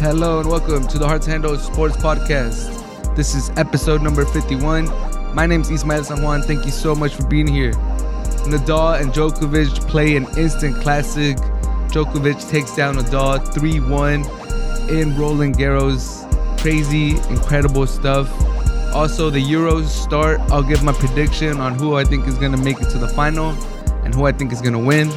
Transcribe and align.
Hello 0.00 0.40
and 0.40 0.48
welcome 0.48 0.86
to 0.88 0.98
the 0.98 1.08
Hard 1.08 1.22
to 1.22 1.30
Handle 1.30 1.56
Sports 1.56 1.96
Podcast. 1.96 3.16
This 3.16 3.34
is 3.34 3.50
episode 3.56 4.02
number 4.02 4.26
51. 4.26 4.84
My 5.34 5.46
name 5.46 5.62
is 5.62 5.70
Ismael 5.70 6.04
San 6.04 6.22
Juan. 6.22 6.42
Thank 6.42 6.66
you 6.66 6.70
so 6.70 6.94
much 6.94 7.14
for 7.14 7.26
being 7.26 7.48
here. 7.48 7.72
Nadal 8.44 9.00
and 9.00 9.10
Djokovic 9.10 9.88
play 9.88 10.16
an 10.16 10.26
instant 10.36 10.76
classic. 10.82 11.38
Djokovic 11.88 12.48
takes 12.50 12.76
down 12.76 12.96
Nadal 12.96 13.42
3 13.54 13.80
1 13.80 14.90
in 14.90 15.16
Roland 15.16 15.56
Garros. 15.56 16.30
Crazy, 16.60 17.12
incredible 17.30 17.86
stuff. 17.86 18.30
Also, 18.94 19.30
the 19.30 19.42
Euros 19.42 19.86
start. 19.86 20.40
I'll 20.52 20.62
give 20.62 20.84
my 20.84 20.92
prediction 20.92 21.58
on 21.58 21.74
who 21.74 21.96
I 21.96 22.04
think 22.04 22.28
is 22.28 22.36
going 22.36 22.52
to 22.52 22.58
make 22.58 22.82
it 22.82 22.90
to 22.90 22.98
the 22.98 23.08
final 23.08 23.52
and 24.04 24.14
who 24.14 24.26
I 24.26 24.32
think 24.32 24.52
is 24.52 24.60
going 24.60 24.74
to 24.74 24.78
win. 24.78 25.08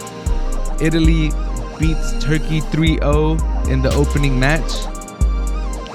Italy 0.82 1.32
beats 1.78 2.24
Turkey 2.24 2.62
3 2.62 3.00
0 3.00 3.59
in 3.70 3.82
the 3.82 3.94
opening 3.94 4.40
match. 4.40 4.86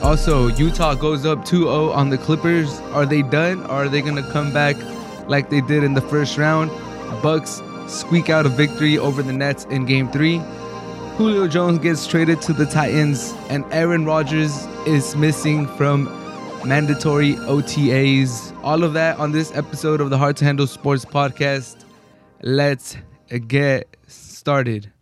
Also, 0.02 0.48
Utah 0.48 0.94
goes 0.94 1.24
up 1.24 1.44
2 1.44 1.62
0 1.62 1.90
on 1.90 2.10
the 2.10 2.18
Clippers. 2.18 2.78
Are 2.92 3.06
they 3.06 3.22
done 3.22 3.62
or 3.66 3.84
are 3.84 3.88
they 3.88 4.02
going 4.02 4.16
to 4.16 4.30
come 4.32 4.52
back 4.52 4.76
like 5.28 5.50
they 5.50 5.60
did 5.60 5.82
in 5.82 5.94
the 5.94 6.02
first 6.02 6.36
round? 6.36 6.70
Bucks 7.22 7.62
squeak 7.86 8.30
out 8.30 8.46
a 8.46 8.48
victory 8.48 8.98
over 8.98 9.22
the 9.22 9.32
Nets 9.32 9.64
in 9.66 9.86
game 9.86 10.10
3. 10.10 10.38
Julio 11.16 11.46
Jones 11.46 11.78
gets 11.78 12.06
traded 12.06 12.42
to 12.42 12.52
the 12.52 12.66
Titans, 12.66 13.32
and 13.48 13.64
Aaron 13.70 14.04
Rodgers 14.04 14.66
is 14.86 15.14
missing 15.16 15.68
from 15.76 16.04
mandatory 16.66 17.34
OTAs. 17.34 18.56
All 18.64 18.82
of 18.82 18.94
that 18.94 19.18
on 19.18 19.32
this 19.32 19.54
episode 19.54 20.00
of 20.00 20.10
the 20.10 20.18
Hard 20.18 20.36
to 20.38 20.44
Handle 20.44 20.66
Sports 20.66 21.04
Podcast. 21.04 21.84
Let's 22.42 22.96
get 23.46 23.96
started. 24.06 24.93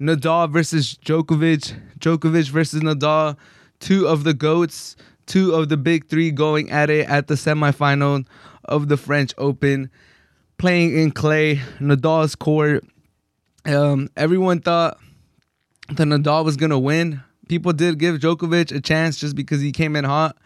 Nadal 0.00 0.50
versus 0.50 0.98
Djokovic, 1.04 1.74
Djokovic 1.98 2.50
versus 2.50 2.82
Nadal, 2.82 3.36
two 3.80 4.06
of 4.06 4.24
the 4.24 4.34
GOATs, 4.34 4.96
two 5.26 5.54
of 5.54 5.68
the 5.68 5.76
big 5.76 6.08
three 6.08 6.30
going 6.30 6.70
at 6.70 6.90
it 6.90 7.08
at 7.08 7.28
the 7.28 7.34
semifinal 7.34 8.26
of 8.64 8.88
the 8.88 8.96
French 8.96 9.32
Open, 9.38 9.90
playing 10.58 10.96
in 10.96 11.10
clay, 11.10 11.56
Nadal's 11.78 12.34
court. 12.34 12.84
Um, 13.64 14.08
everyone 14.16 14.60
thought 14.60 14.98
that 15.88 16.06
Nadal 16.06 16.44
was 16.44 16.56
to 16.56 16.78
win. 16.78 17.22
People 17.48 17.72
did 17.72 17.98
give 17.98 18.16
Djokovic 18.16 18.74
a 18.74 18.80
chance 18.80 19.16
just 19.18 19.36
because 19.36 19.60
he 19.60 19.72
came 19.72 19.96
in 19.96 20.04
hot. 20.04 20.36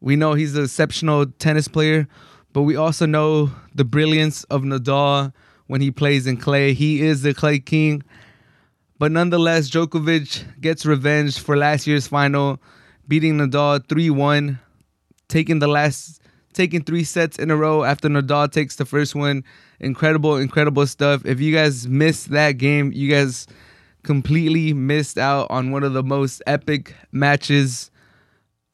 We 0.00 0.16
know 0.16 0.34
he's 0.34 0.56
an 0.56 0.64
exceptional 0.64 1.26
tennis 1.26 1.68
player, 1.68 2.08
but 2.52 2.62
we 2.62 2.76
also 2.76 3.06
know 3.06 3.50
the 3.74 3.84
brilliance 3.84 4.44
of 4.44 4.62
Nadal 4.62 5.32
when 5.66 5.80
he 5.80 5.90
plays 5.90 6.26
in 6.26 6.38
clay. 6.38 6.72
He 6.72 7.02
is 7.02 7.22
the 7.22 7.34
clay 7.34 7.58
king. 7.58 8.02
But 9.00 9.12
nonetheless, 9.12 9.70
Djokovic 9.70 10.60
gets 10.60 10.84
revenge 10.84 11.38
for 11.38 11.56
last 11.56 11.86
year's 11.86 12.06
final, 12.06 12.60
beating 13.08 13.38
Nadal 13.38 13.78
3-1, 13.78 14.58
taking 15.26 15.58
the 15.58 15.68
last 15.68 16.20
taking 16.52 16.82
three 16.82 17.04
sets 17.04 17.38
in 17.38 17.50
a 17.50 17.56
row 17.56 17.82
after 17.82 18.10
Nadal 18.10 18.52
takes 18.52 18.76
the 18.76 18.84
first 18.84 19.14
one. 19.14 19.42
Incredible, 19.78 20.36
incredible 20.36 20.86
stuff. 20.86 21.24
If 21.24 21.40
you 21.40 21.54
guys 21.54 21.88
missed 21.88 22.28
that 22.32 22.58
game, 22.58 22.92
you 22.92 23.08
guys 23.08 23.46
completely 24.02 24.74
missed 24.74 25.16
out 25.16 25.46
on 25.48 25.70
one 25.70 25.82
of 25.82 25.94
the 25.94 26.02
most 26.02 26.42
epic 26.46 26.94
matches 27.10 27.90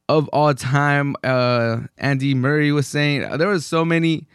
of 0.08 0.26
all 0.32 0.54
time. 0.54 1.14
Uh, 1.22 1.82
Andy 1.98 2.34
Murray 2.34 2.72
was 2.72 2.88
saying 2.88 3.20
there 3.38 3.46
were 3.46 3.60
so 3.60 3.84
many 3.84 4.26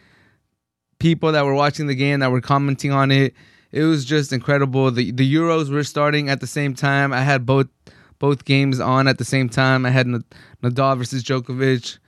people 0.98 1.32
that 1.32 1.44
were 1.44 1.54
watching 1.54 1.86
the 1.86 1.94
game 1.94 2.20
that 2.20 2.30
were 2.30 2.40
commenting 2.40 2.92
on 2.92 3.10
it. 3.10 3.34
It 3.72 3.84
was 3.84 4.04
just 4.04 4.32
incredible. 4.32 4.90
The 4.90 5.10
the 5.10 5.34
Euros 5.34 5.70
were 5.70 5.84
starting 5.84 6.28
at 6.28 6.40
the 6.40 6.46
same 6.46 6.74
time. 6.74 7.12
I 7.12 7.22
had 7.22 7.46
both 7.46 7.68
both 8.18 8.44
games 8.44 8.78
on 8.78 9.08
at 9.08 9.18
the 9.18 9.24
same 9.24 9.48
time. 9.48 9.84
I 9.84 9.90
had 9.90 10.06
Nadal 10.62 10.98
versus 10.98 11.24
Djokovic 11.24 11.98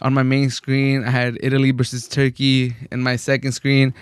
on 0.00 0.14
my 0.14 0.22
main 0.22 0.50
screen. 0.50 1.04
I 1.04 1.10
had 1.10 1.38
Italy 1.40 1.70
versus 1.70 2.08
Turkey 2.08 2.74
in 2.90 3.02
my 3.02 3.16
second 3.16 3.52
screen. 3.52 3.94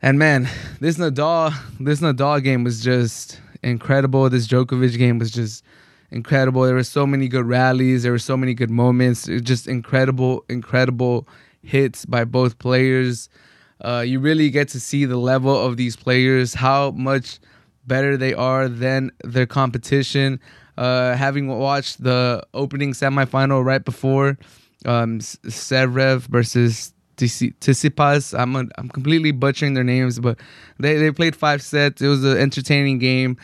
And 0.00 0.18
man, 0.18 0.48
this 0.80 0.96
Nadal 0.96 1.54
this 1.78 2.00
Nadal 2.00 2.42
game 2.42 2.64
was 2.64 2.82
just 2.82 3.40
incredible. 3.62 4.30
This 4.30 4.46
Djokovic 4.46 4.96
game 4.96 5.18
was 5.18 5.30
just 5.30 5.62
incredible. 6.10 6.62
There 6.62 6.74
were 6.74 6.84
so 6.84 7.06
many 7.06 7.28
good 7.28 7.44
rallies. 7.44 8.02
There 8.02 8.12
were 8.12 8.18
so 8.18 8.36
many 8.36 8.54
good 8.54 8.70
moments. 8.70 9.28
It 9.28 9.34
was 9.34 9.42
just 9.42 9.68
incredible, 9.68 10.44
incredible 10.48 11.28
hits 11.62 12.06
by 12.06 12.24
both 12.24 12.58
players. 12.58 13.28
Uh, 13.80 14.04
you 14.06 14.20
really 14.20 14.50
get 14.50 14.68
to 14.68 14.80
see 14.80 15.04
the 15.04 15.16
level 15.16 15.56
of 15.56 15.76
these 15.76 15.96
players, 15.96 16.54
how 16.54 16.90
much 16.92 17.38
better 17.86 18.16
they 18.16 18.34
are 18.34 18.68
than 18.68 19.10
their 19.24 19.46
competition. 19.46 20.40
Uh, 20.76 21.16
having 21.16 21.48
watched 21.48 22.02
the 22.02 22.42
opening 22.54 22.92
semifinal 22.92 23.64
right 23.64 23.84
before 23.84 24.38
um, 24.86 25.18
Zverev 25.18 26.20
versus 26.28 26.92
Tsitsipas, 27.16 28.38
I'm 28.38 28.54
a, 28.54 28.64
I'm 28.76 28.88
completely 28.88 29.32
butchering 29.32 29.74
their 29.74 29.82
names, 29.82 30.20
but 30.20 30.38
they, 30.78 30.96
they 30.98 31.10
played 31.10 31.34
five 31.34 31.62
sets. 31.62 32.00
It 32.00 32.06
was 32.06 32.22
an 32.22 32.38
entertaining 32.38 32.98
game, 32.98 33.36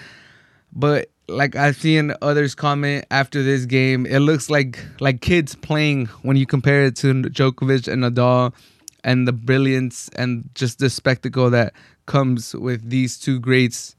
but 0.73 1.11
like 1.27 1.57
I've 1.57 1.77
seen 1.77 2.15
others 2.23 2.55
comment 2.55 3.05
after 3.11 3.43
this 3.43 3.65
game, 3.65 4.07
it 4.07 4.21
looks 4.21 4.51
like 4.51 4.79
like 5.01 5.21
kids 5.21 5.55
playing 5.57 6.07
when 6.23 6.37
you 6.37 6.47
compare 6.47 6.85
it 6.85 6.97
to 6.97 7.15
Djokovic 7.15 7.91
and 7.93 8.05
Nadal 8.05 8.55
and 9.05 9.29
the 9.29 9.33
brilliance 9.33 10.09
and 10.17 10.49
just 10.55 10.79
the 10.79 10.91
spectacle 10.91 11.51
that 11.51 11.75
comes 12.07 12.55
with 12.55 12.89
these 12.89 13.19
two 13.19 13.39
greats, 13.39 13.95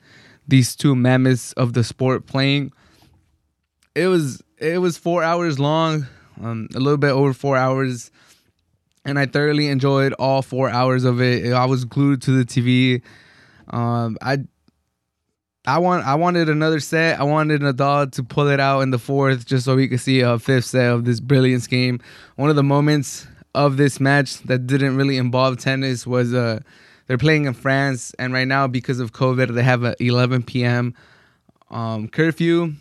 these 0.47 0.75
two 0.75 0.95
mammoths 0.95 1.53
of 1.53 1.73
the 1.73 1.83
sport 1.83 2.25
playing. 2.25 2.73
It 3.93 4.07
was 4.07 4.41
it 4.57 4.79
was 4.81 4.97
four 4.97 5.23
hours 5.23 5.59
long, 5.59 6.07
um, 6.41 6.67
a 6.75 6.79
little 6.79 6.97
bit 6.97 7.11
over 7.11 7.33
four 7.33 7.55
hours, 7.55 8.11
and 9.05 9.17
I 9.19 9.27
thoroughly 9.27 9.67
enjoyed 9.67 10.13
all 10.13 10.41
four 10.41 10.69
hours 10.69 11.03
of 11.03 11.22
it. 11.22 11.53
I 11.53 11.66
was 11.66 11.85
glued 11.85 12.22
to 12.23 12.31
the 12.31 12.43
TV. 12.43 13.01
Um, 13.69 14.17
I 14.22 14.39
I 15.67 15.77
want 15.79 16.05
I 16.05 16.16
wanted 16.16 16.49
another 16.49 16.79
set. 16.79 17.19
I 17.19 17.23
wanted 17.23 17.61
Nadal 17.61 18.11
to 18.13 18.23
pull 18.23 18.47
it 18.47 18.59
out 18.59 18.81
in 18.81 18.89
the 18.89 18.99
fourth 18.99 19.45
just 19.45 19.66
so 19.66 19.75
we 19.75 19.87
could 19.87 20.01
see 20.01 20.22
a 20.22 20.39
fifth 20.39 20.66
set 20.66 20.91
of 20.91 21.05
this 21.05 21.19
brilliance 21.19 21.67
game. 21.67 21.99
One 22.35 22.49
of 22.49 22.55
the 22.55 22.63
moments 22.63 23.27
of 23.55 23.77
this 23.77 23.99
match 23.99 24.39
that 24.43 24.67
didn't 24.67 24.97
really 24.97 25.17
involve 25.17 25.57
tennis 25.57 26.05
was 26.05 26.33
uh 26.33 26.59
they're 27.07 27.17
playing 27.17 27.45
in 27.45 27.53
France 27.53 28.13
and 28.17 28.33
right 28.33 28.47
now 28.47 28.67
because 28.67 28.99
of 28.99 29.13
COVID 29.13 29.53
they 29.53 29.63
have 29.63 29.83
a 29.83 29.95
11 30.03 30.43
p.m. 30.43 30.93
Um, 31.71 32.07
curfew 32.07 32.73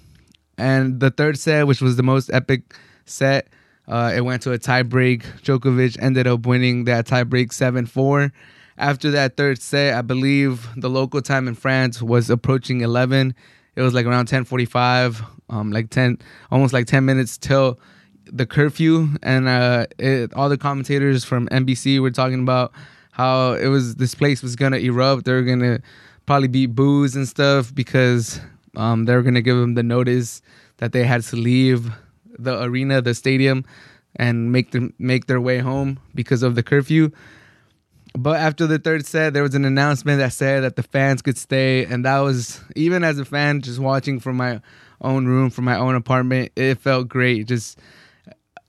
and 0.58 1.00
the 1.00 1.10
third 1.10 1.38
set 1.38 1.66
which 1.66 1.80
was 1.80 1.96
the 1.96 2.02
most 2.02 2.30
epic 2.32 2.74
set 3.06 3.48
uh, 3.86 4.12
it 4.16 4.22
went 4.22 4.40
to 4.42 4.52
a 4.52 4.58
tie 4.58 4.82
break. 4.82 5.24
Djokovic 5.42 5.98
ended 6.00 6.26
up 6.26 6.46
winning 6.46 6.84
that 6.84 7.06
tie 7.06 7.24
break 7.24 7.50
7-4 7.50 8.32
after 8.76 9.10
that 9.12 9.36
third 9.36 9.60
set, 9.60 9.94
I 9.94 10.02
believe 10.02 10.68
the 10.76 10.90
local 10.90 11.22
time 11.22 11.46
in 11.46 11.54
France 11.54 12.02
was 12.02 12.28
approaching 12.30 12.80
11. 12.80 13.34
It 13.76 13.82
was 13.82 13.94
like 13.94 14.06
around 14.06 14.26
10:45, 14.26 15.24
um, 15.48 15.70
like 15.70 15.90
10, 15.90 16.18
almost 16.50 16.72
like 16.72 16.86
10 16.86 17.04
minutes 17.04 17.38
till 17.38 17.78
the 18.26 18.46
curfew, 18.46 19.08
and 19.22 19.48
uh, 19.48 19.86
it, 19.98 20.32
all 20.34 20.48
the 20.48 20.58
commentators 20.58 21.24
from 21.24 21.48
NBC 21.48 22.00
were 22.00 22.10
talking 22.10 22.40
about 22.40 22.72
how 23.12 23.52
it 23.52 23.68
was 23.68 23.96
this 23.96 24.14
place 24.14 24.42
was 24.42 24.56
gonna 24.56 24.78
erupt. 24.78 25.24
They 25.24 25.32
were 25.32 25.42
gonna 25.42 25.80
probably 26.26 26.48
be 26.48 26.66
boos 26.66 27.14
and 27.14 27.28
stuff 27.28 27.74
because 27.74 28.40
um, 28.76 29.04
they 29.04 29.14
were 29.14 29.22
gonna 29.22 29.42
give 29.42 29.56
them 29.56 29.74
the 29.74 29.82
notice 29.82 30.42
that 30.78 30.92
they 30.92 31.04
had 31.04 31.22
to 31.24 31.36
leave 31.36 31.90
the 32.38 32.62
arena, 32.62 33.00
the 33.00 33.14
stadium, 33.14 33.64
and 34.16 34.50
make 34.50 34.72
them 34.72 34.92
make 34.98 35.26
their 35.26 35.40
way 35.40 35.58
home 35.58 36.00
because 36.14 36.42
of 36.42 36.54
the 36.54 36.62
curfew. 36.62 37.10
But 38.16 38.38
after 38.38 38.66
the 38.66 38.78
third 38.78 39.06
set, 39.06 39.32
there 39.32 39.42
was 39.42 39.56
an 39.56 39.64
announcement 39.64 40.18
that 40.18 40.32
said 40.32 40.62
that 40.62 40.76
the 40.76 40.84
fans 40.84 41.20
could 41.20 41.36
stay, 41.36 41.84
and 41.84 42.04
that 42.04 42.18
was 42.20 42.60
even 42.76 43.02
as 43.02 43.18
a 43.18 43.24
fan, 43.24 43.60
just 43.60 43.80
watching 43.80 44.20
from 44.20 44.36
my 44.36 44.60
own 45.00 45.26
room, 45.26 45.50
from 45.50 45.64
my 45.64 45.76
own 45.76 45.94
apartment, 45.94 46.52
it 46.56 46.78
felt 46.78 47.08
great. 47.08 47.46
Just 47.46 47.78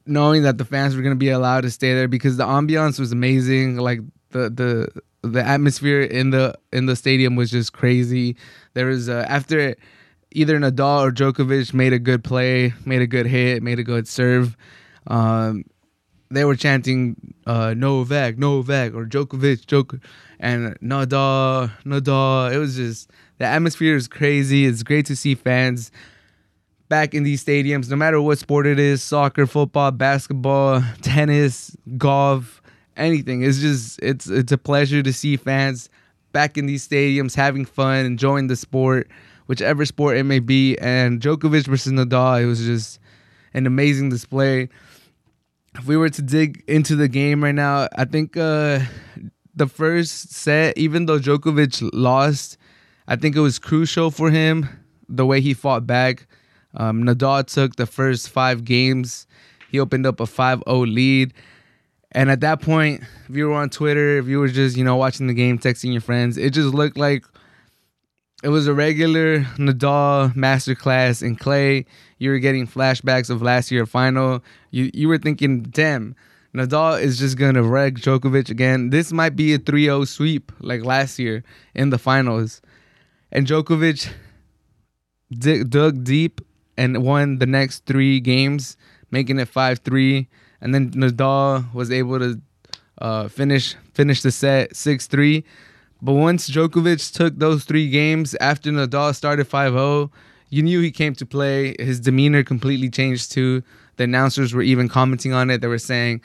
knowing 0.05 0.43
that 0.43 0.57
the 0.57 0.65
fans 0.65 0.95
were 0.95 1.01
gonna 1.01 1.15
be 1.15 1.29
allowed 1.29 1.61
to 1.61 1.71
stay 1.71 1.93
there 1.93 2.07
because 2.07 2.37
the 2.37 2.45
ambiance 2.45 2.99
was 2.99 3.11
amazing. 3.11 3.77
Like 3.77 3.99
the 4.29 4.49
the 4.49 5.01
the 5.27 5.43
atmosphere 5.43 6.01
in 6.01 6.29
the 6.29 6.55
in 6.71 6.85
the 6.85 6.95
stadium 6.95 7.35
was 7.35 7.51
just 7.51 7.73
crazy. 7.73 8.35
There 8.73 8.87
was 8.87 9.09
uh, 9.09 9.25
after 9.27 9.75
either 10.31 10.59
Nadal 10.59 11.01
or 11.01 11.11
Djokovic 11.11 11.73
made 11.73 11.93
a 11.93 11.99
good 11.99 12.23
play, 12.23 12.73
made 12.85 13.01
a 13.01 13.07
good 13.07 13.25
hit, 13.25 13.63
made 13.63 13.79
a 13.79 13.83
good 13.83 14.07
serve. 14.07 14.55
Um, 15.07 15.63
they 16.29 16.43
were 16.43 16.55
chanting 16.55 17.15
uh, 17.45 17.73
Novak, 17.75 18.37
Novak, 18.37 18.93
or 18.93 19.05
Djokovic, 19.05 19.65
Joker, 19.65 19.99
and 20.39 20.77
Nadal, 20.79 21.71
Nadal. 21.85 22.53
It 22.53 22.57
was 22.57 22.75
just 22.75 23.09
the 23.37 23.45
atmosphere 23.45 23.95
is 23.95 24.07
crazy. 24.07 24.65
It's 24.65 24.83
great 24.83 25.05
to 25.07 25.15
see 25.15 25.35
fans 25.35 25.91
back 26.89 27.13
in 27.13 27.23
these 27.23 27.43
stadiums, 27.43 27.89
no 27.89 27.95
matter 27.95 28.21
what 28.21 28.37
sport 28.37 28.67
it 28.67 28.79
is 28.79 29.01
soccer, 29.01 29.45
football, 29.45 29.91
basketball, 29.91 30.83
tennis, 31.01 31.75
golf, 31.97 32.61
anything. 32.97 33.43
It's 33.43 33.59
just 33.59 33.99
it's 34.01 34.27
it's 34.27 34.51
a 34.51 34.57
pleasure 34.57 35.01
to 35.03 35.13
see 35.13 35.37
fans 35.37 35.89
back 36.31 36.57
in 36.57 36.65
these 36.65 36.87
stadiums 36.87 37.35
having 37.35 37.65
fun, 37.65 38.05
enjoying 38.05 38.47
the 38.47 38.55
sport. 38.55 39.09
whichever 39.47 39.85
sport 39.85 40.17
it 40.17 40.23
may 40.23 40.39
be. 40.39 40.77
And 40.79 41.21
Djokovic 41.21 41.67
versus 41.67 41.93
Nadal, 41.93 42.41
it 42.43 42.45
was 42.45 42.65
just 42.65 42.99
an 43.53 43.67
amazing 43.67 44.09
display. 44.09 44.69
If 45.75 45.87
we 45.87 45.97
were 45.97 46.09
to 46.09 46.21
dig 46.21 46.63
into 46.67 46.95
the 46.95 47.07
game 47.07 47.43
right 47.43 47.55
now, 47.55 47.87
I 47.95 48.05
think 48.05 48.37
uh, 48.37 48.79
the 49.55 49.67
first 49.67 50.31
set, 50.31 50.77
even 50.77 51.05
though 51.05 51.19
Djokovic 51.19 51.89
lost, 51.93 52.57
I 53.07 53.15
think 53.15 53.35
it 53.35 53.41
was 53.41 53.59
crucial 53.59 54.09
for 54.09 54.31
him 54.31 54.67
the 55.07 55.25
way 55.25 55.41
he 55.41 55.53
fought 55.53 55.85
back. 55.85 56.27
Um, 56.75 57.03
Nadal 57.03 57.45
took 57.45 57.75
the 57.75 57.85
first 57.85 58.29
five 58.29 58.65
games. 58.65 59.27
He 59.69 59.79
opened 59.79 60.05
up 60.05 60.19
a 60.19 60.25
5 60.25 60.63
0 60.67 60.79
lead. 60.85 61.33
And 62.11 62.31
at 62.31 62.39
that 62.41 62.61
point, 62.61 63.03
if 63.27 63.35
you 63.35 63.47
were 63.47 63.55
on 63.55 63.69
Twitter, 63.69 64.17
if 64.17 64.27
you 64.27 64.39
were 64.39 64.47
just, 64.47 64.77
you 64.77 64.83
know, 64.83 64.95
watching 64.95 65.27
the 65.27 65.33
game, 65.33 65.59
texting 65.59 65.91
your 65.91 66.01
friends, 66.01 66.37
it 66.37 66.51
just 66.51 66.73
looked 66.73 66.97
like 66.97 67.25
it 68.43 68.49
was 68.49 68.67
a 68.67 68.73
regular 68.73 69.39
Nadal 69.57 70.33
masterclass 70.33 71.23
in 71.23 71.35
clay. 71.35 71.85
You 72.19 72.29
were 72.29 72.39
getting 72.39 72.67
flashbacks 72.67 73.29
of 73.29 73.41
last 73.41 73.71
year 73.71 73.85
final. 73.85 74.43
You 74.71 74.91
you 74.93 75.07
were 75.07 75.17
thinking, 75.17 75.63
damn, 75.63 76.15
Nadal 76.53 77.01
is 77.01 77.17
just 77.17 77.37
gonna 77.37 77.63
wreck 77.63 77.95
Djokovic 77.95 78.49
again. 78.49 78.91
This 78.91 79.11
might 79.11 79.35
be 79.35 79.53
a 79.53 79.59
3-0 79.59 80.07
sweep 80.07 80.51
like 80.59 80.85
last 80.85 81.17
year 81.17 81.43
in 81.73 81.89
the 81.89 81.97
finals. 81.97 82.61
And 83.31 83.47
Djokovic 83.47 84.09
dug 85.69 86.03
deep 86.03 86.41
and 86.77 87.03
won 87.03 87.39
the 87.39 87.45
next 87.45 87.85
three 87.85 88.19
games, 88.19 88.77
making 89.11 89.39
it 89.39 89.51
5-3. 89.51 90.27
And 90.61 90.73
then 90.73 90.91
Nadal 90.91 91.73
was 91.73 91.91
able 91.91 92.19
to 92.19 92.41
uh, 92.99 93.27
finish 93.27 93.75
finish 93.93 94.21
the 94.21 94.31
set 94.31 94.71
6-3. 94.73 95.43
But 96.01 96.13
once 96.13 96.49
Djokovic 96.49 97.13
took 97.13 97.37
those 97.37 97.63
three 97.63 97.89
games 97.89 98.35
after 98.35 98.71
Nadal 98.71 99.15
started 99.15 99.49
5-0, 99.49 100.11
you 100.49 100.63
knew 100.63 100.81
he 100.81 100.91
came 100.91 101.15
to 101.15 101.25
play. 101.25 101.75
His 101.79 101.99
demeanor 101.99 102.43
completely 102.43 102.89
changed 102.89 103.31
too. 103.31 103.63
The 103.97 104.03
announcers 104.03 104.53
were 104.53 104.61
even 104.61 104.89
commenting 104.89 105.33
on 105.33 105.49
it. 105.49 105.61
They 105.61 105.67
were 105.67 105.77
saying 105.77 106.21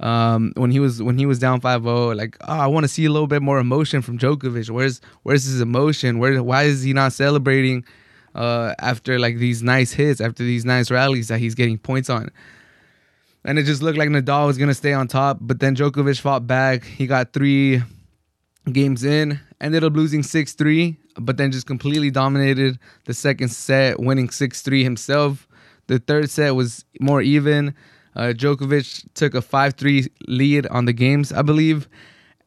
um, 0.00 0.52
when 0.56 0.70
he 0.70 0.80
was 0.80 1.02
when 1.02 1.18
he 1.18 1.26
was 1.26 1.38
down 1.38 1.60
5-0, 1.60 2.16
like, 2.16 2.36
oh, 2.42 2.58
I 2.58 2.66
want 2.66 2.84
to 2.84 2.88
see 2.88 3.04
a 3.04 3.10
little 3.10 3.26
bit 3.26 3.42
more 3.42 3.58
emotion 3.58 4.02
from 4.02 4.18
Djokovic. 4.18 4.70
Where's 4.70 5.00
where's 5.22 5.44
his 5.44 5.60
emotion? 5.60 6.18
Where 6.18 6.42
why 6.42 6.64
is 6.64 6.82
he 6.82 6.92
not 6.92 7.12
celebrating 7.12 7.84
uh, 8.34 8.74
after 8.78 9.18
like 9.18 9.38
these 9.38 9.62
nice 9.62 9.92
hits, 9.92 10.20
after 10.20 10.42
these 10.42 10.64
nice 10.64 10.90
rallies 10.90 11.28
that 11.28 11.38
he's 11.38 11.54
getting 11.54 11.78
points 11.78 12.10
on? 12.10 12.30
And 13.44 13.58
it 13.58 13.64
just 13.64 13.82
looked 13.82 13.98
like 13.98 14.08
Nadal 14.08 14.46
was 14.46 14.58
gonna 14.58 14.74
stay 14.74 14.92
on 14.92 15.08
top, 15.08 15.38
but 15.40 15.60
then 15.60 15.76
Djokovic 15.76 16.20
fought 16.20 16.46
back. 16.46 16.84
He 16.84 17.06
got 17.06 17.32
three 17.32 17.82
games 18.72 19.04
in, 19.04 19.40
ended 19.60 19.84
up 19.84 19.94
losing 19.94 20.22
6 20.22 20.52
3, 20.54 20.96
but 21.16 21.36
then 21.36 21.52
just 21.52 21.66
completely 21.66 22.10
dominated 22.10 22.78
the 23.04 23.14
second 23.14 23.48
set, 23.48 24.00
winning 24.00 24.30
6 24.30 24.62
3 24.62 24.82
himself. 24.82 25.46
The 25.86 25.98
third 25.98 26.30
set 26.30 26.54
was 26.54 26.84
more 27.00 27.20
even. 27.20 27.74
Uh, 28.16 28.32
Djokovic 28.34 29.06
took 29.14 29.34
a 29.34 29.42
5 29.42 29.74
3 29.74 30.06
lead 30.28 30.66
on 30.68 30.84
the 30.86 30.92
games, 30.92 31.32
I 31.32 31.42
believe. 31.42 31.88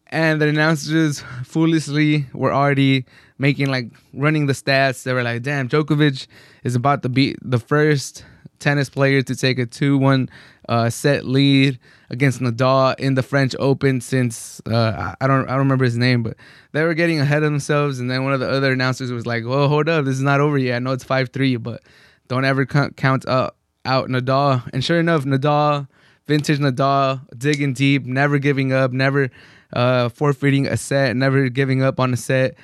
And 0.08 0.42
the 0.42 0.48
announcers 0.48 1.24
foolishly 1.44 2.28
were 2.34 2.54
already 2.54 3.06
making 3.38 3.68
like 3.68 3.92
running 4.14 4.48
the 4.48 4.54
stats. 4.54 5.04
They 5.04 5.14
were 5.14 5.24
like, 5.24 5.44
damn, 5.44 5.70
Djokovic 5.70 6.28
is 6.64 6.76
about 6.76 7.02
to 7.04 7.10
be 7.10 7.36
the 7.42 7.60
first 7.60 8.24
tennis 8.60 8.90
player 8.90 9.22
to 9.22 9.36
take 9.36 9.60
a 9.60 9.66
2 9.66 9.98
1 9.98 10.30
uh, 10.70 10.90
set 10.90 11.26
lead 11.26 11.80
against 12.10 12.42
Nadal 12.42 13.00
in 13.00 13.16
the 13.16 13.24
French 13.24 13.56
Open 13.60 14.02
since 14.02 14.62
uh, 14.66 15.16
I 15.20 15.28
don't 15.28 15.46
I 15.46 15.52
don't 15.52 15.60
remember 15.60 15.86
his 15.86 15.98
name, 15.98 16.24
but 16.24 16.36
they 16.72 16.84
were 16.84 16.94
getting 16.94 17.20
ahead 17.20 17.44
of 17.44 17.52
themselves. 17.52 18.00
And 18.00 18.10
then 18.10 18.24
one 18.24 18.34
of 18.34 18.40
the 18.40 18.50
other 18.50 18.72
announcers 18.74 19.12
was 19.12 19.26
like, 19.26 19.46
"Well, 19.46 19.68
hold 19.68 19.90
up, 19.90 20.06
this 20.06 20.16
is 20.16 20.22
not 20.22 20.40
over 20.40 20.58
yet. 20.58 20.78
I 20.78 20.80
know 20.80 20.92
it's 20.92 21.04
five 21.04 21.30
three, 21.30 21.56
but 21.58 21.82
don't 22.28 22.46
ever 22.46 22.66
count 22.66 23.28
up 23.28 23.58
out 23.86 24.10
Nadal." 24.10 24.68
And 24.74 24.84
sure 24.84 25.00
enough, 25.00 25.24
Nadal, 25.24 25.88
vintage 26.26 26.60
Nadal, 26.60 27.22
digging 27.38 27.74
deep, 27.74 28.06
never 28.06 28.40
giving 28.40 28.74
up, 28.74 28.92
never 28.92 29.30
uh, 29.74 30.10
forfeiting 30.10 30.68
a 30.68 30.78
set, 30.78 31.16
never 31.16 31.50
giving 31.50 31.84
up 31.84 32.00
on 32.00 32.14
a 32.14 32.18
set. 32.18 32.56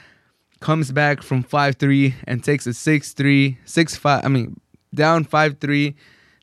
Comes 0.63 0.93
back 0.93 1.21
from 1.21 1.43
five 1.43 1.75
three 1.75 2.15
and 2.25 2.41
takes 2.41 2.65
a 2.65 2.73
six 2.73 3.11
three, 3.11 3.57
six 3.65 3.97
five. 3.97 4.23
I 4.23 4.29
mean, 4.29 4.61
down 4.93 5.25
five 5.25 5.57
three 5.59 5.95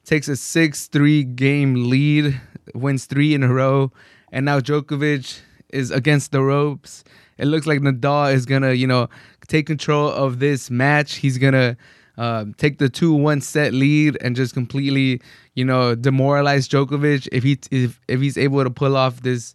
takes 0.05 0.29
a 0.29 0.33
6-3 0.33 1.37
game 1.37 1.89
lead, 1.89 2.41
wins 2.75 3.07
3 3.07 3.35
in 3.35 3.43
a 3.43 3.53
row, 3.53 3.93
and 4.33 4.45
now 4.45 4.59
Djokovic 4.61 5.41
is 5.69 5.91
against 5.91 6.33
the 6.33 6.43
ropes. 6.43 7.05
It 7.39 7.47
looks 7.47 7.67
like 7.67 7.81
Nadal 7.81 8.33
is 8.35 8.45
going 8.45 8.63
to, 8.63 8.77
you 8.77 8.87
know, 8.87 9.09
take 9.47 9.67
control 9.67 10.09
of 10.09 10.41
this 10.41 10.71
match. 10.71 11.15
He's 11.15 11.39
going 11.39 11.55
to 11.55 11.77
uh, 12.19 12.47
take 12.59 12.79
the 12.79 12.91
2-1 12.91 13.43
set 13.43 13.73
lead 13.73 14.19
and 14.21 14.37
just 14.37 14.53
completely, 14.53 15.23
you 15.55 15.65
know, 15.65 15.95
demoralize 15.95 16.69
Djokovic 16.69 17.29
if 17.33 17.45
he 17.45 17.59
if, 17.71 18.01
if 18.09 18.21
he's 18.21 18.37
able 18.37 18.65
to 18.65 18.71
pull 18.71 18.97
off 18.97 19.23
this 19.23 19.55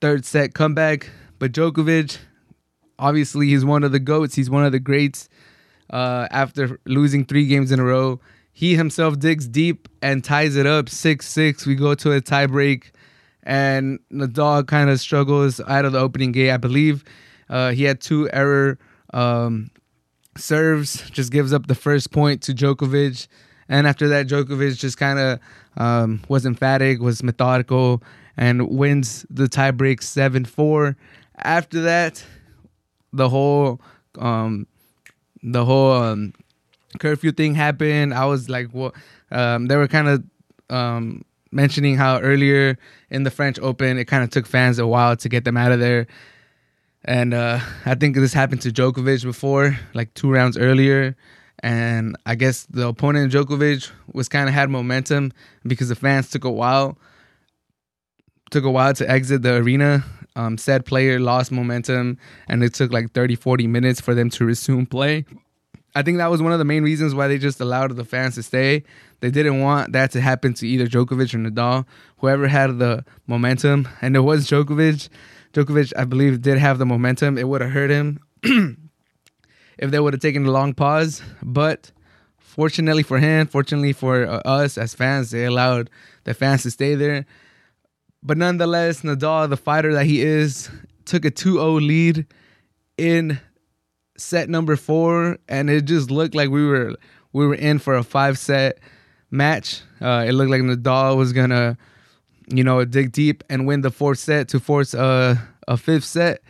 third 0.00 0.26
set 0.26 0.54
comeback. 0.54 1.08
But 1.38 1.52
Djokovic, 1.52 2.18
obviously, 3.02 3.48
he's 3.48 3.64
one 3.64 3.82
of 3.84 3.92
the 3.92 3.98
goats. 3.98 4.34
He's 4.34 4.48
one 4.48 4.64
of 4.64 4.72
the 4.72 4.80
greats. 4.80 5.28
Uh, 5.90 6.26
after 6.30 6.80
losing 6.86 7.24
three 7.26 7.46
games 7.46 7.70
in 7.70 7.78
a 7.78 7.84
row, 7.84 8.20
he 8.52 8.76
himself 8.76 9.18
digs 9.18 9.46
deep 9.46 9.88
and 10.00 10.22
ties 10.24 10.56
it 10.56 10.66
up 10.66 10.88
6 10.88 11.26
6. 11.26 11.66
We 11.66 11.74
go 11.74 11.94
to 11.94 12.12
a 12.12 12.20
tiebreak, 12.20 12.92
and 13.42 13.98
Nadal 14.10 14.66
kind 14.66 14.88
of 14.88 15.00
struggles 15.00 15.60
out 15.60 15.84
of 15.84 15.92
the 15.92 15.98
opening 15.98 16.32
game. 16.32 16.54
I 16.54 16.56
believe 16.56 17.04
uh, 17.50 17.72
he 17.72 17.84
had 17.84 18.00
two 18.00 18.30
error 18.32 18.78
um, 19.12 19.70
serves, 20.36 21.10
just 21.10 21.32
gives 21.32 21.52
up 21.52 21.66
the 21.66 21.74
first 21.74 22.12
point 22.12 22.42
to 22.42 22.54
Djokovic. 22.54 23.26
And 23.68 23.86
after 23.86 24.08
that, 24.08 24.28
Djokovic 24.28 24.78
just 24.78 24.96
kind 24.96 25.18
of 25.18 25.40
um, 25.76 26.22
was 26.28 26.46
emphatic, 26.46 27.00
was 27.00 27.22
methodical, 27.22 28.02
and 28.36 28.68
wins 28.68 29.26
the 29.28 29.44
tiebreak 29.44 30.02
7 30.02 30.44
4. 30.44 30.96
After 31.36 31.80
that, 31.82 32.24
the 33.12 33.28
whole 33.28 33.80
um, 34.18 34.66
the 35.42 35.64
whole 35.64 35.92
um, 35.92 36.32
curfew 36.98 37.32
thing 37.32 37.54
happened, 37.54 38.14
I 38.14 38.26
was 38.26 38.48
like, 38.48 38.68
well, 38.72 38.94
um, 39.30 39.66
they 39.66 39.76
were 39.76 39.88
kind 39.88 40.08
of 40.08 40.24
um, 40.70 41.24
mentioning 41.50 41.96
how 41.96 42.18
earlier 42.20 42.78
in 43.10 43.24
the 43.24 43.30
French 43.30 43.58
Open, 43.60 43.98
it 43.98 44.06
kind 44.06 44.24
of 44.24 44.30
took 44.30 44.46
fans 44.46 44.78
a 44.78 44.86
while 44.86 45.16
to 45.16 45.28
get 45.28 45.44
them 45.44 45.56
out 45.56 45.72
of 45.72 45.80
there. 45.80 46.06
And 47.04 47.34
uh, 47.34 47.60
I 47.84 47.94
think 47.94 48.14
this 48.16 48.32
happened 48.32 48.62
to 48.62 48.70
Djokovic 48.70 49.24
before, 49.24 49.78
like 49.94 50.14
two 50.14 50.30
rounds 50.30 50.56
earlier. 50.56 51.16
And 51.62 52.16
I 52.26 52.34
guess 52.34 52.66
the 52.70 52.88
opponent 52.88 53.32
Djokovic 53.32 53.90
was 54.12 54.28
kind 54.28 54.48
of 54.48 54.54
had 54.54 54.70
momentum 54.70 55.32
because 55.64 55.88
the 55.88 55.94
fans 55.94 56.30
took 56.30 56.44
a 56.44 56.50
while, 56.50 56.98
took 58.50 58.64
a 58.64 58.70
while 58.70 58.94
to 58.94 59.08
exit 59.08 59.42
the 59.42 59.56
arena. 59.56 60.04
Um, 60.34 60.56
said 60.56 60.86
player 60.86 61.20
lost 61.20 61.52
momentum, 61.52 62.16
and 62.48 62.64
it 62.64 62.72
took 62.72 62.90
like 62.90 63.12
30, 63.12 63.36
40 63.36 63.66
minutes 63.66 64.00
for 64.00 64.14
them 64.14 64.30
to 64.30 64.46
resume 64.46 64.86
play. 64.86 65.26
I 65.94 66.02
think 66.02 66.18
that 66.18 66.30
was 66.30 66.40
one 66.40 66.52
of 66.52 66.58
the 66.58 66.64
main 66.64 66.82
reasons 66.82 67.14
why 67.14 67.28
they 67.28 67.38
just 67.38 67.60
allowed 67.60 67.94
the 67.96 68.04
fans 68.04 68.36
to 68.36 68.42
stay. 68.42 68.82
They 69.20 69.30
didn't 69.30 69.60
want 69.60 69.92
that 69.92 70.10
to 70.12 70.20
happen 70.20 70.54
to 70.54 70.66
either 70.66 70.86
Djokovic 70.86 71.34
or 71.34 71.38
Nadal, 71.38 71.84
whoever 72.18 72.48
had 72.48 72.78
the 72.78 73.04
momentum. 73.26 73.88
And 74.00 74.16
it 74.16 74.20
was 74.20 74.48
Djokovic. 74.48 75.08
Djokovic, 75.52 75.92
I 75.96 76.04
believe, 76.04 76.40
did 76.40 76.58
have 76.58 76.78
the 76.78 76.86
momentum. 76.86 77.36
It 77.36 77.46
would 77.46 77.60
have 77.60 77.70
hurt 77.70 77.90
him 77.90 78.20
if 78.42 79.90
they 79.90 80.00
would 80.00 80.14
have 80.14 80.22
taken 80.22 80.46
a 80.46 80.50
long 80.50 80.72
pause. 80.72 81.22
But 81.42 81.92
fortunately 82.38 83.02
for 83.02 83.18
him, 83.18 83.46
fortunately 83.46 83.92
for 83.92 84.26
uh, 84.26 84.38
us 84.46 84.78
as 84.78 84.94
fans, 84.94 85.30
they 85.30 85.44
allowed 85.44 85.90
the 86.24 86.32
fans 86.32 86.62
to 86.62 86.70
stay 86.70 86.94
there. 86.94 87.26
But 88.22 88.38
nonetheless, 88.38 89.02
Nadal, 89.02 89.48
the 89.48 89.56
fighter 89.56 89.92
that 89.94 90.06
he 90.06 90.22
is, 90.22 90.70
took 91.04 91.24
a 91.24 91.30
2 91.30 91.54
0 91.54 91.72
lead 91.80 92.26
in 92.96 93.40
set 94.16 94.48
number 94.48 94.76
four, 94.76 95.38
and 95.48 95.68
it 95.68 95.82
just 95.84 96.10
looked 96.10 96.34
like 96.34 96.50
we 96.50 96.64
were 96.64 96.94
we 97.32 97.46
were 97.46 97.54
in 97.54 97.78
for 97.78 97.96
a 97.96 98.02
five 98.02 98.38
set 98.38 98.78
match. 99.30 99.82
Uh, 100.00 100.24
it 100.26 100.32
looked 100.32 100.50
like 100.50 100.60
Nadal 100.60 101.16
was 101.16 101.32
gonna, 101.32 101.76
you 102.48 102.62
know, 102.62 102.84
dig 102.84 103.12
deep 103.12 103.42
and 103.50 103.66
win 103.66 103.80
the 103.80 103.90
fourth 103.90 104.18
set 104.18 104.48
to 104.48 104.60
force 104.60 104.94
a 104.94 105.40
a 105.66 105.76
fifth 105.76 106.04
set. 106.04 106.42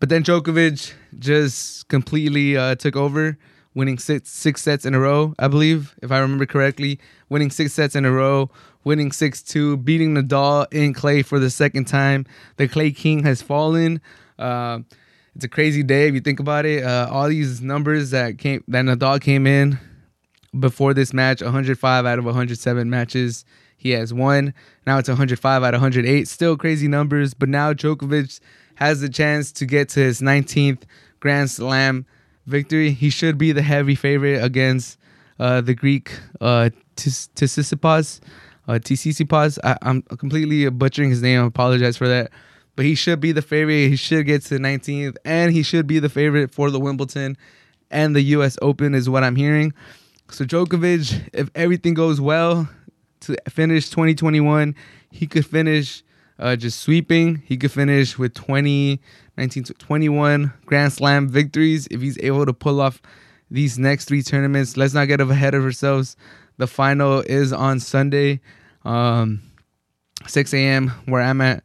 But 0.00 0.08
then 0.08 0.24
Djokovic 0.24 0.94
just 1.18 1.88
completely 1.88 2.56
uh, 2.56 2.74
took 2.74 2.96
over, 2.96 3.38
winning 3.74 3.98
six 3.98 4.30
six 4.30 4.62
sets 4.62 4.84
in 4.84 4.94
a 4.94 5.00
row, 5.00 5.34
I 5.38 5.48
believe, 5.48 5.94
if 6.02 6.12
I 6.12 6.18
remember 6.18 6.46
correctly. 6.46 6.98
Winning 7.28 7.50
six 7.50 7.72
sets 7.72 7.96
in 7.96 8.04
a 8.04 8.12
row, 8.12 8.50
winning 8.84 9.12
six 9.12 9.42
two, 9.42 9.76
beating 9.78 10.14
Nadal 10.14 10.66
in 10.72 10.92
clay 10.92 11.22
for 11.22 11.38
the 11.38 11.50
second 11.50 11.86
time. 11.86 12.26
The 12.56 12.68
clay 12.68 12.90
king 12.90 13.22
has 13.24 13.42
fallen. 13.42 14.00
Uh, 14.38 14.80
it's 15.34 15.44
a 15.44 15.48
crazy 15.48 15.82
day 15.82 16.08
if 16.08 16.14
you 16.14 16.20
think 16.20 16.40
about 16.40 16.66
it. 16.66 16.84
Uh, 16.84 17.08
all 17.10 17.28
these 17.28 17.62
numbers 17.62 18.10
that 18.10 18.38
came 18.38 18.62
that 18.68 18.84
Nadal 18.84 19.20
came 19.20 19.46
in 19.46 19.78
before 20.58 20.92
this 20.92 21.12
match, 21.12 21.40
105 21.40 22.06
out 22.06 22.18
of 22.18 22.24
107 22.24 22.90
matches 22.90 23.44
he 23.76 23.90
has 23.90 24.12
won. 24.14 24.54
Now 24.86 24.98
it's 24.98 25.08
105 25.08 25.62
out 25.62 25.74
of 25.74 25.80
108. 25.80 26.28
Still 26.28 26.56
crazy 26.56 26.88
numbers, 26.88 27.34
but 27.34 27.48
now 27.48 27.72
Djokovic 27.72 28.40
has 28.76 29.00
the 29.00 29.08
chance 29.08 29.50
to 29.52 29.66
get 29.66 29.88
to 29.90 30.00
his 30.00 30.20
19th 30.20 30.82
Grand 31.20 31.50
Slam 31.50 32.06
victory. 32.46 32.92
He 32.92 33.10
should 33.10 33.38
be 33.38 33.52
the 33.52 33.62
heavy 33.62 33.94
favorite 33.94 34.42
against 34.42 34.98
uh, 35.38 35.60
the 35.60 35.74
Greek 35.74 36.12
uh, 36.40 36.70
Tsitsipas. 36.96 38.20
Uh, 38.68 39.74
I'm 39.82 40.02
completely 40.02 40.68
butchering 40.70 41.10
his 41.10 41.22
name. 41.22 41.42
I 41.42 41.46
apologize 41.46 41.96
for 41.96 42.08
that. 42.08 42.30
But 42.74 42.84
he 42.86 42.94
should 42.94 43.20
be 43.20 43.32
the 43.32 43.42
favorite. 43.42 43.88
He 43.88 43.96
should 43.96 44.24
get 44.26 44.42
to 44.44 44.54
19th, 44.54 45.16
and 45.24 45.52
he 45.52 45.62
should 45.62 45.86
be 45.86 45.98
the 45.98 46.08
favorite 46.08 46.50
for 46.50 46.70
the 46.70 46.80
Wimbledon 46.80 47.36
and 47.90 48.16
the 48.16 48.22
U.S. 48.22 48.56
Open, 48.62 48.94
is 48.94 49.10
what 49.10 49.22
I'm 49.22 49.36
hearing. 49.36 49.74
So 50.30 50.46
Djokovic, 50.46 51.28
if 51.34 51.50
everything 51.54 51.92
goes 51.92 52.20
well 52.20 52.68
to 53.20 53.36
finish 53.50 53.90
2021, 53.90 54.74
he 55.10 55.26
could 55.26 55.44
finish 55.44 56.02
uh, 56.38 56.56
just 56.56 56.80
sweeping. 56.80 57.42
He 57.44 57.58
could 57.58 57.70
finish 57.70 58.18
with 58.18 58.32
20, 58.34 59.00
19 59.36 59.64
to 59.64 59.74
21 59.74 60.52
Grand 60.66 60.92
Slam 60.92 61.28
victories 61.28 61.88
if 61.90 62.00
he's 62.00 62.18
able 62.18 62.46
to 62.46 62.52
pull 62.52 62.80
off 62.80 63.00
these 63.50 63.78
next 63.78 64.06
three 64.06 64.22
tournaments. 64.22 64.76
Let's 64.76 64.94
not 64.94 65.08
get 65.08 65.20
ahead 65.20 65.54
of 65.54 65.64
ourselves. 65.64 66.16
The 66.58 66.66
final 66.66 67.20
is 67.20 67.52
on 67.52 67.80
Sunday, 67.80 68.40
um, 68.84 69.42
6 70.26 70.54
a.m. 70.54 70.88
where 71.06 71.22
I'm 71.22 71.40
at. 71.40 71.64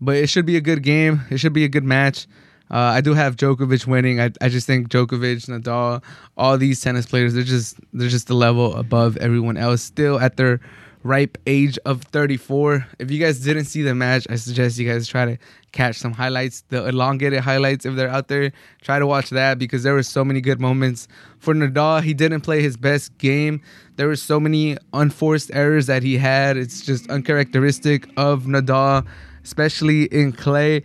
But 0.00 0.16
it 0.16 0.28
should 0.28 0.46
be 0.46 0.56
a 0.56 0.60
good 0.60 0.82
game. 0.82 1.22
It 1.30 1.38
should 1.38 1.52
be 1.52 1.64
a 1.64 1.68
good 1.68 1.84
match. 1.84 2.26
Uh, 2.70 2.76
I 2.76 3.00
do 3.00 3.14
have 3.14 3.36
Djokovic 3.36 3.86
winning. 3.86 4.20
I, 4.20 4.30
I 4.40 4.48
just 4.48 4.66
think 4.66 4.88
Djokovic, 4.88 5.48
Nadal, 5.48 6.04
all 6.36 6.58
these 6.58 6.80
tennis 6.80 7.06
players, 7.06 7.34
they're 7.34 7.42
just 7.42 7.80
they're 7.92 8.08
just 8.08 8.30
a 8.30 8.34
level 8.34 8.76
above 8.76 9.16
everyone 9.16 9.56
else. 9.56 9.82
Still 9.82 10.20
at 10.20 10.36
their 10.36 10.60
ripe 11.02 11.38
age 11.46 11.78
of 11.84 12.02
34. 12.04 12.86
If 12.98 13.10
you 13.10 13.18
guys 13.18 13.40
didn't 13.40 13.66
see 13.66 13.82
the 13.82 13.94
match, 13.94 14.26
I 14.28 14.36
suggest 14.36 14.78
you 14.78 14.88
guys 14.88 15.06
try 15.06 15.24
to 15.24 15.38
catch 15.72 15.96
some 15.96 16.12
highlights, 16.12 16.62
the 16.68 16.86
elongated 16.86 17.40
highlights 17.40 17.86
if 17.86 17.94
they're 17.94 18.08
out 18.08 18.28
there. 18.28 18.52
Try 18.82 18.98
to 18.98 19.06
watch 19.06 19.30
that 19.30 19.58
because 19.58 19.82
there 19.82 19.94
were 19.94 20.02
so 20.02 20.24
many 20.24 20.40
good 20.40 20.60
moments. 20.60 21.08
For 21.38 21.54
Nadal, 21.54 22.02
he 22.02 22.14
didn't 22.14 22.40
play 22.42 22.62
his 22.62 22.76
best 22.76 23.16
game. 23.18 23.60
There 23.96 24.08
were 24.08 24.16
so 24.16 24.40
many 24.40 24.76
unforced 24.92 25.50
errors 25.52 25.86
that 25.86 26.02
he 26.02 26.18
had. 26.18 26.56
It's 26.56 26.84
just 26.84 27.08
uncharacteristic 27.10 28.08
of 28.16 28.44
Nadal, 28.44 29.06
especially 29.44 30.04
in 30.04 30.32
clay. 30.32 30.82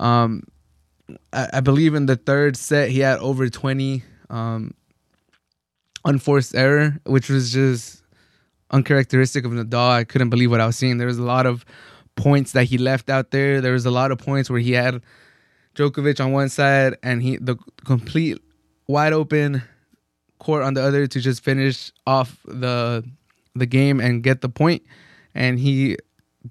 Um, 0.00 0.42
I, 1.32 1.48
I, 1.54 1.60
believe 1.60 1.94
in 1.94 2.06
the 2.06 2.16
third 2.16 2.56
set 2.56 2.90
he 2.90 3.00
had 3.00 3.18
over 3.18 3.48
20 3.48 4.02
um, 4.30 4.72
unforced 6.04 6.54
error, 6.54 6.98
which 7.04 7.28
was 7.28 7.52
just 7.52 8.03
uncharacteristic 8.70 9.44
of 9.44 9.52
Nadal. 9.52 9.90
I 9.90 10.04
couldn't 10.04 10.30
believe 10.30 10.50
what 10.50 10.60
I 10.60 10.66
was 10.66 10.76
seeing. 10.76 10.98
There 10.98 11.06
was 11.06 11.18
a 11.18 11.22
lot 11.22 11.46
of 11.46 11.64
points 12.16 12.52
that 12.52 12.64
he 12.64 12.78
left 12.78 13.10
out 13.10 13.30
there. 13.30 13.60
There 13.60 13.72
was 13.72 13.86
a 13.86 13.90
lot 13.90 14.10
of 14.10 14.18
points 14.18 14.48
where 14.50 14.60
he 14.60 14.72
had 14.72 15.02
Djokovic 15.74 16.24
on 16.24 16.32
one 16.32 16.48
side 16.48 16.96
and 17.02 17.22
he 17.22 17.36
the 17.36 17.56
complete 17.84 18.40
wide 18.86 19.12
open 19.12 19.62
court 20.38 20.62
on 20.62 20.74
the 20.74 20.82
other 20.82 21.06
to 21.06 21.20
just 21.20 21.42
finish 21.42 21.90
off 22.06 22.38
the 22.44 23.04
the 23.54 23.66
game 23.66 24.00
and 24.00 24.22
get 24.22 24.40
the 24.40 24.48
point. 24.48 24.82
And 25.34 25.58
he 25.58 25.96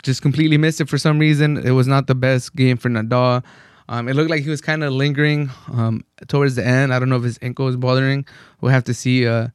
just 0.02 0.22
completely 0.22 0.58
missed 0.58 0.82
it 0.82 0.90
for 0.90 0.98
some 0.98 1.20
reason. 1.20 1.58
It 1.58 1.72
was 1.72 1.88
not 1.88 2.08
the 2.08 2.16
best 2.16 2.56
game 2.56 2.78
for 2.78 2.90
Nadal. 2.90 3.44
Um, 3.90 4.08
it 4.08 4.16
looked 4.16 4.30
like 4.30 4.44
he 4.44 4.50
was 4.50 4.62
kind 4.62 4.84
of 4.84 4.94
lingering 4.94 5.52
um, 5.72 6.04
towards 6.28 6.56
the 6.56 6.66
end. 6.66 6.94
I 6.94 7.00
don't 7.00 7.10
know 7.10 7.18
if 7.18 7.24
his 7.24 7.38
ankle 7.42 7.66
was 7.66 7.78
bothering. 7.78 8.26
We'll 8.62 8.72
have 8.72 8.86
to 8.86 8.94
see 8.94 9.28
uh, 9.28 9.50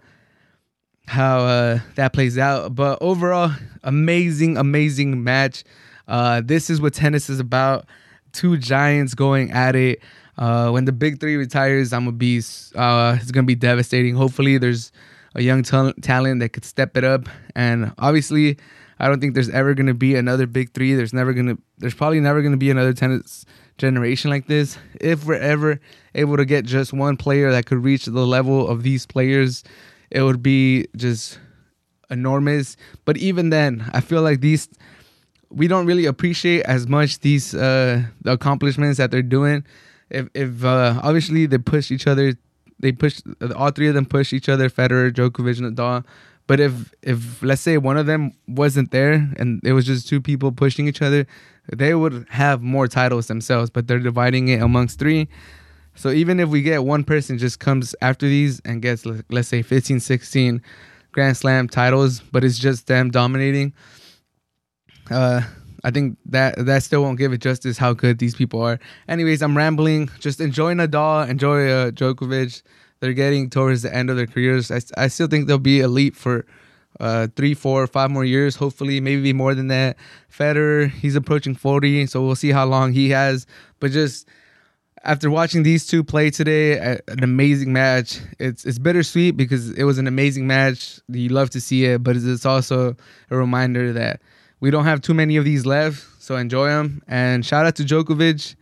how 1.09 1.41
uh, 1.41 1.81
that 1.95 2.13
plays 2.13 2.39
out. 2.39 2.75
But 2.75 2.99
overall, 3.01 3.51
amazing, 3.83 4.57
amazing 4.57 5.25
match. 5.25 5.65
Uh, 6.07 6.43
this 6.45 6.71
is 6.71 6.81
what 6.81 6.95
tennis 6.95 7.29
is 7.31 7.41
about. 7.41 7.87
Two 8.33 8.59
giants 8.59 9.15
going 9.15 9.51
at 9.51 9.75
it. 9.75 10.01
Uh, 10.37 10.71
when 10.71 10.85
the 10.85 10.93
big 10.93 11.19
three 11.19 11.37
retires, 11.37 11.93
I'm 11.93 12.05
gonna 12.05 12.17
be. 12.17 12.39
Uh, 12.75 13.17
it's 13.21 13.31
gonna 13.31 13.47
be 13.47 13.55
devastating. 13.55 14.15
Hopefully, 14.15 14.59
there's 14.59 14.93
a 15.35 15.43
young 15.43 15.63
t- 15.63 15.93
talent 16.03 16.41
that 16.41 16.51
could 16.51 16.65
step 16.65 16.97
it 16.97 17.05
up. 17.05 17.29
And 17.57 17.93
obviously, 17.99 18.59
I 18.99 19.09
don't 19.09 19.21
think 19.21 19.35
there's 19.35 19.51
ever 19.51 19.75
gonna 19.75 19.95
be 19.95 20.15
another 20.15 20.47
big 20.47 20.75
three. 20.75 20.95
There's 20.95 21.15
never 21.15 21.33
gonna. 21.33 21.57
There's 21.79 21.95
probably 21.95 22.21
never 22.21 22.43
gonna 22.43 22.59
be 22.59 22.71
another 22.71 22.93
tennis 22.93 23.47
generation 23.79 24.31
like 24.31 24.47
this. 24.47 24.79
If 25.01 25.25
we're 25.25 25.35
ever 25.35 25.81
able 26.15 26.37
to 26.37 26.45
get 26.45 26.67
just 26.67 26.93
one 26.93 27.17
player 27.17 27.51
that 27.51 27.67
could 27.67 27.83
reach 27.83 28.05
the 28.05 28.27
level 28.27 28.69
of 28.69 28.83
these 28.83 29.07
players 29.07 29.65
it 30.11 30.23
would 30.23 30.43
be 30.43 30.87
just 30.97 31.39
enormous. 32.11 32.77
But 33.05 33.17
even 33.17 33.51
then, 33.51 33.89
I 33.93 34.01
feel 34.01 34.23
like 34.23 34.41
these 34.41 34.69
we 35.51 35.67
don't 35.67 35.87
really 35.87 36.05
appreciate 36.05 36.63
as 36.65 36.87
much 36.87 37.21
these 37.21 37.55
uh, 37.55 38.03
the 38.23 38.33
accomplishments 38.33 38.99
that 38.99 39.11
they're 39.11 39.23
doing. 39.23 39.65
If 40.11 40.29
if 40.35 40.65
uh, 40.65 41.01
obviously 41.03 41.47
they 41.47 41.59
push 41.59 41.91
each 41.91 42.07
other, 42.07 42.35
they 42.79 42.93
push 42.93 43.21
all 43.57 43.71
three 43.71 43.89
of 43.89 43.95
them 43.95 44.07
push 44.07 44.33
each 44.33 44.49
other. 44.49 44.69
Federer, 44.69 45.13
Djokovic, 45.13 45.61
Nadal. 45.61 46.05
But 46.47 46.61
if 46.61 46.95
if 47.03 47.43
let's 47.43 47.61
say 47.61 47.79
one 47.79 47.97
of 47.99 48.07
them 48.07 48.33
wasn't 48.47 48.91
there 48.91 49.13
and 49.37 49.61
it 49.65 49.73
was 49.73 49.87
just 49.87 50.09
two 50.09 50.21
people 50.21 50.53
pushing 50.53 50.89
each 50.89 51.03
other, 51.03 51.27
they 51.71 51.95
would 51.95 52.27
have 52.31 52.63
more 52.63 52.89
titles 52.89 53.27
themselves. 53.27 53.71
But 53.71 53.87
they're 53.87 53.99
dividing 53.99 54.49
it 54.49 54.63
amongst 54.63 54.99
three. 54.99 55.29
So 55.99 56.11
even 56.11 56.39
if 56.39 56.49
we 56.49 56.63
get 56.63 56.85
one 56.85 57.03
person 57.03 57.39
just 57.39 57.59
comes 57.59 57.93
after 58.01 58.29
these 58.29 58.61
and 58.61 58.81
gets 58.81 59.05
let's 59.31 59.49
say 59.49 59.63
15, 59.63 59.99
16 59.99 60.63
Grand 61.11 61.37
Slam 61.37 61.69
titles, 61.69 62.21
but 62.21 62.45
it's 62.45 62.57
just 62.57 62.87
them 62.87 63.11
dominating, 63.11 63.75
uh, 65.11 65.43
I 65.83 65.91
think 65.91 66.17
that 66.27 66.67
that 66.67 66.85
still 66.85 67.03
won't 67.03 67.19
give 67.19 67.33
it 67.33 67.39
justice 67.39 67.79
how 67.79 67.95
good 67.95 68.21
these 68.21 68.37
people 68.37 68.63
are. 68.63 68.79
Anyways, 69.09 69.43
I'm 69.43 69.57
rambling. 69.57 70.09
Just 70.21 70.41
enjoy 70.41 70.73
Nadal, 70.75 71.29
enjoy 71.29 71.69
uh, 71.69 71.91
Djokovic. 71.91 72.63
They're 73.01 73.13
getting 73.13 73.51
towards 73.51 73.83
the 73.83 73.93
end 73.93 74.09
of 74.09 74.17
their 74.17 74.27
careers. 74.29 74.71
I, 74.71 74.81
I 74.97 75.09
still 75.09 75.27
think 75.27 75.49
they'll 75.49 75.59
be 75.59 75.81
elite 75.81 76.15
for 76.15 76.47
uh, 77.01 77.27
three, 77.35 77.55
four, 77.55 77.87
five 77.89 78.13
more 78.13 78.25
years. 78.25 78.55
Hopefully, 78.55 79.01
maybe 79.01 79.33
more 79.33 79.55
than 79.55 79.67
that. 79.69 79.97
Federer, 80.33 80.91
he's 80.91 81.17
approaching 81.17 81.57
40, 81.57 82.07
so 82.07 82.25
we'll 82.25 82.37
see 82.37 82.53
how 82.53 82.67
long 82.67 82.93
he 82.93 83.11
has. 83.11 83.47
But 83.81 83.91
just 83.91 84.29
after 85.05 85.31
watching 85.31 85.63
these 85.63 85.87
two 85.87 86.03
play 86.05 86.31
today, 86.31 86.99
an 87.09 87.23
amazing 87.23 87.73
match. 87.73 88.21
It's 88.39 88.65
it's 88.65 88.79
bittersweet 88.79 89.37
because 89.37 89.71
it 89.71 89.85
was 89.85 89.99
an 89.99 90.07
amazing 90.07 90.47
match. 90.47 91.01
You 91.09 91.29
love 91.29 91.51
to 91.51 91.61
see 91.61 91.85
it, 91.85 92.03
but 92.03 92.17
it's 92.17 92.47
also 92.47 92.97
a 93.31 93.37
reminder 93.37 93.93
that 93.93 94.21
we 94.61 94.71
don't 94.71 94.85
have 94.85 95.01
too 95.01 95.15
many 95.15 95.37
of 95.37 95.45
these 95.45 95.67
left. 95.67 96.05
So 96.23 96.37
enjoy 96.37 96.69
them. 96.69 97.03
And 97.09 97.45
shout 97.45 97.67
out 97.67 97.77
to 97.77 97.85
Djokovic. 97.85 98.55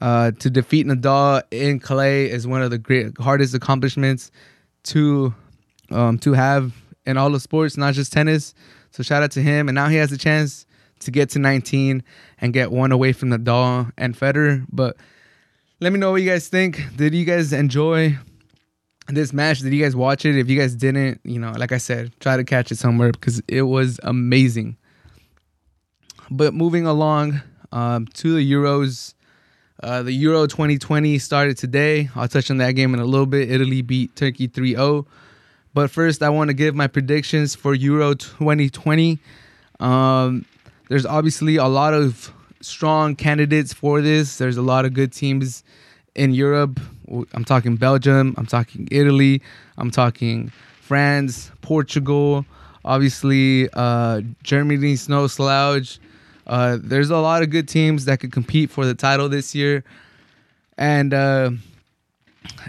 Uh, 0.00 0.30
to 0.38 0.48
defeat 0.48 0.86
Nadal 0.86 1.42
in 1.50 1.80
clay 1.80 2.30
is 2.30 2.46
one 2.46 2.62
of 2.62 2.70
the 2.70 2.78
great 2.78 3.18
hardest 3.18 3.52
accomplishments 3.52 4.30
to 4.84 5.34
um, 5.90 6.18
to 6.18 6.34
have 6.34 6.72
in 7.04 7.16
all 7.16 7.30
the 7.30 7.40
sports, 7.40 7.76
not 7.76 7.94
just 7.94 8.12
tennis. 8.12 8.54
So 8.92 9.02
shout 9.02 9.22
out 9.24 9.32
to 9.32 9.42
him. 9.42 9.68
And 9.68 9.74
now 9.74 9.88
he 9.88 9.96
has 9.96 10.12
a 10.12 10.18
chance 10.18 10.66
to 11.00 11.10
get 11.10 11.30
to 11.30 11.38
19 11.38 12.02
and 12.40 12.52
get 12.52 12.70
one 12.70 12.92
away 12.92 13.12
from 13.12 13.30
Nadal 13.30 13.90
and 13.96 14.16
Federer. 14.16 14.64
But 14.70 14.96
let 15.80 15.92
me 15.92 15.98
know 15.98 16.10
what 16.10 16.22
you 16.22 16.28
guys 16.28 16.48
think. 16.48 16.82
Did 16.96 17.14
you 17.14 17.24
guys 17.24 17.52
enjoy 17.52 18.18
this 19.06 19.32
match? 19.32 19.60
Did 19.60 19.72
you 19.72 19.82
guys 19.82 19.94
watch 19.94 20.24
it? 20.24 20.36
If 20.36 20.50
you 20.50 20.58
guys 20.58 20.74
didn't, 20.74 21.20
you 21.24 21.38
know, 21.38 21.52
like 21.52 21.70
I 21.70 21.78
said, 21.78 22.12
try 22.18 22.36
to 22.36 22.44
catch 22.44 22.72
it 22.72 22.78
somewhere 22.78 23.12
because 23.12 23.40
it 23.46 23.62
was 23.62 24.00
amazing. 24.02 24.76
But 26.30 26.52
moving 26.52 26.84
along 26.84 27.40
um, 27.70 28.06
to 28.14 28.34
the 28.34 28.52
Euros, 28.52 29.14
uh, 29.82 30.02
the 30.02 30.12
Euro 30.12 30.46
2020 30.46 31.16
started 31.18 31.56
today. 31.56 32.10
I'll 32.16 32.28
touch 32.28 32.50
on 32.50 32.56
that 32.58 32.72
game 32.72 32.92
in 32.92 33.00
a 33.00 33.04
little 33.04 33.26
bit. 33.26 33.50
Italy 33.50 33.82
beat 33.82 34.16
Turkey 34.16 34.48
3 34.48 34.74
0. 34.74 35.06
But 35.74 35.92
first, 35.92 36.24
I 36.24 36.28
want 36.28 36.48
to 36.48 36.54
give 36.54 36.74
my 36.74 36.88
predictions 36.88 37.54
for 37.54 37.72
Euro 37.72 38.14
2020. 38.14 39.20
Um, 39.78 40.44
there's 40.88 41.06
obviously 41.06 41.56
a 41.56 41.66
lot 41.66 41.94
of 41.94 42.32
strong 42.60 43.16
candidates 43.16 43.72
for 43.72 44.00
this. 44.00 44.38
There's 44.38 44.56
a 44.56 44.62
lot 44.62 44.84
of 44.84 44.94
good 44.94 45.12
teams 45.12 45.64
in 46.14 46.34
Europe. 46.34 46.80
I'm 47.32 47.44
talking 47.44 47.76
Belgium, 47.76 48.34
I'm 48.36 48.46
talking 48.46 48.88
Italy, 48.90 49.40
I'm 49.78 49.90
talking 49.90 50.52
France, 50.80 51.50
Portugal, 51.62 52.44
obviously 52.84 53.68
uh, 53.72 54.22
Germany's 54.42 55.08
no 55.08 55.26
slouch. 55.26 55.98
Uh, 56.46 56.78
there's 56.80 57.10
a 57.10 57.18
lot 57.18 57.42
of 57.42 57.50
good 57.50 57.68
teams 57.68 58.06
that 58.06 58.20
could 58.20 58.32
compete 58.32 58.70
for 58.70 58.86
the 58.86 58.94
title 58.94 59.28
this 59.28 59.54
year. 59.54 59.84
And 60.78 61.12
uh, 61.12 61.50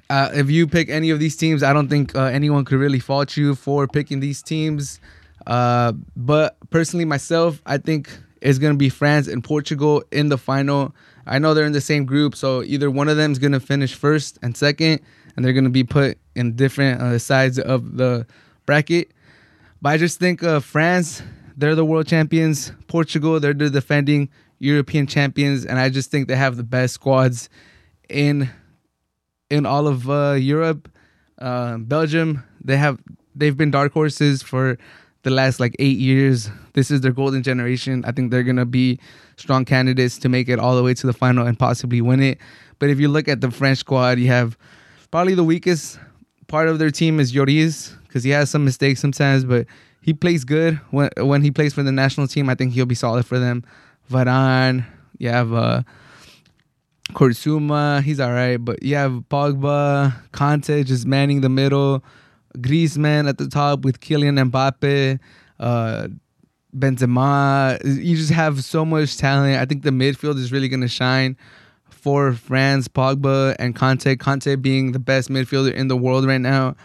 uh, 0.10 0.31
if 0.34 0.50
you 0.50 0.67
pick 0.67 0.89
any 0.89 1.10
of 1.10 1.19
these 1.19 1.36
teams, 1.38 1.63
I 1.63 1.74
don't 1.74 1.88
think 1.88 2.15
uh, 2.15 2.25
anyone 2.25 2.65
could 2.65 2.79
really 2.79 3.00
fault 3.00 3.38
you 3.38 3.55
for 3.55 3.88
picking 3.88 4.19
these 4.19 4.41
teams. 4.41 5.00
Uh, 5.48 5.93
but 6.15 6.58
personally, 6.69 7.05
myself, 7.05 7.62
I 7.65 7.77
think 7.77 8.19
is 8.41 8.60
going 8.60 8.74
to 8.74 8.77
be 8.77 8.89
France 8.89 9.27
and 9.27 9.43
Portugal 9.43 10.03
in 10.12 10.29
the 10.29 10.38
final. 10.38 10.96
I 11.25 11.39
know 11.39 11.53
they're 11.53 11.65
in 11.65 11.74
the 11.74 11.81
same 11.81 12.05
group, 12.05 12.36
so 12.36 12.63
either 12.63 12.89
one 12.89 13.10
of 13.10 13.17
them 13.17 13.31
is 13.31 13.39
going 13.39 13.51
to 13.51 13.60
finish 13.60 13.93
first 13.93 14.39
and 14.41 14.55
second, 14.55 15.01
and 15.36 15.46
they're 15.46 15.53
going 15.53 15.65
to 15.65 15.69
be 15.69 15.84
put 15.84 16.17
in 16.36 16.55
different 16.55 17.01
uh, 17.01 17.19
sides 17.19 17.60
of 17.60 17.98
the 17.98 18.25
bracket. 18.65 19.12
But 19.81 19.89
I 19.89 19.98
just 19.98 20.19
think 20.19 20.41
France, 20.62 21.22
they're 21.55 21.75
the 21.75 21.86
world 21.86 22.08
champions. 22.08 22.72
Portugal, 22.88 23.39
they're 23.39 23.53
the 23.53 23.69
defending 23.69 24.29
European 24.60 25.08
champions, 25.08 25.65
and 25.65 25.79
I 25.79 25.89
just 25.89 26.12
think 26.12 26.27
they 26.27 26.36
have 26.36 26.58
the 26.58 26.63
best 26.63 26.93
squads 26.96 27.50
in 28.10 28.50
in 29.50 29.65
all 29.65 29.88
of 29.88 30.10
uh, 30.10 30.34
Europe. 30.34 30.89
Uh, 31.38 31.77
Belgium, 31.77 32.43
they 32.63 32.77
have 32.77 33.00
they've 33.34 33.55
been 33.55 33.72
dark 33.72 33.93
horses 33.93 34.43
for 34.43 34.77
the 35.23 35.29
last 35.29 35.59
like 35.59 35.75
eight 35.79 35.97
years. 35.97 36.49
This 36.73 36.91
is 36.91 37.01
their 37.01 37.11
golden 37.11 37.43
generation. 37.43 38.03
I 38.05 38.11
think 38.11 38.31
they're 38.31 38.43
gonna 38.43 38.65
be 38.65 38.99
strong 39.38 39.65
candidates 39.65 40.17
to 40.19 40.29
make 40.29 40.49
it 40.49 40.59
all 40.59 40.75
the 40.75 40.83
way 40.83 40.93
to 40.93 41.07
the 41.07 41.13
final 41.13 41.45
and 41.45 41.57
possibly 41.57 42.01
win 42.01 42.21
it. 42.21 42.38
But 42.79 42.89
if 42.89 42.99
you 42.99 43.09
look 43.09 43.27
at 43.27 43.41
the 43.41 43.51
French 43.51 43.79
squad, 43.79 44.19
you 44.19 44.27
have 44.27 44.57
probably 45.11 45.35
the 45.35 45.43
weakest 45.43 45.99
part 46.47 46.69
of 46.69 46.79
their 46.79 46.91
team 46.91 47.19
is 47.19 47.33
Lloris 47.33 47.95
because 48.07 48.23
he 48.23 48.31
has 48.31 48.49
some 48.49 48.65
mistakes 48.65 48.99
sometimes, 48.99 49.43
but 49.45 49.67
he 50.01 50.13
plays 50.13 50.43
good 50.43 50.75
when 50.91 51.09
when 51.17 51.41
he 51.41 51.51
plays 51.51 51.73
for 51.73 51.83
the 51.83 51.91
national 51.91 52.27
team. 52.27 52.49
I 52.49 52.55
think 52.55 52.73
he'll 52.73 52.85
be 52.85 52.95
solid 52.95 53.25
for 53.25 53.39
them. 53.39 53.63
Varane, 54.09 54.85
you 55.17 55.29
have 55.29 55.53
uh, 55.53 55.83
Bissouma, 57.13 58.01
he's 58.01 58.19
all 58.19 58.31
right, 58.31 58.57
but 58.57 58.81
you 58.81 58.95
have 58.95 59.11
Pogba, 59.29 60.13
Kanté 60.31 60.85
just 60.85 61.05
manning 61.05 61.41
the 61.41 61.49
middle, 61.49 62.03
Griezmann 62.58 63.27
at 63.27 63.38
the 63.38 63.48
top 63.48 63.84
with 63.84 64.00
Kylian 64.00 64.50
Mbappe, 64.50 65.20
uh, 65.60 66.08
Benzema. 66.75 67.79
You 67.84 68.15
just 68.15 68.32
have 68.32 68.63
so 68.63 68.86
much 68.86 69.18
talent. 69.18 69.58
I 69.58 69.65
think 69.65 69.84
the 69.84 69.91
midfield 69.91 70.38
is 70.38 70.51
really 70.51 70.70
going 70.70 70.82
to 70.82 70.88
shine 70.88 71.38
for 71.89 72.34
France, 72.34 72.88
Pogba, 72.88 73.56
and 73.60 73.75
Conte. 73.75 74.15
Kanté 74.15 74.62
being 74.62 74.91
the 74.91 75.00
best 75.00 75.29
midfielder 75.29 75.74
in 75.74 75.88
the 75.88 75.98
world 75.98 76.25
right 76.25 76.41
now. 76.41 76.75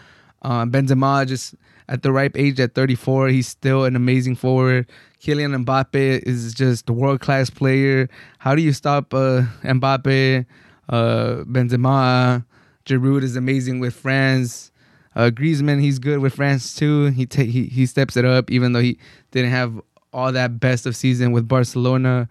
Uh, 0.41 0.65
Benzema 0.65 1.25
just 1.27 1.55
at 1.87 2.01
the 2.01 2.11
ripe 2.11 2.37
age 2.37 2.59
at 2.59 2.73
34, 2.73 3.29
he's 3.29 3.47
still 3.47 3.85
an 3.85 3.95
amazing 3.95 4.35
forward. 4.35 4.87
Kylian 5.21 5.65
Mbappe 5.65 6.23
is 6.23 6.53
just 6.53 6.89
a 6.89 6.93
world 6.93 7.19
class 7.19 7.49
player. 7.49 8.09
How 8.39 8.55
do 8.55 8.61
you 8.61 8.73
stop 8.73 9.13
uh, 9.13 9.43
Mbappe? 9.63 10.45
Uh, 10.87 11.43
Benzema, 11.45 12.45
Giroud 12.85 13.23
is 13.23 13.35
amazing 13.35 13.79
with 13.79 13.93
France. 13.93 14.71
Uh, 15.15 15.29
Griezmann, 15.33 15.79
he's 15.79 15.99
good 15.99 16.19
with 16.19 16.35
France 16.35 16.75
too. 16.75 17.05
He, 17.07 17.25
ta- 17.25 17.43
he 17.43 17.65
he 17.65 17.85
steps 17.85 18.17
it 18.17 18.25
up, 18.25 18.51
even 18.51 18.73
though 18.73 18.81
he 18.81 18.99
didn't 19.31 19.51
have 19.51 19.79
all 20.11 20.31
that 20.31 20.59
best 20.59 20.85
of 20.85 20.95
season 20.95 21.31
with 21.31 21.47
Barcelona. 21.47 22.27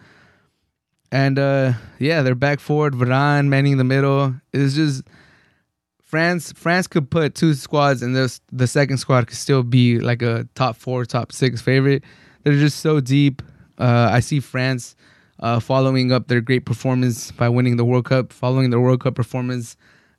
And 1.11 1.39
uh, 1.39 1.75
yeah, 1.99 2.23
they're 2.23 2.35
back 2.35 2.61
forward. 2.61 2.95
Varane 2.95 3.47
manning 3.47 3.77
the 3.77 3.85
middle. 3.85 4.35
It's 4.53 4.75
just 4.75 5.05
France. 6.03 6.53
France 6.53 6.87
could 6.87 7.11
put 7.11 7.35
two 7.35 7.55
squads, 7.55 8.03
and 8.03 8.15
this 8.15 8.41
the 8.53 8.67
second 8.67 8.99
squad 8.99 9.29
could 9.29 9.37
still 9.37 9.63
be 9.63 9.99
like 9.99 10.23
a 10.23 10.49
top 10.55 10.77
four, 10.77 11.05
top 11.05 11.33
six 11.33 11.63
favorite. 11.63 12.05
They're 12.43 12.53
just 12.55 12.81
so 12.81 13.01
deep. 13.01 13.43
Uh, 13.79 14.09
I 14.13 14.21
see 14.21 14.41
France 14.41 14.95
uh, 15.41 15.61
following 15.61 16.13
up 16.13 16.29
their 16.29 16.41
great 16.41 16.67
performance 16.67 17.31
by 17.31 17.49
winning 17.49 17.77
the 17.77 17.85
World 17.85 18.05
Cup, 18.05 18.33
following 18.33 18.71
the 18.71 18.81
World 18.81 19.01
Cup 19.01 19.15
performance 19.15 19.77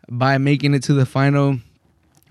by 0.10 0.38
making 0.38 0.74
it 0.74 0.84
to 0.84 0.94
the 0.94 1.06
final. 1.06 1.60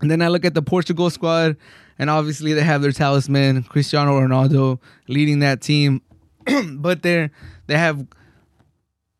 And 0.01 0.11
then 0.11 0.23
I 0.23 0.29
look 0.29 0.45
at 0.45 0.55
the 0.55 0.63
Portugal 0.63 1.09
squad, 1.11 1.57
and 1.99 2.11
obviously 2.11 2.53
they 2.53 2.63
have 2.63 2.83
their 2.83 2.93
talisman, 2.93 3.63
Cristiano 3.63 4.19
Ronaldo, 4.21 4.81
leading 5.09 5.39
that 5.41 5.61
team. 5.61 6.03
but 6.73 7.03
they're 7.03 7.31
they 7.67 7.79
have 7.79 8.07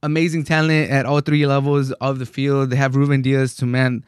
amazing 0.03 0.45
talent 0.45 0.91
at 0.91 1.07
all 1.07 1.21
three 1.21 1.47
levels 1.47 1.93
of 1.93 2.19
the 2.19 2.27
field. 2.27 2.71
They 2.71 2.77
have 2.77 2.95
Ruben 2.97 3.23
Dias 3.23 3.55
to 3.57 3.67
man 3.67 4.05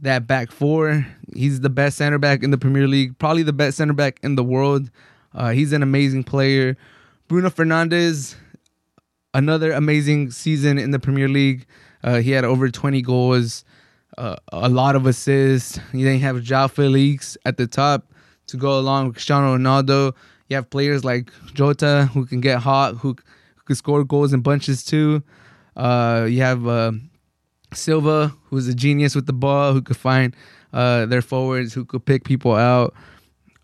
that 0.00 0.26
back 0.26 0.50
four. 0.50 1.06
He's 1.34 1.60
the 1.60 1.70
best 1.70 1.98
center 1.98 2.18
back 2.18 2.42
in 2.42 2.50
the 2.50 2.58
Premier 2.58 2.88
League, 2.88 3.18
probably 3.18 3.42
the 3.42 3.52
best 3.52 3.76
center 3.76 3.92
back 3.92 4.18
in 4.22 4.36
the 4.36 4.44
world. 4.44 4.90
Uh, 5.34 5.50
he's 5.50 5.72
an 5.72 5.82
amazing 5.82 6.24
player. 6.24 6.76
Bruno 7.28 7.50
Fernandes, 7.50 8.36
another 9.34 9.72
amazing 9.72 10.30
season 10.30 10.78
in 10.78 10.90
the 10.90 10.98
Premier 10.98 11.28
League. 11.28 11.66
Uh, 12.02 12.20
he 12.20 12.30
had 12.30 12.44
over 12.44 12.70
20 12.70 13.02
goals, 13.02 13.64
uh, 14.18 14.36
a 14.52 14.68
lot 14.68 14.96
of 14.96 15.06
assists. 15.06 15.78
You 15.92 16.04
then 16.04 16.18
have 16.20 16.36
João 16.36 16.70
Felix 16.70 17.36
at 17.44 17.56
the 17.56 17.66
top 17.66 18.12
to 18.48 18.56
go 18.56 18.78
along 18.78 19.06
with 19.06 19.14
Cristiano 19.16 19.56
Ronaldo. 19.56 20.14
You 20.48 20.56
have 20.56 20.70
players 20.70 21.04
like 21.04 21.30
Jota 21.54 22.08
who 22.12 22.26
can 22.26 22.40
get 22.40 22.60
hot, 22.60 22.94
who, 22.94 23.16
who 23.56 23.62
can 23.64 23.76
score 23.76 24.04
goals 24.04 24.32
in 24.32 24.40
bunches 24.40 24.84
too. 24.84 25.22
Uh, 25.76 26.26
you 26.28 26.40
have 26.40 26.66
uh, 26.66 26.92
Silva, 27.72 28.34
who's 28.44 28.68
a 28.68 28.74
genius 28.74 29.14
with 29.14 29.26
the 29.26 29.32
ball, 29.32 29.72
who 29.72 29.82
could 29.82 29.96
find 29.96 30.34
uh, 30.72 31.06
their 31.06 31.22
forwards, 31.22 31.74
who 31.74 31.84
could 31.84 32.04
pick 32.04 32.24
people 32.24 32.54
out. 32.54 32.94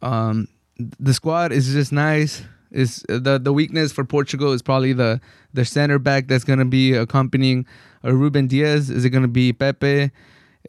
Um, 0.02 0.48
the 0.76 1.14
squad 1.14 1.52
is 1.52 1.72
just 1.72 1.92
nice. 1.92 2.42
Is 2.70 3.04
the 3.08 3.38
the 3.38 3.52
weakness 3.52 3.92
for 3.92 4.02
Portugal 4.02 4.52
is 4.52 4.62
probably 4.62 4.94
the 4.94 5.20
the 5.52 5.64
center 5.64 5.98
back 5.98 6.26
that's 6.26 6.42
going 6.42 6.58
to 6.58 6.64
be 6.64 6.94
accompanying 6.94 7.66
uh, 8.02 8.14
Ruben 8.14 8.46
Dias. 8.46 8.88
Is 8.88 9.04
it 9.04 9.10
going 9.10 9.22
to 9.22 9.28
be 9.28 9.52
Pepe? 9.52 10.10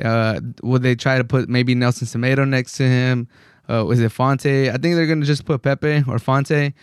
Uh, 0.02 0.40
will 0.62 0.80
they 0.80 0.96
try 0.96 1.18
to 1.18 1.24
put 1.24 1.50
maybe 1.50 1.76
Nelson 1.76 2.08
Semedo 2.08 2.48
next 2.48 2.78
to 2.78 2.84
him? 2.84 3.28
Uh, 3.70 3.88
is 3.90 4.00
it 4.00 4.12
Fonte? 4.12 4.70
I 4.70 4.72
think 4.74 4.96
they're 4.96 5.08
to 5.08 5.26
just 5.26 5.46
put 5.46 5.62
Pepe 5.62 6.04
or 6.08 6.20
Fonte, 6.20 6.74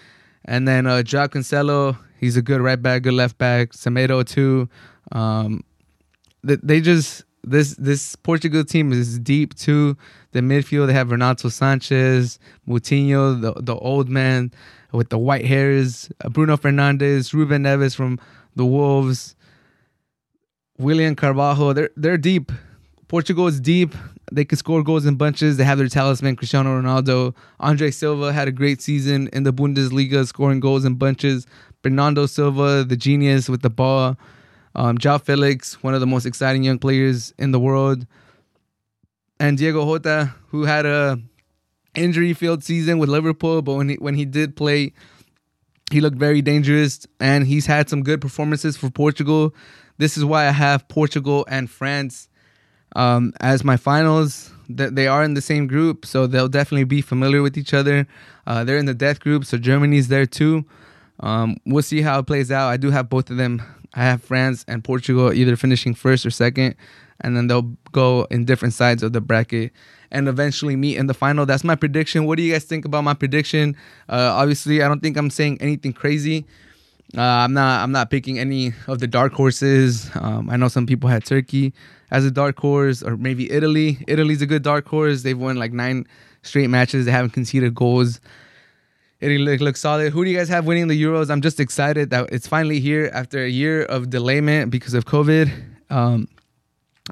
and 0.44 0.68
then 0.68 0.86
uh, 0.86 1.02
Joao 1.02 1.26
Cancelo. 1.26 1.98
He's 2.18 2.36
a 2.36 2.42
good 2.42 2.60
right 2.60 2.80
back, 2.80 3.02
good 3.02 3.14
left 3.14 3.38
back. 3.38 3.70
Semedo 3.70 4.26
too. 4.26 4.68
Um, 5.12 5.64
they, 6.42 6.56
they 6.56 6.80
just 6.80 7.24
this 7.42 7.74
this 7.74 8.16
Portugal 8.16 8.64
team 8.64 8.92
is 8.92 9.18
deep 9.18 9.54
too. 9.54 9.96
The 10.32 10.40
midfield 10.40 10.86
they 10.86 10.92
have 10.92 11.10
Renato 11.10 11.48
Sanches, 11.48 12.38
Moutinho, 12.68 13.40
the 13.40 13.54
the 13.60 13.74
old 13.76 14.08
man 14.08 14.52
with 14.92 15.10
the 15.10 15.18
white 15.18 15.44
hairs, 15.44 16.10
uh, 16.24 16.28
Bruno 16.28 16.56
Fernandes, 16.56 17.32
Ruben 17.32 17.62
Neves 17.62 17.94
from 17.94 18.18
the 18.56 18.66
Wolves, 18.66 19.36
William 20.78 21.14
Carvalho. 21.14 21.72
They're 21.72 21.90
they're 21.96 22.18
deep. 22.18 22.52
Portugal 23.10 23.48
is 23.48 23.58
deep. 23.60 23.92
They 24.30 24.44
can 24.44 24.56
score 24.56 24.84
goals 24.84 25.04
in 25.04 25.16
bunches. 25.16 25.56
They 25.56 25.64
have 25.64 25.78
their 25.78 25.88
talisman, 25.88 26.36
Cristiano 26.36 26.80
Ronaldo. 26.80 27.34
Andre 27.58 27.90
Silva 27.90 28.32
had 28.32 28.46
a 28.46 28.52
great 28.52 28.80
season 28.80 29.28
in 29.32 29.42
the 29.42 29.52
Bundesliga, 29.52 30.24
scoring 30.28 30.60
goals 30.60 30.84
in 30.84 30.94
bunches. 30.94 31.44
Bernardo 31.82 32.26
Silva, 32.26 32.84
the 32.84 32.96
genius 32.96 33.48
with 33.48 33.62
the 33.62 33.68
ball. 33.68 34.16
Um, 34.76 34.96
João 34.96 35.20
Felix, 35.20 35.82
one 35.82 35.92
of 35.92 35.98
the 35.98 36.06
most 36.06 36.24
exciting 36.24 36.62
young 36.62 36.78
players 36.78 37.34
in 37.36 37.50
the 37.50 37.58
world, 37.58 38.06
and 39.40 39.58
Diego 39.58 39.84
Jota, 39.84 40.32
who 40.50 40.62
had 40.62 40.86
a 40.86 41.18
injury-filled 41.96 42.62
season 42.62 43.00
with 43.00 43.08
Liverpool, 43.08 43.60
but 43.60 43.74
when 43.74 43.88
he 43.88 43.96
when 43.96 44.14
he 44.14 44.24
did 44.24 44.54
play, 44.54 44.92
he 45.90 46.00
looked 46.00 46.16
very 46.16 46.42
dangerous, 46.42 47.08
and 47.18 47.44
he's 47.44 47.66
had 47.66 47.90
some 47.90 48.04
good 48.04 48.20
performances 48.20 48.76
for 48.76 48.88
Portugal. 48.88 49.52
This 49.98 50.16
is 50.16 50.24
why 50.24 50.46
I 50.46 50.52
have 50.52 50.86
Portugal 50.86 51.44
and 51.48 51.68
France 51.68 52.28
um, 52.96 53.32
as 53.40 53.64
my 53.64 53.76
finals. 53.76 54.50
They 54.72 55.08
are 55.08 55.24
in 55.24 55.34
the 55.34 55.40
same 55.40 55.66
group, 55.66 56.06
so 56.06 56.28
they'll 56.28 56.46
definitely 56.48 56.84
be 56.84 57.02
familiar 57.02 57.42
with 57.42 57.58
each 57.58 57.74
other. 57.74 58.06
Uh, 58.46 58.62
they're 58.62 58.78
in 58.78 58.86
the 58.86 58.94
death 58.94 59.18
group, 59.18 59.44
so 59.44 59.58
Germany's 59.58 60.06
there 60.06 60.26
too. 60.26 60.64
Um, 61.18 61.56
we'll 61.66 61.82
see 61.82 62.02
how 62.02 62.20
it 62.20 62.26
plays 62.28 62.52
out. 62.52 62.68
I 62.68 62.76
do 62.76 62.92
have 62.92 63.08
both 63.08 63.30
of 63.30 63.36
them 63.36 63.62
I 63.94 64.02
have 64.02 64.22
France 64.22 64.64
and 64.68 64.84
Portugal 64.84 65.32
either 65.32 65.56
finishing 65.56 65.94
first 65.94 66.24
or 66.24 66.30
second, 66.30 66.76
and 67.20 67.36
then 67.36 67.48
they'll 67.48 67.76
go 67.92 68.26
in 68.30 68.44
different 68.44 68.74
sides 68.74 69.02
of 69.02 69.12
the 69.12 69.20
bracket 69.20 69.72
and 70.10 70.28
eventually 70.28 70.76
meet 70.76 70.96
in 70.96 71.06
the 71.06 71.14
final. 71.14 71.46
That's 71.46 71.64
my 71.64 71.74
prediction. 71.74 72.24
What 72.24 72.36
do 72.36 72.42
you 72.42 72.52
guys 72.52 72.64
think 72.64 72.84
about 72.84 73.04
my 73.04 73.14
prediction? 73.14 73.76
Uh, 74.08 74.34
obviously, 74.36 74.82
I 74.82 74.88
don't 74.88 75.00
think 75.02 75.16
I'm 75.16 75.30
saying 75.30 75.58
anything 75.60 75.92
crazy. 75.92 76.46
Uh, 77.16 77.22
I'm 77.22 77.52
not. 77.52 77.82
I'm 77.82 77.92
not 77.92 78.10
picking 78.10 78.38
any 78.38 78.72
of 78.86 79.00
the 79.00 79.06
dark 79.06 79.32
horses. 79.32 80.10
Um, 80.14 80.48
I 80.48 80.56
know 80.56 80.68
some 80.68 80.86
people 80.86 81.08
had 81.08 81.24
Turkey 81.24 81.72
as 82.10 82.24
a 82.24 82.30
dark 82.30 82.58
horse, 82.58 83.02
or 83.02 83.16
maybe 83.16 83.50
Italy. 83.50 83.98
Italy's 84.06 84.42
a 84.42 84.46
good 84.46 84.62
dark 84.62 84.86
horse. 84.86 85.22
They've 85.22 85.38
won 85.38 85.56
like 85.56 85.72
nine 85.72 86.06
straight 86.42 86.68
matches. 86.68 87.06
They 87.06 87.12
haven't 87.12 87.30
conceded 87.30 87.74
goals. 87.74 88.20
It 89.20 89.60
looks 89.60 89.80
solid. 89.80 90.12
Who 90.12 90.24
do 90.24 90.30
you 90.30 90.36
guys 90.36 90.48
have 90.48 90.66
winning 90.66 90.88
the 90.88 91.00
Euros? 91.00 91.30
I'm 91.30 91.42
just 91.42 91.60
excited 91.60 92.08
that 92.10 92.30
it's 92.32 92.46
finally 92.46 92.80
here 92.80 93.10
after 93.12 93.44
a 93.44 93.48
year 93.48 93.82
of 93.82 94.08
delayment 94.08 94.70
because 94.70 94.94
of 94.94 95.04
COVID. 95.04 95.52
Um, 95.90 96.26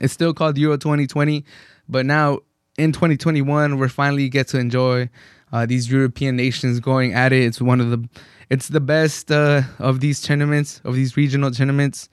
it's 0.01 0.15
still 0.15 0.33
called 0.33 0.57
Euro 0.57 0.79
2020, 0.79 1.45
but 1.87 2.07
now 2.07 2.39
in 2.79 2.93
2021 2.93 3.77
we're 3.77 3.89
finally 3.89 4.31
get 4.31 4.49
to 4.49 4.59
enjoy 4.59 5.11
uh, 5.53 5.67
these 5.67 5.91
European 5.91 6.35
nations 6.35 6.81
going 6.81 7.13
at 7.13 7.33
it. 7.33 7.43
It's 7.43 7.61
one 7.61 7.81
of 7.81 7.91
the 7.91 8.09
it's 8.51 8.69
the 8.69 8.81
best 8.81 9.31
uh, 9.31 9.63
of 9.79 10.01
these 10.01 10.21
tournaments, 10.21 10.81
of 10.85 10.95
these 10.95 11.17
regional 11.17 11.51
tournaments, 11.51 12.09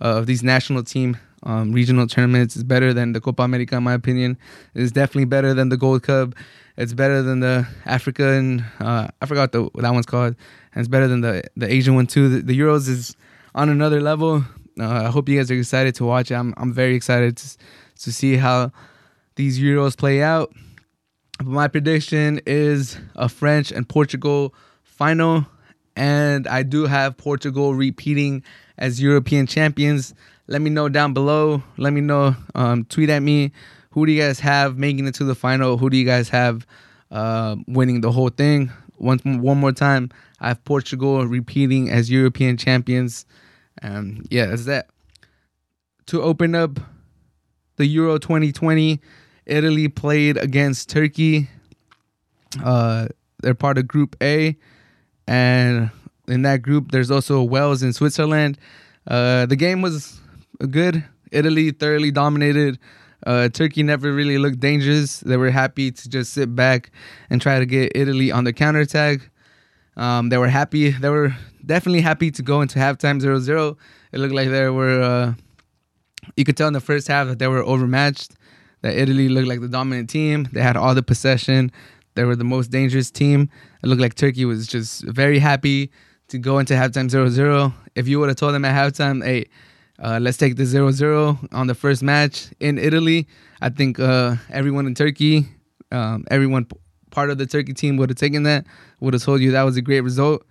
uh, 0.00 0.18
of 0.18 0.26
these 0.26 0.42
national 0.42 0.82
team 0.82 1.16
um, 1.44 1.72
regional 1.72 2.06
tournaments. 2.06 2.56
It's 2.56 2.64
better 2.64 2.92
than 2.92 3.12
the 3.12 3.20
Copa 3.20 3.42
America, 3.42 3.76
in 3.76 3.82
my 3.82 3.94
opinion. 3.94 4.38
It's 4.74 4.92
definitely 4.92 5.26
better 5.26 5.54
than 5.54 5.68
the 5.68 5.76
Gold 5.76 6.02
Cup. 6.02 6.34
It's 6.76 6.92
better 6.92 7.22
than 7.22 7.40
the 7.40 7.66
African. 7.86 8.60
Uh, 8.80 9.08
I 9.20 9.26
forgot 9.26 9.52
the, 9.52 9.64
what 9.64 9.82
that 9.82 9.92
one's 9.92 10.06
called. 10.06 10.36
And 10.74 10.80
it's 10.80 10.88
better 10.88 11.08
than 11.08 11.22
the 11.22 11.42
the 11.56 11.72
Asian 11.72 11.94
one 11.94 12.06
too. 12.06 12.28
The, 12.28 12.42
the 12.42 12.58
Euros 12.58 12.88
is 12.88 13.16
on 13.54 13.68
another 13.68 14.00
level. 14.00 14.44
Uh, 14.78 15.06
I 15.06 15.10
hope 15.10 15.28
you 15.28 15.38
guys 15.38 15.50
are 15.50 15.54
excited 15.54 15.94
to 15.96 16.04
watch 16.04 16.30
it. 16.30 16.34
I'm 16.34 16.54
I'm 16.56 16.72
very 16.72 16.94
excited 16.94 17.36
to 17.36 17.56
to 18.02 18.12
see 18.12 18.36
how 18.36 18.70
these 19.34 19.58
Euros 19.58 19.96
play 19.96 20.22
out. 20.22 20.52
But 21.38 21.46
my 21.46 21.68
prediction 21.68 22.40
is 22.46 22.98
a 23.14 23.28
French 23.28 23.72
and 23.72 23.88
Portugal 23.88 24.54
final, 24.84 25.46
and 25.98 26.46
I 26.46 26.62
do 26.62 26.86
have 26.86 27.16
Portugal 27.16 27.74
repeating 27.74 28.44
as 28.78 29.02
European 29.02 29.48
champions. 29.48 30.14
Let 30.46 30.62
me 30.62 30.70
know 30.70 30.88
down 30.88 31.12
below. 31.12 31.60
Let 31.76 31.92
me 31.92 32.00
know. 32.00 32.36
Um, 32.54 32.84
tweet 32.84 33.10
at 33.10 33.20
me. 33.20 33.50
Who 33.90 34.06
do 34.06 34.12
you 34.12 34.22
guys 34.22 34.38
have 34.38 34.78
making 34.78 35.08
it 35.08 35.14
to 35.16 35.24
the 35.24 35.34
final? 35.34 35.76
Who 35.76 35.90
do 35.90 35.96
you 35.96 36.04
guys 36.04 36.28
have 36.28 36.64
uh, 37.10 37.56
winning 37.66 38.00
the 38.00 38.12
whole 38.12 38.28
thing? 38.28 38.70
Once 38.98 39.24
one 39.24 39.58
more 39.58 39.72
time, 39.72 40.10
I 40.40 40.48
have 40.48 40.64
Portugal 40.64 41.26
repeating 41.26 41.90
as 41.90 42.08
European 42.08 42.56
champions. 42.56 43.26
Um, 43.82 44.24
yeah, 44.30 44.46
that's 44.46 44.66
that. 44.66 44.90
To 46.06 46.22
open 46.22 46.54
up 46.54 46.78
the 47.74 47.86
Euro 47.86 48.18
2020, 48.18 49.00
Italy 49.46 49.88
played 49.88 50.36
against 50.36 50.88
Turkey. 50.88 51.48
Uh, 52.62 53.08
they're 53.40 53.54
part 53.54 53.78
of 53.78 53.88
Group 53.88 54.14
A, 54.22 54.56
and 55.28 55.90
in 56.26 56.42
that 56.42 56.62
group, 56.62 56.90
there's 56.90 57.10
also 57.10 57.42
Wales 57.42 57.82
and 57.82 57.94
Switzerland. 57.94 58.58
Uh, 59.06 59.44
the 59.46 59.56
game 59.56 59.82
was 59.82 60.20
good. 60.70 61.04
Italy 61.30 61.70
thoroughly 61.70 62.10
dominated. 62.10 62.78
Uh, 63.26 63.48
Turkey 63.50 63.82
never 63.82 64.12
really 64.12 64.38
looked 64.38 64.58
dangerous. 64.58 65.20
They 65.20 65.36
were 65.36 65.50
happy 65.50 65.90
to 65.90 66.08
just 66.08 66.32
sit 66.32 66.54
back 66.56 66.90
and 67.28 67.42
try 67.42 67.58
to 67.58 67.66
get 67.66 67.92
Italy 67.94 68.30
on 68.32 68.44
the 68.44 68.54
counterattack. 68.54 69.30
Um, 69.98 70.30
they 70.30 70.38
were 70.38 70.48
happy. 70.48 70.92
They 70.92 71.10
were 71.10 71.36
definitely 71.66 72.00
happy 72.00 72.30
to 72.30 72.42
go 72.42 72.62
into 72.62 72.78
halftime 72.78 73.20
0 73.20 73.40
0. 73.40 73.76
It 74.12 74.20
looked 74.20 74.34
like 74.34 74.48
they 74.48 74.70
were, 74.70 75.02
uh, 75.02 75.34
you 76.36 76.44
could 76.44 76.56
tell 76.56 76.68
in 76.68 76.72
the 76.72 76.80
first 76.80 77.06
half 77.06 77.28
that 77.28 77.38
they 77.38 77.48
were 77.48 77.62
overmatched, 77.62 78.34
that 78.80 78.96
Italy 78.96 79.28
looked 79.28 79.48
like 79.48 79.60
the 79.60 79.68
dominant 79.68 80.08
team. 80.08 80.48
They 80.52 80.62
had 80.62 80.76
all 80.76 80.94
the 80.94 81.02
possession. 81.02 81.70
They 82.14 82.24
were 82.24 82.36
the 82.36 82.44
most 82.44 82.70
dangerous 82.70 83.10
team. 83.10 83.50
It 83.82 83.86
looked 83.86 84.00
like 84.00 84.14
Turkey 84.14 84.44
was 84.44 84.66
just 84.66 85.04
very 85.04 85.38
happy 85.38 85.90
to 86.28 86.38
go 86.38 86.58
into 86.58 86.74
halftime 86.74 87.08
0 87.10 87.28
0. 87.28 87.72
If 87.94 88.08
you 88.08 88.20
would 88.20 88.28
have 88.28 88.36
told 88.36 88.54
them 88.54 88.64
at 88.64 88.74
halftime, 88.74 89.24
hey, 89.24 89.46
uh, 90.02 90.18
let's 90.20 90.36
take 90.36 90.56
the 90.56 90.64
0 90.64 90.90
0 90.90 91.38
on 91.52 91.66
the 91.66 91.74
first 91.74 92.02
match 92.02 92.48
in 92.60 92.78
Italy, 92.78 93.26
I 93.60 93.68
think 93.68 93.98
uh, 93.98 94.36
everyone 94.50 94.86
in 94.86 94.94
Turkey, 94.94 95.46
um, 95.90 96.24
everyone 96.30 96.66
part 97.10 97.30
of 97.30 97.38
the 97.38 97.46
Turkey 97.46 97.72
team 97.72 97.96
would 97.96 98.10
have 98.10 98.18
taken 98.18 98.42
that, 98.44 98.66
would 99.00 99.14
have 99.14 99.22
told 99.22 99.40
you 99.40 99.50
that 99.52 99.62
was 99.62 99.76
a 99.76 99.82
great 99.82 100.02
result. 100.02 100.44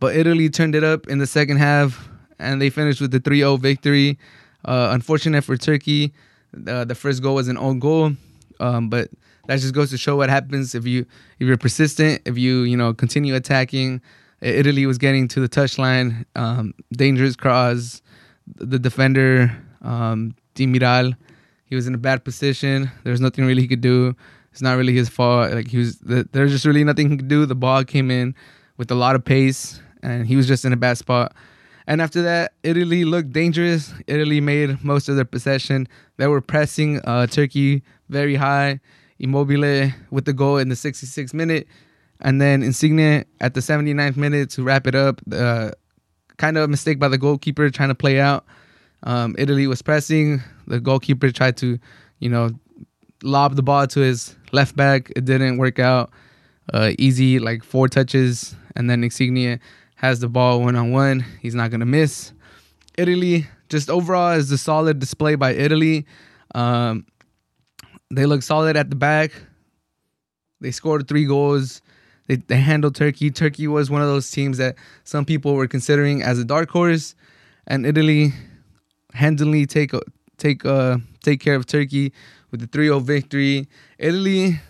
But 0.00 0.16
Italy 0.16 0.48
turned 0.48 0.74
it 0.74 0.84
up 0.84 1.06
in 1.08 1.18
the 1.18 1.26
second 1.26 1.58
half 1.58 2.08
and 2.38 2.62
they 2.62 2.70
finished 2.70 3.00
with 3.00 3.10
the 3.10 3.20
3 3.20 3.38
0 3.38 3.56
victory. 3.56 4.18
Uh, 4.64 4.90
unfortunate 4.92 5.42
for 5.42 5.56
Turkey, 5.56 6.12
uh, 6.66 6.84
the 6.84 6.94
first 6.94 7.22
goal 7.22 7.34
was 7.36 7.48
an 7.48 7.58
own 7.58 7.78
goal. 7.78 8.12
Um, 8.60 8.88
but 8.88 9.10
that 9.48 9.58
just 9.60 9.74
goes 9.74 9.90
to 9.90 9.98
show 9.98 10.14
what 10.14 10.28
happens 10.28 10.74
if 10.74 10.86
you 10.86 11.06
if 11.40 11.48
you're 11.48 11.56
persistent, 11.56 12.22
if 12.26 12.36
you 12.38 12.60
you 12.60 12.76
know 12.76 12.92
continue 12.94 13.34
attacking, 13.34 14.00
Italy 14.40 14.84
was 14.86 14.98
getting 14.98 15.26
to 15.28 15.40
the 15.40 15.48
touchline, 15.48 16.26
um, 16.36 16.74
dangerous 16.92 17.34
cross. 17.34 18.02
The 18.56 18.78
defender, 18.78 19.54
um, 19.82 20.34
Demiral, 20.54 21.14
he 21.64 21.74
was 21.74 21.86
in 21.86 21.94
a 21.94 21.98
bad 21.98 22.24
position. 22.24 22.90
There's 23.04 23.20
nothing 23.20 23.44
really 23.44 23.62
he 23.62 23.68
could 23.68 23.80
do. 23.82 24.14
It's 24.52 24.62
not 24.62 24.76
really 24.76 24.94
his 24.94 25.08
fault. 25.08 25.52
Like 25.52 25.68
he 25.68 25.78
was, 25.78 25.98
there's 25.98 26.50
just 26.50 26.64
really 26.64 26.84
nothing 26.84 27.10
he 27.10 27.16
could 27.16 27.28
do. 27.28 27.44
The 27.44 27.54
ball 27.54 27.84
came 27.84 28.10
in 28.10 28.34
with 28.78 28.90
a 28.90 28.94
lot 28.94 29.16
of 29.16 29.24
pace, 29.24 29.80
and 30.02 30.26
he 30.26 30.36
was 30.36 30.46
just 30.46 30.64
in 30.64 30.72
a 30.72 30.76
bad 30.76 30.96
spot. 30.96 31.34
And 31.86 32.00
after 32.00 32.22
that, 32.22 32.52
Italy 32.62 33.04
looked 33.04 33.32
dangerous. 33.32 33.92
Italy 34.06 34.40
made 34.40 34.82
most 34.82 35.08
of 35.08 35.16
their 35.16 35.24
possession. 35.24 35.88
They 36.16 36.26
were 36.26 36.40
pressing 36.40 37.00
uh, 37.04 37.26
Turkey 37.26 37.82
very 38.08 38.36
high. 38.36 38.80
Immobile 39.18 39.92
with 40.10 40.24
the 40.24 40.32
goal 40.32 40.58
in 40.58 40.68
the 40.68 40.74
66th 40.74 41.34
minute. 41.34 41.66
And 42.20 42.40
then 42.40 42.62
Insigne 42.62 43.24
at 43.40 43.54
the 43.54 43.60
79th 43.60 44.16
minute 44.16 44.50
to 44.50 44.62
wrap 44.62 44.86
it 44.86 44.94
up. 44.94 45.20
Uh, 45.30 45.70
kind 46.36 46.56
of 46.56 46.64
a 46.64 46.68
mistake 46.68 46.98
by 46.98 47.08
the 47.08 47.18
goalkeeper 47.18 47.70
trying 47.70 47.88
to 47.90 47.94
play 47.94 48.20
out. 48.20 48.44
Um, 49.04 49.36
Italy 49.38 49.66
was 49.66 49.82
pressing. 49.82 50.42
The 50.66 50.80
goalkeeper 50.80 51.30
tried 51.30 51.56
to, 51.58 51.78
you 52.18 52.28
know, 52.28 52.50
lob 53.22 53.56
the 53.56 53.62
ball 53.62 53.86
to 53.88 54.00
his 54.00 54.34
left 54.52 54.74
back. 54.76 55.12
It 55.14 55.24
didn't 55.24 55.58
work 55.58 55.78
out. 55.78 56.10
Uh, 56.72 56.92
easy, 56.98 57.38
like 57.38 57.62
four 57.62 57.88
touches. 57.88 58.54
And 58.76 58.88
then 58.88 59.04
Insigne 59.04 59.60
has 59.96 60.20
the 60.20 60.28
ball 60.28 60.62
one 60.62 60.76
on 60.76 60.90
one. 60.92 61.24
He's 61.40 61.54
not 61.54 61.70
to 61.70 61.78
miss. 61.78 62.32
Italy, 62.96 63.46
just 63.68 63.90
overall, 63.90 64.32
is 64.32 64.50
a 64.50 64.58
solid 64.58 64.98
display 64.98 65.34
by 65.34 65.52
Italy. 65.52 66.06
Um, 66.54 67.06
they 68.10 68.26
look 68.26 68.42
solid 68.42 68.76
at 68.76 68.90
the 68.90 68.96
back. 68.96 69.32
They 70.60 70.70
scored 70.70 71.08
three 71.08 71.24
goals. 71.24 71.82
They, 72.26 72.36
they 72.36 72.56
handled 72.56 72.94
Turkey. 72.94 73.30
Turkey 73.30 73.68
was 73.68 73.90
one 73.90 74.02
of 74.02 74.08
those 74.08 74.30
teams 74.30 74.58
that 74.58 74.76
some 75.04 75.24
people 75.24 75.54
were 75.54 75.66
considering 75.66 76.22
as 76.22 76.38
a 76.38 76.44
dark 76.44 76.70
horse, 76.70 77.14
and 77.66 77.86
Italy 77.86 78.32
handily 79.14 79.66
take 79.66 79.92
take 80.36 80.64
uh 80.64 80.98
take 81.22 81.40
care 81.40 81.54
of 81.54 81.66
Turkey 81.66 82.12
with 82.50 82.60
the 82.60 82.66
3-0 82.66 83.02
victory. 83.02 83.66
Italy, 83.98 84.60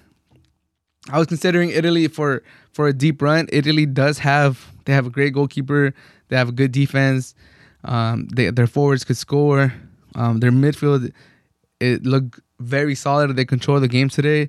I 1.11 1.19
was 1.19 1.27
considering 1.27 1.71
Italy 1.71 2.09
for 2.09 2.43
for 2.73 2.87
a 2.89 2.93
deep 2.93 3.21
run. 3.23 3.49
Italy 3.53 3.87
does 3.87 4.19
have 4.19 4.73
they 4.85 4.93
have 4.93 5.07
a 5.07 5.11
great 5.11 5.33
goalkeeper. 5.33 5.95
They 6.29 6.37
have 6.37 6.49
a 6.51 6.53
good 6.53 6.73
defense. 6.73 7.35
Um, 7.85 8.29
they, 8.29 8.51
their 8.51 8.67
forwards 8.67 9.05
could 9.05 9.17
score. 9.17 9.73
Um, 10.15 10.41
their 10.41 10.51
midfield 10.53 11.13
it 11.81 12.05
looked 12.05 12.41
very 12.61 12.95
solid. 12.95 13.35
They 13.37 13.45
control 13.45 13.81
the 13.81 13.89
game 13.89 14.09
today 14.09 14.49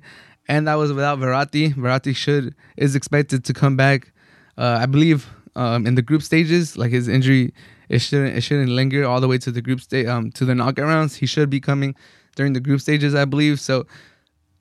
and 0.50 0.66
that 0.66 0.74
was 0.74 0.92
without 0.92 1.20
Verratti. 1.20 1.72
Verratti 1.74 2.14
should 2.14 2.54
is 2.76 2.96
expected 2.96 3.44
to 3.44 3.52
come 3.52 3.76
back. 3.76 4.12
Uh, 4.58 4.78
I 4.80 4.86
believe 4.86 5.30
um, 5.54 5.86
in 5.86 5.94
the 5.94 6.02
group 6.02 6.22
stages, 6.22 6.76
like 6.76 6.90
his 6.90 7.06
injury, 7.06 7.54
it 7.88 8.00
shouldn't 8.00 8.36
it 8.36 8.40
shouldn't 8.40 8.70
linger 8.70 9.06
all 9.06 9.20
the 9.20 9.28
way 9.28 9.38
to 9.38 9.52
the 9.52 9.62
group 9.62 9.80
stage 9.80 10.06
um, 10.06 10.32
to 10.32 10.44
the 10.44 10.54
knockout 10.56 10.86
rounds. 10.86 11.14
He 11.14 11.26
should 11.26 11.50
be 11.50 11.60
coming 11.60 11.94
during 12.34 12.52
the 12.52 12.60
group 12.60 12.80
stages, 12.80 13.14
I 13.14 13.26
believe. 13.26 13.60
So 13.60 13.86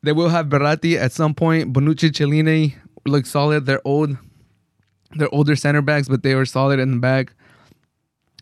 they 0.04 0.12
will 0.12 0.30
have 0.30 0.46
Verratti 0.46 0.96
at 0.96 1.12
some 1.12 1.34
point. 1.34 1.74
Bonucci, 1.74 2.12
Chiellini 2.12 2.76
look 3.08 3.26
solid. 3.26 3.66
They're 3.66 3.82
old, 3.84 4.16
they're 5.16 5.34
older 5.34 5.56
center 5.56 5.82
backs, 5.82 6.08
but 6.08 6.22
they 6.22 6.36
were 6.36 6.46
solid 6.46 6.80
in 6.80 6.92
the 6.92 7.00
back. 7.00 7.34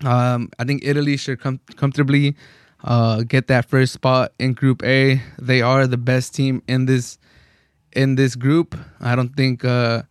Um, 0.03 0.49
I 0.59 0.65
think 0.65 0.83
Italy 0.83 1.15
should 1.15 1.39
com- 1.39 1.61
comfortably 1.77 2.35
uh, 2.83 3.23
get 3.23 3.47
that 3.47 3.65
first 3.65 3.93
spot 3.93 4.33
in 4.39 4.53
Group 4.53 4.83
A. 4.83 5.21
They 5.39 5.61
are 5.61 5.87
the 5.87 5.97
best 5.97 6.35
team 6.35 6.61
in 6.67 6.85
this 6.85 7.17
in 7.93 8.15
this 8.15 8.35
group. 8.35 8.75
I 8.99 9.15
don't 9.15 9.35
think 9.35 9.65
uh, 9.65 10.03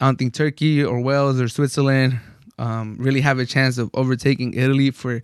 I 0.00 0.06
don't 0.06 0.16
think 0.16 0.34
Turkey 0.34 0.82
or 0.82 1.00
Wales 1.00 1.40
or 1.40 1.48
Switzerland 1.48 2.20
um, 2.58 2.96
really 2.98 3.20
have 3.20 3.38
a 3.38 3.46
chance 3.46 3.78
of 3.78 3.90
overtaking 3.94 4.54
Italy 4.54 4.90
for 4.90 5.22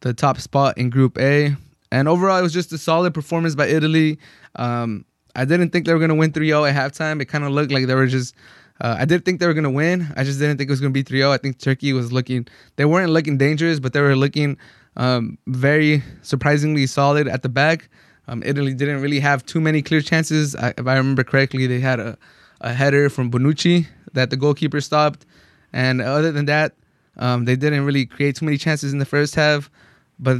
the 0.00 0.14
top 0.14 0.40
spot 0.40 0.78
in 0.78 0.90
Group 0.90 1.18
A. 1.18 1.56
And 1.92 2.08
overall, 2.08 2.38
it 2.38 2.42
was 2.42 2.52
just 2.52 2.72
a 2.72 2.78
solid 2.78 3.14
performance 3.14 3.54
by 3.54 3.68
Italy. 3.68 4.18
Um, 4.56 5.04
I 5.36 5.44
didn't 5.44 5.70
think 5.70 5.86
they 5.86 5.92
were 5.92 5.98
going 5.98 6.08
to 6.08 6.14
win 6.14 6.32
3 6.32 6.46
0 6.46 6.64
at 6.64 6.74
halftime. 6.74 7.20
It 7.20 7.26
kind 7.26 7.44
of 7.44 7.50
looked 7.50 7.72
like 7.72 7.86
they 7.86 7.94
were 7.94 8.06
just. 8.06 8.34
Uh, 8.80 8.96
I 8.98 9.06
did 9.06 9.24
think 9.24 9.40
they 9.40 9.46
were 9.46 9.54
going 9.54 9.64
to 9.64 9.70
win. 9.70 10.06
I 10.16 10.24
just 10.24 10.38
didn't 10.38 10.58
think 10.58 10.68
it 10.68 10.72
was 10.72 10.80
going 10.80 10.92
to 10.92 10.98
be 10.98 11.02
3 11.02 11.18
0. 11.18 11.30
I 11.30 11.38
think 11.38 11.58
Turkey 11.58 11.92
was 11.92 12.12
looking. 12.12 12.46
They 12.76 12.84
weren't 12.84 13.10
looking 13.10 13.38
dangerous, 13.38 13.80
but 13.80 13.92
they 13.92 14.00
were 14.00 14.16
looking 14.16 14.58
um, 14.96 15.38
very 15.46 16.02
surprisingly 16.22 16.86
solid 16.86 17.28
at 17.28 17.42
the 17.42 17.48
back. 17.48 17.88
Um, 18.28 18.42
Italy 18.44 18.74
didn't 18.74 19.00
really 19.02 19.20
have 19.20 19.44
too 19.46 19.60
many 19.60 19.82
clear 19.82 20.00
chances. 20.00 20.56
I, 20.56 20.74
if 20.76 20.86
I 20.86 20.96
remember 20.96 21.22
correctly, 21.22 21.66
they 21.66 21.80
had 21.80 22.00
a, 22.00 22.18
a 22.60 22.72
header 22.72 23.08
from 23.08 23.30
Bonucci 23.30 23.86
that 24.14 24.30
the 24.30 24.36
goalkeeper 24.36 24.80
stopped. 24.80 25.24
And 25.72 26.00
other 26.00 26.32
than 26.32 26.46
that, 26.46 26.72
um, 27.18 27.44
they 27.44 27.56
didn't 27.56 27.84
really 27.84 28.06
create 28.06 28.36
too 28.36 28.44
many 28.44 28.58
chances 28.58 28.92
in 28.92 28.98
the 28.98 29.04
first 29.04 29.34
half, 29.34 29.70
but 30.18 30.38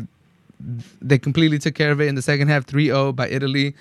they 1.01 1.19
completely 1.19 1.59
took 1.59 1.75
care 1.75 1.91
of 1.91 2.01
it 2.01 2.09
in 2.09 2.15
the 2.15 2.23
second 2.23 2.49
half 2.49 2.65
3 2.65 2.87
0 2.87 3.13
by 3.13 3.29
Italy. 3.29 3.75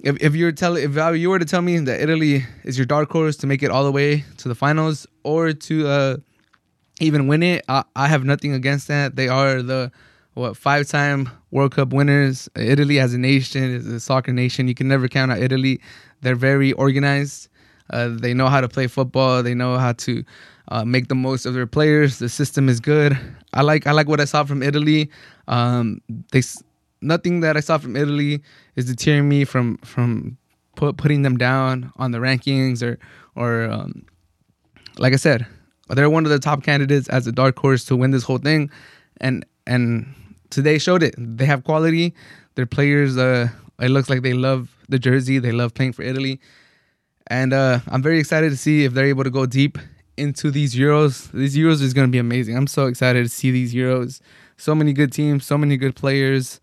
If, 0.00 0.20
if 0.20 0.34
you 0.34 0.46
were 0.46 0.52
tell 0.52 0.76
if 0.76 0.96
you 1.16 1.30
were 1.30 1.38
to 1.38 1.44
tell 1.44 1.62
me 1.62 1.78
that 1.78 2.00
Italy 2.00 2.44
is 2.64 2.76
your 2.76 2.86
dark 2.86 3.10
horse 3.10 3.36
to 3.36 3.46
make 3.46 3.62
it 3.62 3.70
all 3.70 3.84
the 3.84 3.92
way 3.92 4.24
to 4.38 4.48
the 4.48 4.54
finals 4.54 5.06
or 5.22 5.52
to 5.52 5.86
uh, 5.86 6.16
even 7.00 7.26
win 7.26 7.42
it, 7.42 7.64
I, 7.68 7.84
I 7.96 8.08
have 8.08 8.24
nothing 8.24 8.52
against 8.52 8.88
that. 8.88 9.16
They 9.16 9.28
are 9.28 9.62
the 9.62 9.90
what 10.34 10.56
five 10.56 10.88
time 10.88 11.28
World 11.50 11.74
Cup 11.74 11.92
winners. 11.92 12.48
Italy 12.56 12.98
as 12.98 13.14
a 13.14 13.18
nation 13.18 13.64
is 13.64 13.86
a 13.86 14.00
soccer 14.00 14.32
nation. 14.32 14.68
You 14.68 14.74
can 14.74 14.88
never 14.88 15.08
count 15.08 15.32
out 15.32 15.38
Italy. 15.38 15.80
They're 16.22 16.36
very 16.36 16.72
organized. 16.72 17.48
Uh, 17.90 18.08
they 18.10 18.32
know 18.32 18.48
how 18.48 18.60
to 18.60 18.68
play 18.68 18.86
football. 18.86 19.42
They 19.42 19.54
know 19.54 19.76
how 19.76 19.92
to 19.92 20.24
uh, 20.68 20.84
make 20.84 21.08
the 21.08 21.14
most 21.14 21.44
of 21.44 21.54
their 21.54 21.66
players. 21.66 22.18
The 22.18 22.28
system 22.28 22.68
is 22.68 22.80
good. 22.80 23.18
I 23.52 23.62
like 23.62 23.86
I 23.86 23.92
like 23.92 24.08
what 24.08 24.20
I 24.20 24.24
saw 24.24 24.44
from 24.44 24.62
Italy. 24.62 25.10
Um, 25.48 26.00
they 26.30 26.42
nothing 27.02 27.40
that 27.40 27.56
I 27.56 27.60
saw 27.60 27.78
from 27.78 27.96
Italy 27.96 28.42
is 28.76 28.86
deterring 28.86 29.28
me 29.28 29.44
from 29.44 29.76
from 29.78 30.38
put, 30.76 30.96
putting 30.96 31.22
them 31.22 31.36
down 31.36 31.92
on 31.96 32.12
the 32.12 32.18
rankings 32.18 32.82
or 32.82 32.98
or 33.34 33.64
um, 33.64 34.06
like 34.98 35.12
I 35.12 35.16
said, 35.16 35.46
they're 35.94 36.10
one 36.10 36.24
of 36.24 36.30
the 36.30 36.38
top 36.38 36.62
candidates 36.62 37.08
as 37.08 37.26
a 37.26 37.32
dark 37.32 37.58
horse 37.58 37.84
to 37.86 37.96
win 37.96 38.10
this 38.10 38.22
whole 38.22 38.38
thing, 38.38 38.70
and 39.20 39.44
and 39.66 40.14
today 40.50 40.78
showed 40.78 41.02
it. 41.02 41.14
They 41.18 41.44
have 41.46 41.64
quality. 41.64 42.14
Their 42.54 42.66
players, 42.66 43.16
uh, 43.16 43.48
it 43.80 43.88
looks 43.88 44.10
like 44.10 44.22
they 44.22 44.34
love 44.34 44.76
the 44.88 44.98
jersey. 44.98 45.38
They 45.38 45.52
love 45.52 45.74
playing 45.74 45.92
for 45.94 46.02
Italy, 46.02 46.40
and 47.28 47.52
uh, 47.52 47.80
I'm 47.88 48.02
very 48.02 48.18
excited 48.18 48.50
to 48.50 48.56
see 48.56 48.84
if 48.84 48.92
they're 48.92 49.06
able 49.06 49.24
to 49.24 49.30
go 49.30 49.46
deep 49.46 49.78
into 50.16 50.50
these 50.50 50.74
Euros. 50.74 51.30
These 51.32 51.56
Euros 51.56 51.82
is 51.82 51.94
going 51.94 52.06
to 52.06 52.12
be 52.12 52.18
amazing. 52.18 52.56
I'm 52.56 52.66
so 52.66 52.86
excited 52.86 53.22
to 53.22 53.28
see 53.28 53.50
these 53.50 53.74
Euros. 53.74 54.20
so 54.56 54.74
many 54.74 54.92
good 54.92 55.12
teams, 55.12 55.44
so 55.44 55.56
many 55.58 55.76
good 55.76 55.96
players. 55.96 56.60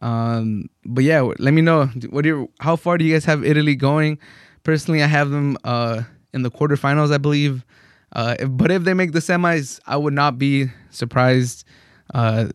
Um, 0.00 0.70
but 0.84 1.04
yeah, 1.04 1.20
let 1.38 1.52
me 1.52 1.62
know. 1.62 1.86
What 2.10 2.24
you, 2.24 2.50
how 2.60 2.76
far 2.76 2.98
do 2.98 3.04
you 3.04 3.14
guys 3.14 3.24
have 3.24 3.44
Italy 3.44 3.74
going? 3.74 4.18
Personally, 4.62 5.02
I 5.02 5.06
have 5.06 5.30
them 5.30 5.56
uh, 5.64 6.02
in 6.32 6.42
the 6.42 6.50
quarterfinals, 6.50 7.12
I 7.12 7.18
believe. 7.18 7.64
Uh, 8.14 8.36
if, 8.38 8.48
but 8.50 8.70
if 8.70 8.84
they 8.84 8.94
make 8.94 9.12
the 9.12 9.18
semis, 9.18 9.80
I 9.86 9.96
would 9.96 10.14
not 10.14 10.38
be 10.38 10.66
surprised. 10.90 11.64
Uh, 12.12 12.48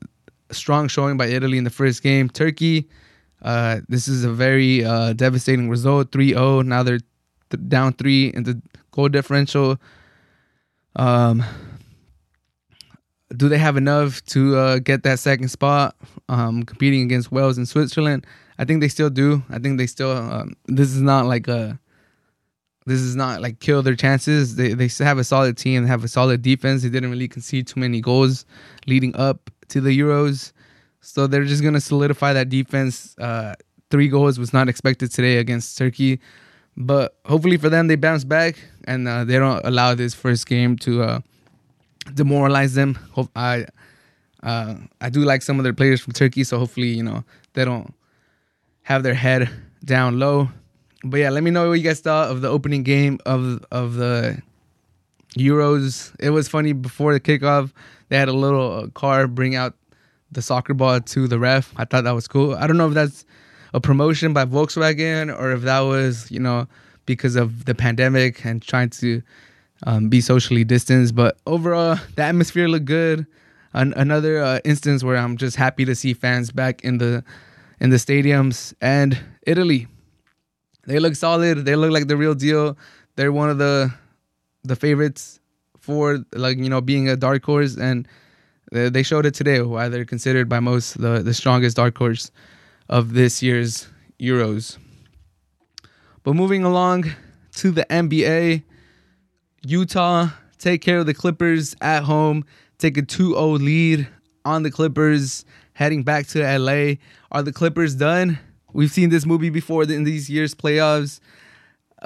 strong 0.51 0.87
showing 0.87 1.17
by 1.17 1.27
Italy 1.27 1.57
in 1.57 1.63
the 1.63 1.69
first 1.69 2.01
game. 2.01 2.29
Turkey, 2.29 2.87
uh, 3.41 3.81
this 3.87 4.07
is 4.07 4.23
a 4.23 4.31
very 4.31 4.83
uh, 4.83 5.13
devastating 5.13 5.69
result 5.69 6.11
3 6.11 6.29
0. 6.29 6.61
Now 6.61 6.83
they're 6.83 6.99
th- 7.49 7.67
down 7.67 7.93
three 7.93 8.27
in 8.27 8.43
the 8.43 8.61
goal 8.91 9.09
differential. 9.09 9.77
Um, 10.95 11.43
do 13.35 13.47
they 13.47 13.57
have 13.57 13.77
enough 13.77 14.23
to 14.25 14.55
uh, 14.57 14.79
get 14.79 15.03
that 15.03 15.19
second 15.19 15.49
spot 15.49 15.95
um, 16.29 16.63
competing 16.63 17.03
against 17.03 17.31
Wales 17.31 17.57
and 17.57 17.67
Switzerland? 17.67 18.25
I 18.57 18.65
think 18.65 18.81
they 18.81 18.87
still 18.87 19.09
do. 19.09 19.43
I 19.49 19.59
think 19.59 19.77
they 19.77 19.87
still. 19.87 20.11
Um, 20.11 20.53
this 20.65 20.89
is 20.89 21.01
not 21.01 21.25
like 21.25 21.47
a. 21.47 21.79
This 22.89 23.01
is 23.01 23.15
not 23.15 23.39
like 23.39 23.59
kill 23.59 23.83
their 23.83 23.95
chances. 23.95 24.55
They 24.55 24.73
they 24.73 24.89
have 25.03 25.19
a 25.19 25.23
solid 25.23 25.57
team. 25.57 25.83
They 25.83 25.89
have 25.89 26.03
a 26.03 26.07
solid 26.07 26.41
defense. 26.41 26.81
They 26.81 26.89
didn't 26.89 27.11
really 27.11 27.27
concede 27.27 27.67
too 27.67 27.79
many 27.79 28.01
goals 28.01 28.45
leading 28.87 29.15
up 29.15 29.51
to 29.67 29.79
the 29.79 29.91
Euros, 29.97 30.51
so 30.99 31.27
they're 31.27 31.45
just 31.45 31.61
gonna 31.61 31.81
solidify 31.81 32.33
that 32.33 32.49
defense. 32.49 33.15
Uh, 33.19 33.53
three 33.91 34.07
goals 34.07 34.39
was 34.39 34.53
not 34.53 34.67
expected 34.67 35.11
today 35.11 35.37
against 35.37 35.77
Turkey, 35.77 36.19
but 36.77 37.15
hopefully 37.25 37.57
for 37.57 37.69
them 37.69 37.85
they 37.89 37.95
bounce 37.95 38.23
back 38.23 38.57
and 38.85 39.07
uh, 39.07 39.23
they 39.23 39.37
don't 39.37 39.63
allow 39.65 39.93
this 39.93 40.15
first 40.15 40.47
game 40.47 40.75
to 40.77 41.03
uh, 41.03 41.19
demoralize 42.15 42.73
them. 42.73 42.95
Hope 43.11 43.29
I 43.35 43.67
uh, 44.41 44.73
I 44.99 45.09
do 45.09 45.21
like 45.21 45.43
some 45.43 45.59
of 45.59 45.63
their 45.63 45.75
players 45.75 46.01
from 46.01 46.13
Turkey, 46.13 46.43
so 46.43 46.57
hopefully 46.57 46.89
you 46.89 47.03
know 47.03 47.23
they 47.53 47.65
don't 47.65 47.93
have 48.81 49.03
their 49.03 49.13
head 49.13 49.47
down 49.85 50.17
low. 50.17 50.49
But 51.03 51.17
yeah, 51.17 51.29
let 51.29 51.43
me 51.43 51.51
know 51.51 51.69
what 51.69 51.75
you 51.75 51.83
guys 51.83 52.01
thought 52.01 52.29
of 52.29 52.41
the 52.41 52.49
opening 52.49 52.83
game 52.83 53.19
of 53.25 53.63
of 53.71 53.95
the 53.95 54.41
Euros. 55.37 56.13
It 56.19 56.31
was 56.31 56.47
funny 56.47 56.73
before 56.73 57.13
the 57.13 57.19
kickoff. 57.19 57.71
They 58.09 58.17
had 58.17 58.27
a 58.27 58.33
little 58.33 58.71
uh, 58.71 58.87
car 58.87 59.27
bring 59.27 59.55
out 59.55 59.75
the 60.31 60.41
soccer 60.41 60.73
ball 60.73 60.99
to 60.99 61.27
the 61.27 61.39
ref. 61.39 61.73
I 61.77 61.85
thought 61.85 62.03
that 62.03 62.11
was 62.11 62.27
cool. 62.27 62.55
I 62.55 62.67
don't 62.67 62.77
know 62.77 62.87
if 62.87 62.93
that's 62.93 63.25
a 63.73 63.79
promotion 63.79 64.33
by 64.33 64.45
Volkswagen 64.45 65.35
or 65.37 65.51
if 65.51 65.61
that 65.61 65.81
was 65.81 66.29
you 66.31 66.39
know 66.39 66.67
because 67.05 67.35
of 67.35 67.65
the 67.65 67.73
pandemic 67.73 68.45
and 68.45 68.61
trying 68.61 68.89
to 68.89 69.21
um, 69.83 70.09
be 70.09 70.21
socially 70.21 70.63
distanced. 70.63 71.15
But 71.15 71.37
overall, 71.47 71.97
the 72.15 72.23
atmosphere 72.23 72.67
looked 72.67 72.85
good. 72.85 73.25
An- 73.73 73.93
another 73.95 74.43
uh, 74.43 74.59
instance 74.65 75.03
where 75.03 75.15
I'm 75.15 75.37
just 75.37 75.55
happy 75.55 75.85
to 75.85 75.95
see 75.95 76.13
fans 76.13 76.51
back 76.51 76.83
in 76.83 76.97
the 76.97 77.23
in 77.79 77.89
the 77.89 77.97
stadiums. 77.97 78.73
And 78.81 79.17
Italy, 79.43 79.87
they 80.89 80.99
look 80.99 81.15
solid. 81.15 81.65
They 81.65 81.75
look 81.75 81.91
like 81.91 82.07
the 82.07 82.17
real 82.17 82.33
deal. 82.33 82.75
They're 83.15 83.31
one 83.31 83.49
of 83.49 83.59
the 83.59 83.93
the 84.63 84.75
favorites 84.75 85.39
for 85.79 86.25
like 86.33 86.57
you 86.57 86.67
know 86.67 86.81
being 86.81 87.07
a 87.07 87.15
dark 87.15 87.45
horse, 87.45 87.77
and 87.77 88.07
they 88.71 89.03
showed 89.03 89.27
it 89.27 89.35
today. 89.35 89.61
Why 89.61 89.87
they're 89.87 90.03
considered 90.03 90.49
by 90.49 90.59
most 90.59 90.99
the 90.99 91.21
the 91.21 91.33
strongest 91.33 91.77
dark 91.77 91.95
horse 91.95 92.31
of 92.89 93.13
this 93.13 93.43
year's 93.43 93.87
Euros. 94.19 94.77
But 96.23 96.33
moving 96.33 96.63
along 96.63 97.05
to 97.57 97.69
the 97.69 97.85
NBA, 97.85 98.63
Utah 99.63 100.29
take 100.57 100.81
care 100.81 100.97
of 100.97 101.05
the 101.05 101.13
Clippers 101.13 101.75
at 101.81 102.03
home, 102.03 102.45
take 102.79 102.97
a 102.97 103.03
2 103.03 103.33
0 103.33 103.45
lead 103.51 104.07
on 104.43 104.63
the 104.63 104.71
Clippers, 104.71 105.45
heading 105.73 106.01
back 106.01 106.25
to 106.27 106.39
LA. 106.57 106.95
Are 107.31 107.43
the 107.43 107.53
Clippers 107.53 107.93
done? 107.93 108.39
We've 108.73 108.91
seen 108.91 109.09
this 109.09 109.25
movie 109.25 109.49
before 109.49 109.83
in 109.83 110.03
these 110.03 110.29
years' 110.29 110.53
playoffs, 110.53 111.19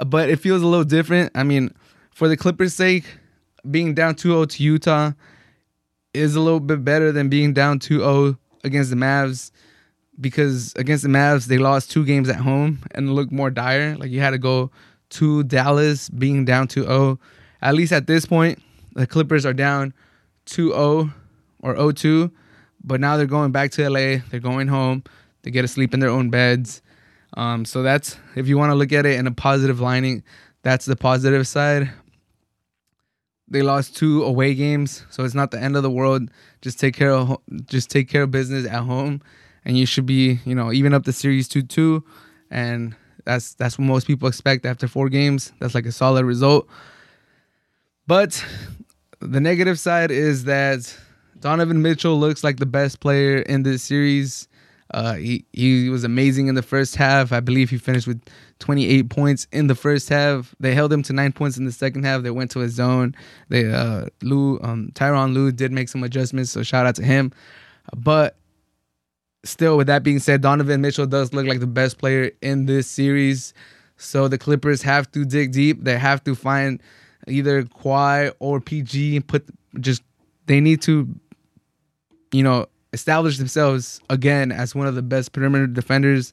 but 0.06 0.28
it 0.30 0.36
feels 0.36 0.62
a 0.62 0.66
little 0.66 0.84
different. 0.84 1.32
I 1.34 1.42
mean, 1.42 1.74
for 2.10 2.28
the 2.28 2.36
Clippers' 2.36 2.74
sake, 2.74 3.04
being 3.70 3.94
down 3.94 4.14
2 4.14 4.28
0 4.28 4.44
to 4.44 4.62
Utah 4.62 5.12
is 6.12 6.36
a 6.36 6.40
little 6.40 6.60
bit 6.60 6.84
better 6.84 7.12
than 7.12 7.28
being 7.28 7.52
down 7.52 7.78
2 7.78 7.98
0 7.98 8.38
against 8.62 8.90
the 8.90 8.96
Mavs 8.96 9.50
because 10.20 10.72
against 10.76 11.02
the 11.02 11.08
Mavs, 11.08 11.46
they 11.46 11.58
lost 11.58 11.90
two 11.90 12.04
games 12.04 12.28
at 12.28 12.36
home 12.36 12.80
and 12.92 13.14
looked 13.14 13.32
more 13.32 13.50
dire. 13.50 13.96
Like 13.96 14.10
you 14.10 14.20
had 14.20 14.30
to 14.30 14.38
go 14.38 14.70
to 15.10 15.42
Dallas 15.44 16.08
being 16.08 16.44
down 16.44 16.68
2 16.68 16.84
0 16.84 17.18
at 17.64 17.74
least 17.74 17.92
at 17.92 18.06
this 18.06 18.26
point, 18.26 18.62
the 18.92 19.06
Clippers 19.06 19.46
are 19.46 19.54
down 19.54 19.94
2-0 20.46 21.12
or 21.60 21.74
0-2, 21.74 22.30
but 22.84 23.00
now 23.00 23.16
they're 23.16 23.24
going 23.24 23.52
back 23.52 23.70
to 23.72 23.88
LA. 23.88 24.22
They're 24.30 24.38
going 24.38 24.68
home. 24.68 25.02
They 25.44 25.50
get 25.50 25.62
to 25.62 25.68
sleep 25.68 25.94
in 25.94 26.00
their 26.00 26.10
own 26.10 26.30
beds. 26.30 26.82
Um, 27.36 27.64
so 27.64 27.82
that's 27.82 28.16
if 28.34 28.48
you 28.48 28.58
want 28.58 28.70
to 28.70 28.74
look 28.74 28.92
at 28.92 29.06
it 29.06 29.18
in 29.18 29.26
a 29.26 29.32
positive 29.32 29.78
lining, 29.78 30.24
that's 30.62 30.86
the 30.86 30.96
positive 30.96 31.46
side. 31.46 31.92
They 33.46 33.62
lost 33.62 33.94
two 33.94 34.24
away 34.24 34.54
games, 34.54 35.04
so 35.10 35.22
it's 35.22 35.34
not 35.34 35.50
the 35.50 35.60
end 35.60 35.76
of 35.76 35.82
the 35.82 35.90
world. 35.90 36.30
Just 36.62 36.80
take 36.80 36.96
care 36.96 37.12
of 37.12 37.38
just 37.66 37.90
take 37.90 38.08
care 38.08 38.22
of 38.22 38.30
business 38.30 38.66
at 38.66 38.82
home, 38.82 39.20
and 39.64 39.76
you 39.76 39.84
should 39.84 40.06
be 40.06 40.40
you 40.44 40.54
know 40.54 40.72
even 40.72 40.94
up 40.94 41.04
the 41.04 41.12
series 41.12 41.46
two 41.46 41.62
two, 41.62 42.02
and 42.50 42.96
that's 43.24 43.54
that's 43.54 43.78
what 43.78 43.84
most 43.84 44.06
people 44.06 44.28
expect 44.28 44.64
after 44.64 44.88
four 44.88 45.10
games. 45.10 45.52
That's 45.60 45.74
like 45.74 45.86
a 45.86 45.92
solid 45.92 46.24
result. 46.24 46.66
But 48.06 48.42
the 49.20 49.40
negative 49.40 49.78
side 49.78 50.10
is 50.10 50.44
that 50.44 50.96
Donovan 51.38 51.82
Mitchell 51.82 52.18
looks 52.18 52.42
like 52.42 52.56
the 52.58 52.66
best 52.66 53.00
player 53.00 53.38
in 53.38 53.62
this 53.62 53.82
series. 53.82 54.48
Uh, 54.94 55.14
he 55.14 55.44
he 55.52 55.88
was 55.90 56.04
amazing 56.04 56.46
in 56.46 56.54
the 56.54 56.62
first 56.62 56.94
half. 56.94 57.32
I 57.32 57.40
believe 57.40 57.68
he 57.68 57.78
finished 57.78 58.06
with 58.06 58.22
28 58.60 59.10
points 59.10 59.48
in 59.50 59.66
the 59.66 59.74
first 59.74 60.08
half. 60.08 60.54
They 60.60 60.72
held 60.72 60.92
him 60.92 61.02
to 61.02 61.12
nine 61.12 61.32
points 61.32 61.56
in 61.58 61.64
the 61.64 61.72
second 61.72 62.04
half. 62.04 62.22
They 62.22 62.30
went 62.30 62.52
to 62.52 62.60
a 62.60 62.68
zone. 62.68 63.16
They 63.48 63.72
uh, 63.72 64.06
Lue 64.22 64.60
um, 64.62 64.92
Tyronn 64.94 65.34
Lue 65.34 65.50
did 65.50 65.72
make 65.72 65.88
some 65.88 66.04
adjustments, 66.04 66.52
so 66.52 66.62
shout 66.62 66.86
out 66.86 66.94
to 66.94 67.02
him. 67.02 67.32
But 67.96 68.36
still, 69.42 69.76
with 69.76 69.88
that 69.88 70.04
being 70.04 70.20
said, 70.20 70.42
Donovan 70.42 70.80
Mitchell 70.80 71.06
does 71.06 71.32
look 71.32 71.46
like 71.46 71.58
the 71.58 71.66
best 71.66 71.98
player 71.98 72.30
in 72.40 72.66
this 72.66 72.86
series. 72.86 73.52
So 73.96 74.28
the 74.28 74.38
Clippers 74.38 74.80
have 74.82 75.10
to 75.10 75.24
dig 75.24 75.50
deep. 75.50 75.82
They 75.82 75.98
have 75.98 76.22
to 76.22 76.36
find 76.36 76.80
either 77.26 77.64
Kawhi 77.64 78.32
or 78.38 78.60
PG 78.60 79.16
and 79.16 79.26
put 79.26 79.44
just 79.80 80.04
they 80.46 80.60
need 80.60 80.82
to 80.82 81.08
you 82.30 82.44
know 82.44 82.66
establish 82.94 83.36
themselves 83.36 84.00
again 84.08 84.50
as 84.50 84.74
one 84.74 84.86
of 84.86 84.94
the 84.94 85.02
best 85.02 85.32
perimeter 85.32 85.66
defenders. 85.66 86.32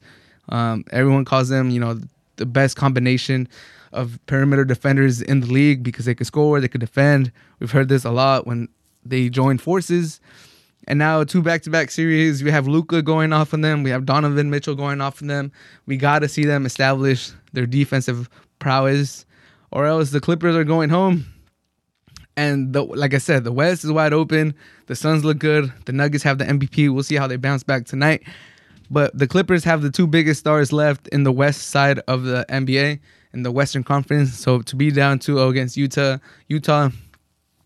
Um, 0.49 0.85
everyone 0.91 1.25
calls 1.25 1.49
them 1.49 1.69
you 1.69 1.79
know 1.79 1.99
the 2.37 2.45
best 2.45 2.77
combination 2.77 3.47
of 3.91 4.19
perimeter 4.25 4.63
defenders 4.63 5.21
in 5.21 5.41
the 5.41 5.47
league 5.47 5.83
because 5.83 6.05
they 6.05 6.15
could 6.15 6.27
score, 6.27 6.61
they 6.61 6.67
could 6.67 6.81
defend. 6.81 7.31
We've 7.59 7.71
heard 7.71 7.89
this 7.89 8.05
a 8.05 8.11
lot 8.11 8.47
when 8.47 8.69
they 9.03 9.29
join 9.29 9.57
forces. 9.57 10.21
And 10.87 10.97
now 10.97 11.23
two 11.23 11.41
back-to-back 11.41 11.91
series, 11.91 12.43
we 12.43 12.49
have 12.51 12.67
Luka 12.67 13.01
going 13.01 13.33
off 13.33 13.53
on 13.53 13.61
them, 13.61 13.83
we 13.83 13.89
have 13.91 14.05
Donovan 14.05 14.49
Mitchell 14.49 14.75
going 14.75 15.01
off 15.01 15.21
on 15.21 15.27
them. 15.27 15.51
We 15.85 15.97
got 15.97 16.19
to 16.19 16.29
see 16.29 16.45
them 16.45 16.65
establish 16.65 17.31
their 17.53 17.65
defensive 17.65 18.29
prowess 18.59 19.25
or 19.71 19.85
else 19.85 20.11
the 20.11 20.21
Clippers 20.21 20.55
are 20.55 20.63
going 20.63 20.89
home. 20.89 21.25
And 22.41 22.73
the, 22.73 22.81
like 22.81 23.13
I 23.13 23.19
said, 23.19 23.43
the 23.43 23.51
West 23.51 23.83
is 23.83 23.91
wide 23.91 24.13
open. 24.13 24.55
The 24.87 24.95
Suns 24.95 25.23
look 25.23 25.37
good. 25.37 25.71
The 25.85 25.91
Nuggets 25.91 26.23
have 26.23 26.39
the 26.39 26.45
MVP. 26.45 26.91
We'll 26.91 27.03
see 27.03 27.15
how 27.15 27.27
they 27.27 27.35
bounce 27.35 27.61
back 27.61 27.85
tonight. 27.85 28.23
But 28.89 29.15
the 29.15 29.27
Clippers 29.27 29.63
have 29.63 29.83
the 29.83 29.91
two 29.91 30.07
biggest 30.07 30.39
stars 30.39 30.73
left 30.73 31.07
in 31.09 31.21
the 31.23 31.31
West 31.31 31.67
side 31.67 31.99
of 32.07 32.23
the 32.23 32.43
NBA 32.49 32.99
in 33.33 33.43
the 33.43 33.51
Western 33.51 33.83
Conference. 33.83 34.33
So 34.33 34.63
to 34.63 34.75
be 34.75 34.89
down 34.89 35.19
2-0 35.19 35.51
against 35.51 35.77
Utah, 35.77 36.17
Utah, 36.47 36.89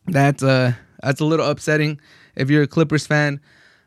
that's 0.08 0.44
uh 0.44 0.74
that's 1.02 1.22
a 1.22 1.26
little 1.26 1.50
upsetting 1.50 2.02
if 2.36 2.50
you're 2.50 2.64
a 2.64 2.68
Clippers 2.68 3.08
fan. 3.08 3.40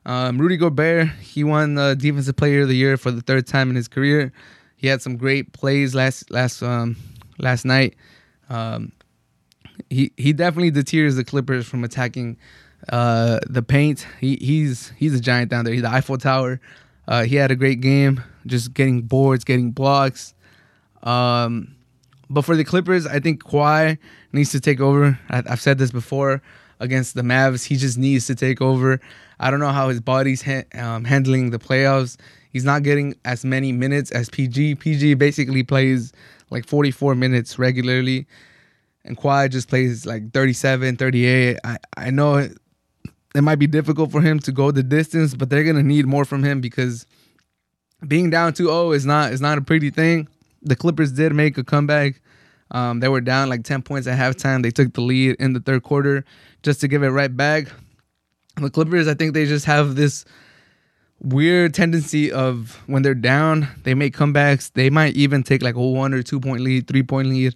Um, 0.06 0.38
Rudy 0.38 0.56
Gobert, 0.56 1.08
he 1.20 1.44
won 1.44 1.74
the 1.74 1.96
Defensive 1.96 2.36
Player 2.36 2.62
of 2.62 2.68
the 2.68 2.76
Year 2.76 2.96
for 2.96 3.10
the 3.10 3.20
third 3.20 3.46
time 3.46 3.68
in 3.68 3.76
his 3.76 3.88
career. 3.88 4.32
He 4.76 4.86
had 4.86 5.02
some 5.02 5.18
great 5.18 5.52
plays 5.52 5.94
last 5.94 6.30
last 6.30 6.62
um, 6.62 6.96
last 7.38 7.66
night. 7.66 7.94
Um, 8.48 8.92
he 9.90 10.12
he 10.16 10.32
definitely 10.32 10.70
deters 10.70 11.16
the 11.16 11.24
Clippers 11.24 11.66
from 11.66 11.84
attacking 11.84 12.36
uh, 12.88 13.40
the 13.48 13.62
paint. 13.62 14.06
He 14.20 14.36
he's 14.36 14.92
he's 14.96 15.14
a 15.14 15.20
giant 15.20 15.50
down 15.50 15.64
there. 15.64 15.74
He's 15.74 15.82
the 15.82 15.90
Eiffel 15.90 16.18
Tower. 16.18 16.60
Uh, 17.06 17.24
he 17.24 17.36
had 17.36 17.50
a 17.50 17.56
great 17.56 17.80
game, 17.80 18.22
just 18.46 18.74
getting 18.74 19.02
boards, 19.02 19.44
getting 19.44 19.70
blocks. 19.70 20.34
Um, 21.02 21.74
but 22.28 22.42
for 22.42 22.54
the 22.54 22.64
Clippers, 22.64 23.06
I 23.06 23.20
think 23.20 23.42
Kawhi 23.42 23.96
needs 24.32 24.50
to 24.52 24.60
take 24.60 24.80
over. 24.80 25.18
I, 25.30 25.42
have 25.46 25.60
said 25.60 25.78
this 25.78 25.90
before 25.90 26.42
against 26.80 27.14
the 27.14 27.22
Mavs. 27.22 27.64
He 27.64 27.76
just 27.76 27.96
needs 27.96 28.26
to 28.26 28.34
take 28.34 28.60
over. 28.60 29.00
I 29.40 29.50
don't 29.50 29.60
know 29.60 29.70
how 29.70 29.88
his 29.88 30.00
body's 30.00 30.42
ha- 30.42 30.64
um, 30.74 31.04
handling 31.04 31.50
the 31.50 31.58
playoffs. 31.58 32.18
He's 32.50 32.64
not 32.64 32.82
getting 32.82 33.14
as 33.24 33.44
many 33.44 33.72
minutes 33.72 34.10
as 34.10 34.28
PG. 34.28 34.76
PG 34.76 35.14
basically 35.14 35.62
plays 35.62 36.12
like 36.50 36.66
44 36.66 37.14
minutes 37.14 37.58
regularly. 37.58 38.26
And 39.08 39.16
Kawhi 39.16 39.50
just 39.50 39.68
plays 39.68 40.04
like 40.04 40.32
37, 40.32 40.96
38. 40.96 41.58
I, 41.64 41.78
I 41.96 42.10
know 42.10 42.36
it 42.36 43.40
might 43.40 43.58
be 43.58 43.66
difficult 43.66 44.12
for 44.12 44.20
him 44.20 44.38
to 44.40 44.52
go 44.52 44.70
the 44.70 44.82
distance, 44.82 45.34
but 45.34 45.48
they're 45.48 45.64
gonna 45.64 45.82
need 45.82 46.06
more 46.06 46.26
from 46.26 46.44
him 46.44 46.60
because 46.60 47.06
being 48.06 48.28
down 48.28 48.52
2-0 48.52 48.94
is 48.94 49.06
not 49.06 49.32
is 49.32 49.40
not 49.40 49.56
a 49.56 49.62
pretty 49.62 49.88
thing. 49.88 50.28
The 50.60 50.76
Clippers 50.76 51.10
did 51.10 51.34
make 51.34 51.56
a 51.56 51.64
comeback. 51.64 52.20
Um, 52.70 53.00
they 53.00 53.08
were 53.08 53.22
down 53.22 53.48
like 53.48 53.64
10 53.64 53.80
points 53.80 54.06
at 54.06 54.18
halftime. 54.18 54.62
They 54.62 54.70
took 54.70 54.92
the 54.92 55.00
lead 55.00 55.36
in 55.36 55.54
the 55.54 55.60
third 55.60 55.84
quarter 55.84 56.24
just 56.62 56.82
to 56.82 56.88
give 56.88 57.02
it 57.02 57.08
right 57.08 57.34
back. 57.34 57.68
The 58.56 58.68
Clippers, 58.68 59.08
I 59.08 59.14
think 59.14 59.32
they 59.32 59.46
just 59.46 59.64
have 59.64 59.94
this 59.94 60.26
weird 61.20 61.72
tendency 61.72 62.30
of 62.30 62.78
when 62.86 63.02
they're 63.02 63.14
down, 63.14 63.68
they 63.84 63.94
make 63.94 64.14
comebacks. 64.14 64.70
They 64.72 64.90
might 64.90 65.14
even 65.14 65.42
take 65.42 65.62
like 65.62 65.76
a 65.76 65.80
one 65.80 66.12
or 66.12 66.22
two 66.22 66.40
point 66.40 66.60
lead, 66.60 66.86
three 66.86 67.02
point 67.02 67.28
lead. 67.28 67.54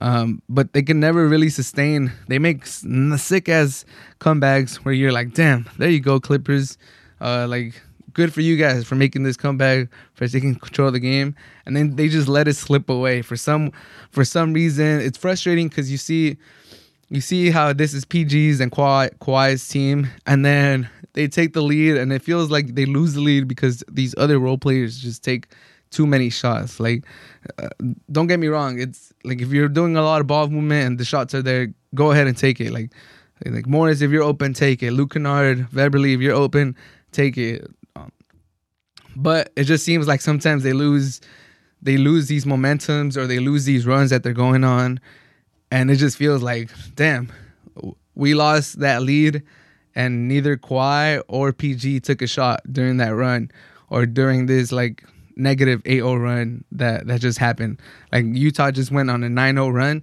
Um, 0.00 0.40
but 0.48 0.72
they 0.72 0.82
can 0.82 1.00
never 1.00 1.28
really 1.28 1.50
sustain. 1.50 2.12
They 2.28 2.38
make 2.38 2.64
sick 2.66 3.48
as 3.48 3.84
comebacks 4.20 4.76
where 4.76 4.94
you're 4.94 5.12
like, 5.12 5.34
damn, 5.34 5.68
there 5.78 5.90
you 5.90 6.00
go, 6.00 6.18
Clippers. 6.18 6.78
Uh, 7.20 7.46
like, 7.46 7.80
good 8.14 8.32
for 8.32 8.40
you 8.40 8.56
guys 8.56 8.84
for 8.84 8.94
making 8.94 9.22
this 9.22 9.36
comeback, 9.36 9.88
for 10.14 10.26
taking 10.26 10.54
control 10.54 10.88
of 10.88 10.94
the 10.94 11.00
game, 11.00 11.34
and 11.66 11.76
then 11.76 11.96
they 11.96 12.08
just 12.08 12.28
let 12.28 12.48
it 12.48 12.54
slip 12.54 12.88
away 12.88 13.22
for 13.22 13.36
some 13.36 13.72
for 14.10 14.24
some 14.24 14.52
reason. 14.52 15.00
It's 15.00 15.18
frustrating 15.18 15.68
because 15.68 15.90
you 15.90 15.98
see 15.98 16.36
you 17.08 17.20
see 17.20 17.50
how 17.50 17.72
this 17.72 17.92
is 17.92 18.04
PG's 18.04 18.60
and 18.60 18.72
Kawhi, 18.72 19.10
Kawhi's 19.18 19.66
team, 19.68 20.08
and 20.26 20.44
then 20.44 20.88
they 21.12 21.28
take 21.28 21.52
the 21.52 21.62
lead, 21.62 21.96
and 21.96 22.12
it 22.12 22.22
feels 22.22 22.50
like 22.50 22.74
they 22.74 22.86
lose 22.86 23.14
the 23.14 23.20
lead 23.20 23.46
because 23.48 23.84
these 23.90 24.14
other 24.16 24.38
role 24.38 24.58
players 24.58 24.98
just 24.98 25.22
take 25.22 25.48
too 25.92 26.06
many 26.06 26.30
shots. 26.30 26.80
Like, 26.80 27.04
uh, 27.58 27.68
don't 28.10 28.26
get 28.26 28.40
me 28.40 28.48
wrong, 28.48 28.80
it's 28.80 29.12
like 29.24 29.40
if 29.40 29.50
you're 29.52 29.68
doing 29.68 29.96
a 29.96 30.02
lot 30.02 30.20
of 30.20 30.26
ball 30.26 30.48
movement 30.48 30.86
and 30.86 30.98
the 30.98 31.04
shots 31.04 31.34
are 31.34 31.42
there, 31.42 31.72
go 31.94 32.10
ahead 32.10 32.26
and 32.26 32.36
take 32.36 32.60
it. 32.60 32.72
Like, 32.72 32.90
like 33.44 33.66
Morris, 33.66 34.00
if 34.00 34.10
you're 34.10 34.22
open, 34.22 34.54
take 34.54 34.82
it. 34.82 34.92
Luke 34.92 35.12
Kennard, 35.12 35.68
Beverley, 35.72 36.14
if 36.14 36.20
you're 36.20 36.34
open, 36.34 36.76
take 37.12 37.36
it. 37.36 37.64
Um, 37.94 38.10
but 39.14 39.52
it 39.56 39.64
just 39.64 39.84
seems 39.84 40.08
like 40.08 40.20
sometimes 40.20 40.64
they 40.64 40.72
lose, 40.72 41.20
they 41.80 41.96
lose 41.96 42.26
these 42.26 42.44
momentums 42.44 43.16
or 43.16 43.26
they 43.26 43.38
lose 43.38 43.64
these 43.64 43.86
runs 43.86 44.10
that 44.10 44.22
they're 44.22 44.32
going 44.32 44.64
on 44.64 45.00
and 45.72 45.90
it 45.90 45.96
just 45.96 46.18
feels 46.18 46.42
like, 46.42 46.70
damn, 46.96 47.32
we 48.14 48.34
lost 48.34 48.80
that 48.80 49.00
lead, 49.02 49.42
and 49.94 50.28
neither 50.28 50.58
Kawhi 50.58 51.22
or 51.28 51.50
PG 51.52 52.00
took 52.00 52.20
a 52.20 52.26
shot 52.26 52.60
during 52.70 52.98
that 52.98 53.14
run 53.14 53.50
or 53.88 54.04
during 54.04 54.46
this 54.46 54.70
like 54.70 55.02
negative 55.36 55.82
8-0 55.84 56.22
run 56.22 56.64
that 56.72 57.06
that 57.06 57.20
just 57.20 57.38
happened. 57.38 57.80
Like 58.12 58.24
Utah 58.26 58.70
just 58.70 58.90
went 58.90 59.10
on 59.10 59.22
a 59.24 59.28
9-0 59.28 59.72
run, 59.72 60.02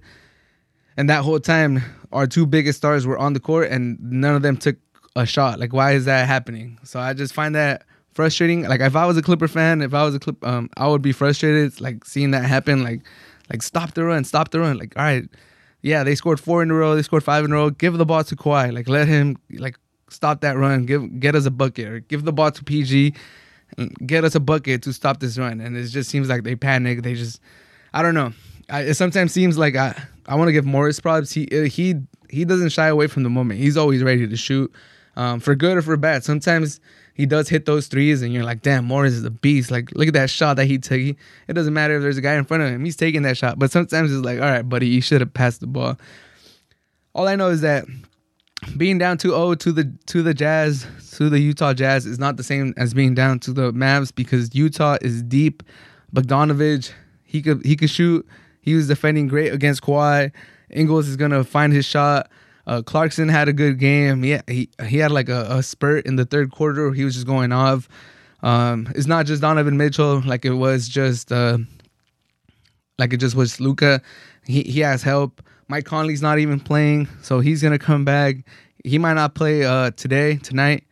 and 0.96 1.08
that 1.10 1.22
whole 1.22 1.40
time 1.40 1.82
our 2.12 2.26
two 2.26 2.46
biggest 2.46 2.78
stars 2.78 3.06
were 3.06 3.18
on 3.18 3.32
the 3.32 3.40
court, 3.40 3.70
and 3.70 3.98
none 4.00 4.34
of 4.34 4.42
them 4.42 4.56
took 4.56 4.76
a 5.16 5.26
shot. 5.26 5.58
Like, 5.58 5.72
why 5.72 5.92
is 5.92 6.04
that 6.06 6.26
happening? 6.26 6.78
So 6.84 7.00
I 7.00 7.12
just 7.12 7.34
find 7.34 7.54
that 7.54 7.84
frustrating. 8.14 8.62
Like, 8.62 8.80
if 8.80 8.96
I 8.96 9.06
was 9.06 9.16
a 9.16 9.22
Clipper 9.22 9.48
fan, 9.48 9.82
if 9.82 9.94
I 9.94 10.04
was 10.04 10.14
a 10.14 10.18
Clip, 10.18 10.44
um, 10.46 10.70
I 10.76 10.88
would 10.88 11.02
be 11.02 11.12
frustrated. 11.12 11.80
Like 11.80 12.04
seeing 12.04 12.32
that 12.32 12.44
happen. 12.44 12.82
Like, 12.82 13.02
like 13.50 13.62
stop 13.62 13.94
the 13.94 14.04
run, 14.04 14.24
stop 14.24 14.50
the 14.50 14.60
run. 14.60 14.78
Like, 14.78 14.96
all 14.96 15.04
right 15.04 15.28
yeah, 15.82 16.04
they 16.04 16.14
scored 16.14 16.40
four 16.40 16.62
in 16.62 16.70
a 16.70 16.74
row, 16.74 16.94
they 16.94 17.02
scored 17.02 17.24
five 17.24 17.44
in 17.44 17.52
a 17.52 17.54
row. 17.54 17.70
Give 17.70 17.96
the 17.96 18.04
ball 18.04 18.24
to 18.24 18.36
Kawhi. 18.36 18.72
Like 18.72 18.88
let 18.88 19.08
him 19.08 19.38
like 19.50 19.78
stop 20.08 20.40
that 20.42 20.56
run. 20.56 20.86
Give 20.86 21.20
get 21.20 21.34
us 21.34 21.46
a 21.46 21.50
bucket 21.50 21.88
or 21.88 22.00
give 22.00 22.24
the 22.24 22.32
ball 22.32 22.50
to 22.50 22.64
PG. 22.64 23.14
Get 24.04 24.24
us 24.24 24.34
a 24.34 24.40
bucket 24.40 24.82
to 24.82 24.92
stop 24.92 25.20
this 25.20 25.38
run. 25.38 25.60
And 25.60 25.76
it 25.76 25.86
just 25.86 26.10
seems 26.10 26.28
like 26.28 26.42
they 26.42 26.56
panic. 26.56 27.02
They 27.02 27.14
just 27.14 27.40
I 27.92 28.02
don't 28.02 28.14
know. 28.14 28.32
I, 28.68 28.82
it 28.82 28.94
sometimes 28.94 29.32
seems 29.32 29.58
like 29.58 29.76
I 29.76 30.00
I 30.26 30.36
want 30.36 30.48
to 30.48 30.52
give 30.52 30.64
Morris 30.64 31.00
props. 31.00 31.32
He 31.32 31.48
he 31.68 31.96
he 32.28 32.44
doesn't 32.44 32.70
shy 32.70 32.86
away 32.86 33.06
from 33.06 33.22
the 33.22 33.30
moment. 33.30 33.60
He's 33.60 33.76
always 33.76 34.02
ready 34.02 34.26
to 34.26 34.36
shoot, 34.36 34.72
um, 35.16 35.40
for 35.40 35.54
good 35.54 35.76
or 35.76 35.82
for 35.82 35.96
bad. 35.96 36.24
Sometimes 36.24 36.80
he 37.14 37.26
does 37.26 37.48
hit 37.48 37.66
those 37.66 37.88
threes, 37.88 38.22
and 38.22 38.32
you're 38.32 38.44
like, 38.44 38.62
damn, 38.62 38.84
Morris 38.84 39.14
is 39.14 39.24
a 39.24 39.30
beast. 39.30 39.70
Like, 39.70 39.90
look 39.94 40.08
at 40.08 40.14
that 40.14 40.30
shot 40.30 40.56
that 40.56 40.66
he 40.66 40.78
took. 40.78 40.98
He, 40.98 41.16
it 41.48 41.54
doesn't 41.54 41.74
matter 41.74 41.96
if 41.96 42.02
there's 42.02 42.16
a 42.16 42.22
guy 42.22 42.34
in 42.34 42.44
front 42.44 42.62
of 42.62 42.70
him, 42.70 42.84
he's 42.84 42.96
taking 42.96 43.22
that 43.22 43.36
shot. 43.36 43.58
But 43.58 43.70
sometimes 43.70 44.12
it's 44.12 44.24
like, 44.24 44.40
all 44.40 44.50
right, 44.50 44.66
buddy, 44.66 44.86
you 44.86 45.00
should 45.00 45.20
have 45.20 45.34
passed 45.34 45.60
the 45.60 45.66
ball. 45.66 45.98
All 47.12 47.26
I 47.26 47.34
know 47.34 47.48
is 47.48 47.60
that 47.62 47.84
being 48.76 48.98
down 48.98 49.18
2-0 49.18 49.58
to 49.60 49.72
the 49.72 49.92
to 50.06 50.22
the 50.22 50.34
Jazz, 50.34 50.86
to 51.16 51.28
the 51.28 51.38
Utah 51.38 51.72
Jazz, 51.72 52.06
is 52.06 52.18
not 52.18 52.36
the 52.36 52.42
same 52.42 52.74
as 52.76 52.94
being 52.94 53.14
down 53.14 53.38
to 53.40 53.52
the 53.52 53.72
Mavs 53.72 54.14
because 54.14 54.54
Utah 54.54 54.98
is 55.00 55.22
deep. 55.22 55.62
Bogdanovich, 56.14 56.92
he 57.24 57.42
could 57.42 57.64
he 57.64 57.76
could 57.76 57.90
shoot. 57.90 58.26
He 58.60 58.74
was 58.74 58.88
defending 58.88 59.28
great 59.28 59.52
against 59.52 59.82
Kawhi. 59.82 60.32
Ingles 60.70 61.08
is 61.08 61.16
gonna 61.16 61.44
find 61.44 61.72
his 61.72 61.86
shot. 61.86 62.30
Uh, 62.66 62.82
Clarkson 62.82 63.28
had 63.28 63.48
a 63.48 63.52
good 63.52 63.78
game. 63.78 64.24
Yeah, 64.24 64.42
he, 64.46 64.68
he, 64.78 64.86
he 64.86 64.98
had 64.98 65.10
like 65.10 65.28
a, 65.28 65.46
a, 65.50 65.62
spurt 65.62 66.06
in 66.06 66.16
the 66.16 66.24
third 66.24 66.52
quarter. 66.52 66.92
He 66.92 67.04
was 67.04 67.14
just 67.14 67.26
going 67.26 67.52
off. 67.52 67.88
Um, 68.42 68.86
it's 68.94 69.06
not 69.06 69.26
just 69.26 69.42
Donovan 69.42 69.76
Mitchell 69.76 70.22
like 70.24 70.44
it 70.44 70.52
was 70.52 70.88
just 70.88 71.32
uh, 71.32 71.58
like 72.98 73.12
it 73.12 73.16
just 73.16 73.34
was 73.34 73.60
Luka. 73.60 74.02
He 74.44 74.62
he 74.62 74.80
has 74.80 75.02
help. 75.02 75.42
Mike 75.70 75.84
Conley's 75.84 76.20
not 76.20 76.40
even 76.40 76.58
playing, 76.58 77.06
so 77.22 77.38
he's 77.38 77.62
gonna 77.62 77.78
come 77.78 78.04
back. 78.04 78.38
He 78.82 78.98
might 78.98 79.14
not 79.14 79.36
play 79.36 79.64
uh, 79.64 79.92
today, 79.92 80.34
tonight, 80.38 80.82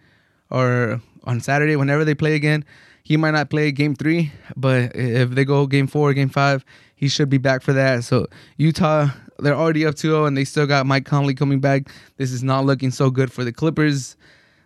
or 0.50 1.02
on 1.24 1.40
Saturday 1.40 1.74
whenever 1.74 2.04
they 2.04 2.14
play 2.14 2.36
again. 2.36 2.64
He 3.02 3.16
might 3.16 3.32
not 3.32 3.50
play 3.50 3.72
game 3.72 3.96
three, 3.96 4.30
but 4.56 4.94
if 4.94 5.30
they 5.30 5.44
go 5.44 5.66
game 5.66 5.88
four, 5.88 6.14
game 6.14 6.28
five, 6.28 6.64
he 6.94 7.08
should 7.08 7.28
be 7.28 7.38
back 7.38 7.62
for 7.62 7.72
that. 7.72 8.04
So 8.04 8.28
Utah 8.56 9.08
they're 9.40 9.56
already 9.56 9.84
up 9.84 9.96
2-0 9.96 10.28
and 10.28 10.36
they 10.36 10.44
still 10.44 10.66
got 10.66 10.86
Mike 10.86 11.06
Conley 11.06 11.34
coming 11.34 11.60
back. 11.60 11.88
This 12.16 12.30
is 12.30 12.44
not 12.44 12.64
looking 12.64 12.92
so 12.92 13.10
good 13.10 13.32
for 13.32 13.42
the 13.44 13.52
Clippers. 13.52 14.16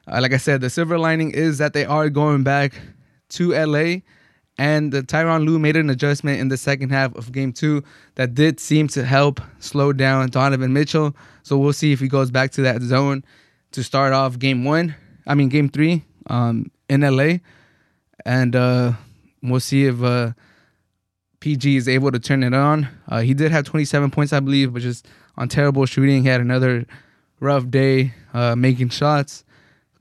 Uh, 0.07 0.20
like 0.20 0.33
I 0.33 0.38
said, 0.38 0.61
the 0.61 0.70
silver 0.70 0.98
lining 0.98 1.31
is 1.31 1.59
that 1.59 1.72
they 1.72 1.85
are 1.87 2.11
going 2.11 2.42
back 2.42 2.75
to 3.31 3.53
LA 3.53 4.01
and 4.62 4.92
the 4.92 5.03
Tyronn 5.03 5.44
Lue 5.44 5.59
made 5.59 5.75
an 5.75 5.90
adjustment 5.90 6.38
in 6.40 6.46
the 6.46 6.57
second 6.57 6.90
half 6.90 7.16
of 7.16 7.33
game 7.33 7.53
2 7.53 7.83
that 8.14 8.33
did 8.33 8.61
seem 8.61 8.87
to 8.87 9.05
help 9.05 9.40
slow 9.59 9.92
down 9.92 10.31
Donovan 10.31 10.72
Mitchell. 10.72 11.16
So 11.42 11.59
we'll 11.59 11.72
see 11.72 11.90
if 11.90 11.98
he 11.98 12.07
goes 12.07 12.31
back 12.31 12.53
to 12.53 12.62
that 12.62 12.81
zone 12.81 13.25
to 13.72 13.83
start 13.83 14.12
off 14.12 14.38
game 14.38 14.62
1. 14.62 14.94
I 15.27 15.35
mean 15.35 15.48
game 15.48 15.68
3 15.68 16.05
um, 16.29 16.70
in 16.88 17.01
LA 17.01 17.38
and 18.25 18.55
uh, 18.55 18.92
we'll 19.42 19.59
see 19.59 19.87
if 19.87 20.01
uh, 20.01 20.31
PG 21.40 21.75
is 21.77 21.88
able 21.88 22.12
to 22.12 22.20
turn 22.20 22.44
it 22.44 22.55
on. 22.55 22.87
Uh, 23.09 23.22
he 23.22 23.35
did 23.35 23.51
have 23.51 23.64
27 23.64 24.12
points, 24.12 24.33
I 24.33 24.38
believe, 24.38 24.72
but 24.72 24.83
just 24.83 25.09
on 25.37 25.48
terrible 25.48 25.87
shooting. 25.87 26.22
He 26.22 26.29
had 26.29 26.40
another 26.40 26.87
rough 27.40 27.68
day 27.68 28.14
uh, 28.33 28.55
making 28.55 28.90
shots. 28.90 29.42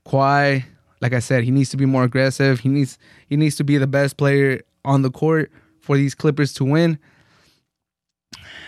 Kawhi, 0.06 0.65
like 1.01 1.13
I 1.13 1.19
said, 1.19 1.43
he 1.43 1.51
needs 1.51 1.69
to 1.71 1.77
be 1.77 1.85
more 1.85 2.03
aggressive. 2.03 2.59
He 2.59 2.69
needs 2.69 2.97
he 3.27 3.35
needs 3.35 3.55
to 3.57 3.63
be 3.63 3.77
the 3.77 3.87
best 3.87 4.17
player 4.17 4.61
on 4.85 5.01
the 5.01 5.11
court 5.11 5.51
for 5.79 5.97
these 5.97 6.15
Clippers 6.15 6.53
to 6.53 6.65
win. 6.65 6.97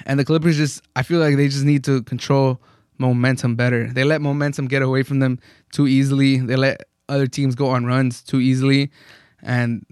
And 0.05 0.19
the 0.19 0.25
Clippers 0.25 0.57
just, 0.57 0.81
I 0.95 1.03
feel 1.03 1.19
like 1.19 1.37
they 1.37 1.47
just 1.47 1.63
need 1.63 1.83
to 1.85 2.03
control 2.03 2.61
momentum 2.97 3.55
better. 3.55 3.87
They 3.87 4.03
let 4.03 4.21
momentum 4.21 4.67
get 4.67 4.81
away 4.81 5.03
from 5.03 5.19
them 5.19 5.39
too 5.71 5.87
easily. 5.87 6.37
They 6.37 6.55
let 6.55 6.83
other 7.07 7.27
teams 7.27 7.55
go 7.55 7.69
on 7.69 7.85
runs 7.85 8.21
too 8.21 8.39
easily 8.39 8.91
and 9.43 9.85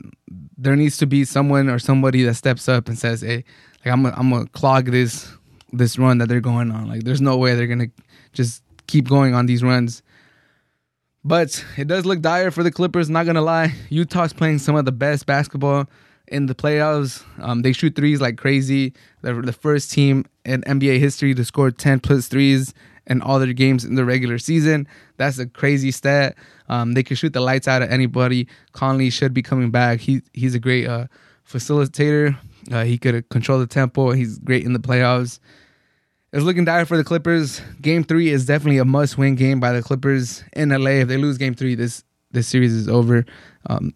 there 0.58 0.75
needs 0.75 0.97
to 0.97 1.06
be 1.06 1.25
someone 1.25 1.69
or 1.69 1.77
somebody 1.77 2.23
that 2.23 2.36
steps 2.36 2.69
up 2.69 2.88
and 2.88 2.97
says, 2.97 3.21
"Hey, 3.21 3.43
like 3.86 3.93
I'm 3.93 4.04
gonna, 4.04 4.15
I'm 4.17 4.30
gonna 4.30 4.47
clog 4.47 4.86
this 4.86 5.32
this 5.73 5.99
run 5.99 6.17
that 6.19 6.30
they're 6.30 6.39
going 6.39 6.71
on. 6.71 6.88
Like 6.88 7.04
there's 7.04 7.21
no 7.21 7.38
way 7.38 7.54
they're 7.56 7.67
gonna 7.67 7.91
just 8.34 8.63
keep 8.88 9.08
going 9.08 9.36
on 9.36 9.45
these 9.45 9.62
runs." 9.62 10.01
But 11.24 11.64
it 11.78 11.88
does 11.88 12.06
look 12.06 12.22
dire 12.22 12.52
for 12.52 12.64
the 12.64 12.72
Clippers. 12.72 13.10
Not 13.10 13.26
gonna 13.26 13.42
lie, 13.42 13.74
Utah's 13.90 14.34
playing 14.34 14.60
some 14.60 14.76
of 14.76 14.86
the 14.86 14.92
best 14.92 15.26
basketball 15.26 15.88
in 16.28 16.48
the 16.48 16.56
playoffs. 16.56 17.24
Um, 17.40 17.62
they 17.62 17.74
shoot 17.74 17.96
threes 17.96 18.22
like 18.22 18.38
crazy. 18.38 18.94
They're 19.22 19.42
the 19.42 19.54
first 19.54 19.92
team 19.92 20.26
in 20.46 20.62
NBA 20.64 21.00
history 21.00 21.36
to 21.36 21.46
score 21.46 21.70
10 21.70 22.00
plus 22.00 22.28
threes 22.28 22.74
in 23.06 23.22
all 23.22 23.40
their 23.40 23.54
games 23.54 23.84
in 23.84 23.96
the 23.96 24.06
regular 24.06 24.38
season. 24.38 24.88
That's 25.18 25.38
a 25.38 25.46
crazy 25.46 25.92
stat. 25.92 26.36
Um, 26.70 26.94
they 26.94 27.04
can 27.04 27.16
shoot 27.16 27.34
the 27.34 27.42
lights 27.42 27.68
out 27.68 27.82
of 27.82 27.92
anybody. 27.92 28.48
Conley 28.72 29.10
should 29.10 29.34
be 29.34 29.42
coming 29.42 29.69
back. 29.69 30.00
He 30.00 30.22
he's 30.34 30.56
a 30.56 30.60
great 30.60 30.88
uh, 30.88 31.08
facilitator. 31.48 32.38
Uh, 32.72 32.84
he 32.84 32.98
could 32.98 33.28
control 33.30 33.60
the 33.60 33.67
tempo. 33.67 34.12
He's 34.12 34.40
great 34.40 34.63
in 34.65 34.74
the 34.74 34.80
playoffs. 34.80 35.40
It's 36.34 36.46
looking 36.46 36.63
dire 36.63 36.86
for 36.86 36.96
the 36.96 37.04
Clippers. 37.04 37.62
Game 37.82 38.06
three 38.06 38.29
is 38.29 38.46
definitely 38.46 38.77
a 38.77 38.86
must-win 38.86 39.36
game 39.36 39.60
by 39.60 39.73
the 39.73 39.82
Clippers 39.82 40.46
in 40.54 40.69
LA. 40.69 41.02
If 41.02 41.10
they 41.10 41.17
lose 41.17 41.38
Game 41.38 41.54
three, 41.54 41.75
this 41.75 42.06
this 42.32 42.48
series 42.48 42.71
is 42.71 42.88
over. 42.88 43.25
Um, 43.69 43.94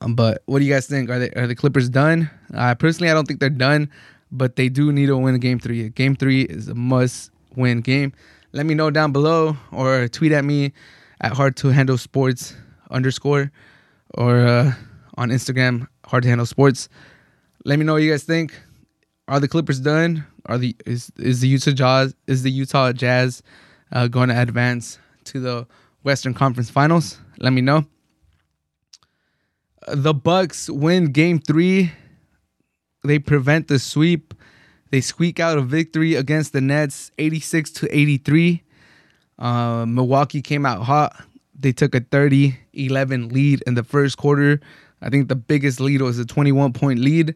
um, 0.00 0.14
but 0.14 0.44
what 0.46 0.60
do 0.60 0.64
you 0.64 0.72
guys 0.72 0.86
think? 0.86 1.10
Are 1.10 1.18
they 1.18 1.30
are 1.30 1.48
the 1.48 1.56
Clippers 1.56 1.88
done? 1.88 2.30
Uh, 2.54 2.76
personally, 2.76 3.10
I 3.10 3.14
don't 3.14 3.26
think 3.26 3.40
they're 3.40 3.50
done, 3.50 3.90
but 4.30 4.54
they 4.54 4.68
do 4.68 4.92
need 4.92 5.06
to 5.06 5.16
win 5.16 5.36
Game 5.40 5.58
three. 5.58 5.88
Game 5.88 6.14
three 6.14 6.42
is 6.42 6.68
a 6.68 6.74
must-win 6.76 7.80
game. 7.80 8.12
Let 8.52 8.66
me 8.66 8.74
know 8.74 8.90
down 8.92 9.10
below 9.10 9.56
or 9.72 10.06
tweet 10.06 10.30
at 10.30 10.44
me 10.44 10.72
at 11.20 11.32
hard 11.32 11.56
to 11.56 11.68
handle 11.70 11.98
sports 11.98 12.54
underscore 12.92 13.50
or 14.14 14.46
uh, 14.46 14.72
on 15.16 15.30
Instagram 15.30 15.88
hard 16.06 16.22
to 16.22 16.28
handle 16.28 16.46
sports. 16.46 16.88
Let 17.64 17.80
me 17.80 17.84
know 17.84 17.94
what 17.94 18.02
you 18.02 18.12
guys 18.12 18.22
think. 18.22 18.54
Are 19.26 19.40
the 19.40 19.48
Clippers 19.48 19.80
done? 19.80 20.24
Are 20.46 20.58
the 20.58 20.76
is 20.84 21.10
is 21.16 21.40
the 21.40 21.48
Utah 21.48 21.72
Jazz 21.72 22.14
is 22.26 22.42
the 22.42 22.50
Utah 22.50 22.92
Jazz 22.92 23.42
uh, 23.92 24.08
going 24.08 24.28
to 24.28 24.40
advance 24.40 24.98
to 25.24 25.40
the 25.40 25.66
Western 26.02 26.34
Conference 26.34 26.70
Finals? 26.70 27.18
Let 27.38 27.52
me 27.52 27.62
know. 27.62 27.86
The 29.88 30.14
Bucks 30.14 30.68
win 30.68 31.12
Game 31.12 31.38
Three. 31.38 31.92
They 33.04 33.18
prevent 33.18 33.68
the 33.68 33.78
sweep. 33.78 34.34
They 34.90 35.00
squeak 35.00 35.40
out 35.40 35.58
a 35.58 35.62
victory 35.62 36.14
against 36.14 36.52
the 36.52 36.60
Nets, 36.60 37.10
86 37.18 37.70
to 37.72 37.98
83. 37.98 38.62
Uh, 39.38 39.84
Milwaukee 39.86 40.40
came 40.40 40.64
out 40.64 40.82
hot. 40.82 41.20
They 41.58 41.72
took 41.72 41.94
a 41.94 42.00
30 42.00 42.56
11 42.74 43.30
lead 43.30 43.62
in 43.66 43.74
the 43.74 43.82
first 43.82 44.16
quarter. 44.18 44.60
I 45.02 45.10
think 45.10 45.28
the 45.28 45.36
biggest 45.36 45.80
lead 45.80 46.00
was 46.02 46.18
a 46.18 46.24
21 46.24 46.72
point 46.72 47.00
lead. 47.00 47.34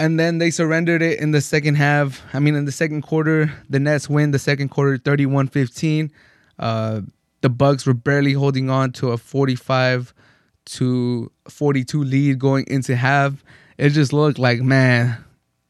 And 0.00 0.18
then 0.18 0.38
they 0.38 0.50
surrendered 0.50 1.02
it 1.02 1.20
in 1.20 1.32
the 1.32 1.42
second 1.42 1.74
half. 1.74 2.22
I 2.32 2.38
mean, 2.38 2.54
in 2.54 2.64
the 2.64 2.72
second 2.72 3.02
quarter, 3.02 3.52
the 3.68 3.78
Nets 3.78 4.08
win 4.08 4.30
the 4.30 4.38
second 4.38 4.70
quarter 4.70 4.96
31 4.96 5.48
15. 5.48 6.10
Uh, 6.58 7.02
the 7.42 7.50
Bucks 7.50 7.84
were 7.84 7.92
barely 7.92 8.32
holding 8.32 8.70
on 8.70 8.92
to 8.92 9.10
a 9.10 9.18
45 9.18 10.14
to 10.64 11.30
42 11.50 12.02
lead 12.02 12.38
going 12.38 12.64
into 12.68 12.96
half. 12.96 13.44
It 13.76 13.90
just 13.90 14.14
looked 14.14 14.38
like, 14.38 14.62
man, 14.62 15.22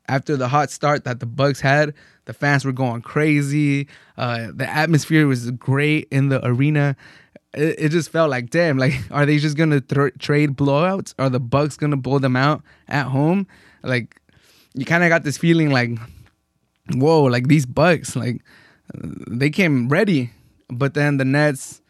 after 0.08 0.36
the 0.36 0.46
hot 0.46 0.70
start 0.70 1.02
that 1.04 1.18
the 1.18 1.26
Bucks 1.26 1.60
had, 1.60 1.92
the 2.26 2.32
fans 2.32 2.64
were 2.64 2.70
going 2.70 3.02
crazy. 3.02 3.88
Uh, 4.16 4.52
the 4.54 4.68
atmosphere 4.68 5.26
was 5.26 5.50
great 5.50 6.06
in 6.12 6.28
the 6.28 6.44
arena. 6.46 6.94
It, 7.52 7.74
it 7.78 7.88
just 7.88 8.10
felt 8.10 8.30
like, 8.30 8.50
damn, 8.50 8.78
like, 8.78 8.94
are 9.10 9.26
they 9.26 9.38
just 9.38 9.56
gonna 9.56 9.80
th- 9.80 10.14
trade 10.20 10.56
blowouts? 10.56 11.14
Are 11.18 11.30
the 11.30 11.40
Bucks 11.40 11.76
gonna 11.76 11.96
blow 11.96 12.20
them 12.20 12.36
out 12.36 12.62
at 12.86 13.06
home? 13.06 13.48
Like, 13.82 14.19
you 14.74 14.84
kind 14.84 15.02
of 15.02 15.08
got 15.08 15.24
this 15.24 15.38
feeling 15.38 15.70
like, 15.70 15.90
whoa, 16.92 17.24
like 17.24 17.48
these 17.48 17.66
Bucks, 17.66 18.16
like, 18.16 18.42
they 18.94 19.50
came 19.50 19.88
ready. 19.88 20.30
But 20.68 20.94
then 20.94 21.16
the 21.16 21.24
Nets 21.24 21.82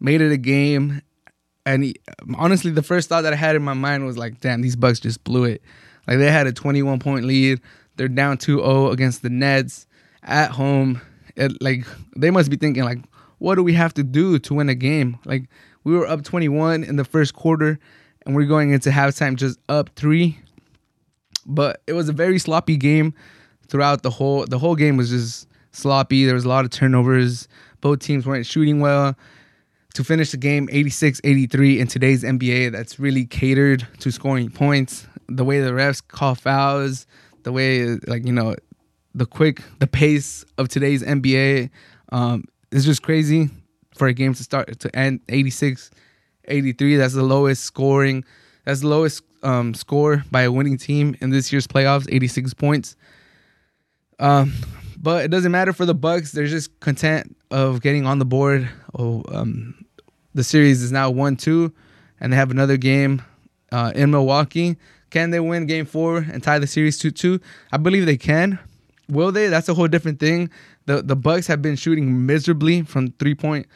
made 0.00 0.20
it 0.20 0.32
a 0.32 0.36
game. 0.36 1.02
And 1.66 1.84
he, 1.84 1.96
honestly, 2.36 2.70
the 2.70 2.82
first 2.82 3.08
thought 3.08 3.22
that 3.22 3.32
I 3.32 3.36
had 3.36 3.56
in 3.56 3.62
my 3.62 3.74
mind 3.74 4.06
was 4.06 4.16
like, 4.16 4.40
damn, 4.40 4.62
these 4.62 4.76
Bucks 4.76 5.00
just 5.00 5.22
blew 5.24 5.44
it. 5.44 5.62
Like 6.06 6.18
they 6.18 6.30
had 6.30 6.46
a 6.46 6.52
21 6.52 6.98
point 6.98 7.24
lead. 7.26 7.60
They're 7.96 8.08
down 8.08 8.38
2-0 8.38 8.92
against 8.92 9.22
the 9.22 9.30
Nets 9.30 9.86
at 10.22 10.52
home. 10.52 11.00
It, 11.36 11.60
like 11.60 11.84
they 12.16 12.30
must 12.30 12.50
be 12.50 12.56
thinking 12.56 12.84
like, 12.84 12.98
what 13.38 13.56
do 13.56 13.62
we 13.62 13.74
have 13.74 13.94
to 13.94 14.02
do 14.02 14.38
to 14.38 14.54
win 14.54 14.68
a 14.68 14.74
game? 14.74 15.18
Like 15.24 15.44
we 15.84 15.94
were 15.94 16.06
up 16.06 16.22
21 16.22 16.84
in 16.84 16.96
the 16.96 17.04
first 17.04 17.34
quarter, 17.34 17.78
and 18.24 18.34
we're 18.34 18.46
going 18.46 18.70
into 18.70 18.90
halftime 18.90 19.36
just 19.36 19.58
up 19.68 19.90
three. 19.94 20.38
But 21.46 21.82
it 21.86 21.92
was 21.92 22.08
a 22.08 22.12
very 22.12 22.38
sloppy 22.38 22.76
game 22.76 23.14
throughout 23.68 24.02
the 24.02 24.10
whole. 24.10 24.46
The 24.46 24.58
whole 24.58 24.76
game 24.76 24.96
was 24.96 25.10
just 25.10 25.48
sloppy. 25.72 26.24
There 26.24 26.34
was 26.34 26.44
a 26.44 26.48
lot 26.48 26.64
of 26.64 26.70
turnovers. 26.70 27.48
Both 27.80 28.00
teams 28.00 28.26
weren't 28.26 28.46
shooting 28.46 28.80
well. 28.80 29.16
To 29.94 30.04
finish 30.04 30.30
the 30.30 30.36
game 30.36 30.68
86 30.70 31.20
83 31.24 31.80
in 31.80 31.86
today's 31.86 32.22
NBA, 32.22 32.72
that's 32.72 33.00
really 33.00 33.24
catered 33.24 33.86
to 34.00 34.12
scoring 34.12 34.50
points 34.50 35.06
the 35.28 35.44
way 35.44 35.60
the 35.60 35.70
refs 35.70 36.06
call 36.06 36.34
fouls, 36.34 37.06
the 37.42 37.52
way 37.52 37.96
like 38.06 38.26
you 38.26 38.32
know, 38.32 38.54
the 39.14 39.26
quick 39.26 39.62
the 39.78 39.86
pace 39.86 40.44
of 40.56 40.68
today's 40.68 41.02
NBA 41.02 41.70
um, 42.12 42.44
is 42.70 42.84
just 42.84 43.02
crazy 43.02 43.50
for 43.94 44.06
a 44.06 44.12
game 44.12 44.34
to 44.34 44.42
start 44.42 44.78
to 44.78 44.96
end 44.96 45.20
86 45.28 45.90
83 46.44 46.96
that's 46.96 47.14
the 47.14 47.22
lowest 47.22 47.64
scoring 47.64 48.24
that's 48.68 48.80
the 48.80 48.88
lowest 48.88 49.22
um, 49.42 49.72
score 49.72 50.24
by 50.30 50.42
a 50.42 50.52
winning 50.52 50.76
team 50.76 51.16
in 51.20 51.30
this 51.30 51.50
year's 51.50 51.66
playoffs 51.66 52.06
86 52.10 52.52
points 52.54 52.96
um, 54.18 54.52
but 55.00 55.24
it 55.24 55.28
doesn't 55.28 55.52
matter 55.52 55.72
for 55.72 55.86
the 55.86 55.94
bucks 55.94 56.32
they're 56.32 56.46
just 56.46 56.78
content 56.80 57.34
of 57.50 57.80
getting 57.80 58.06
on 58.06 58.18
the 58.18 58.26
board 58.26 58.68
oh, 58.98 59.24
um, 59.28 59.86
the 60.34 60.44
series 60.44 60.82
is 60.82 60.92
now 60.92 61.10
1-2 61.10 61.72
and 62.20 62.32
they 62.32 62.36
have 62.36 62.50
another 62.50 62.76
game 62.76 63.22
uh, 63.72 63.92
in 63.94 64.10
milwaukee 64.10 64.76
can 65.10 65.30
they 65.30 65.40
win 65.40 65.66
game 65.66 65.86
four 65.86 66.18
and 66.18 66.42
tie 66.42 66.58
the 66.58 66.66
series 66.66 66.98
2 66.98 67.10
2? 67.10 67.40
I 67.72 67.78
believe 67.78 68.04
they 68.04 68.16
can. 68.16 68.58
Will 69.08 69.32
they? 69.32 69.48
That's 69.48 69.68
a 69.68 69.74
whole 69.74 69.88
different 69.88 70.20
thing. 70.20 70.50
The 70.84 71.02
the 71.02 71.16
Bucks 71.16 71.46
have 71.46 71.62
been 71.62 71.76
shooting 71.76 72.26
miserably 72.26 72.82
from 72.82 73.12
three 73.12 73.34
point 73.34 73.66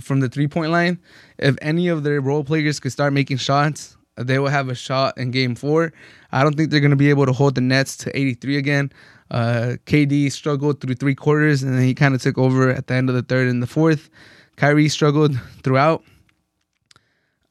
from 0.00 0.20
the 0.20 0.28
three 0.28 0.46
point 0.46 0.70
line. 0.70 1.00
If 1.38 1.56
any 1.60 1.88
of 1.88 2.04
their 2.04 2.20
role 2.20 2.44
players 2.44 2.78
could 2.78 2.92
start 2.92 3.12
making 3.12 3.38
shots, 3.38 3.97
they 4.22 4.38
will 4.38 4.48
have 4.48 4.68
a 4.68 4.74
shot 4.74 5.16
in 5.18 5.30
game 5.30 5.54
four. 5.54 5.92
I 6.32 6.42
don't 6.42 6.56
think 6.56 6.70
they're 6.70 6.80
going 6.80 6.90
to 6.90 6.96
be 6.96 7.10
able 7.10 7.26
to 7.26 7.32
hold 7.32 7.54
the 7.54 7.60
Nets 7.60 7.96
to 7.98 8.16
83 8.16 8.56
again. 8.56 8.92
Uh, 9.30 9.76
KD 9.86 10.32
struggled 10.32 10.80
through 10.80 10.94
three 10.94 11.14
quarters 11.14 11.62
and 11.62 11.74
then 11.74 11.82
he 11.82 11.94
kind 11.94 12.14
of 12.14 12.22
took 12.22 12.38
over 12.38 12.70
at 12.70 12.86
the 12.86 12.94
end 12.94 13.08
of 13.08 13.14
the 13.14 13.22
third 13.22 13.48
and 13.48 13.62
the 13.62 13.66
fourth. 13.66 14.08
Kyrie 14.56 14.88
struggled 14.88 15.38
throughout. 15.62 16.02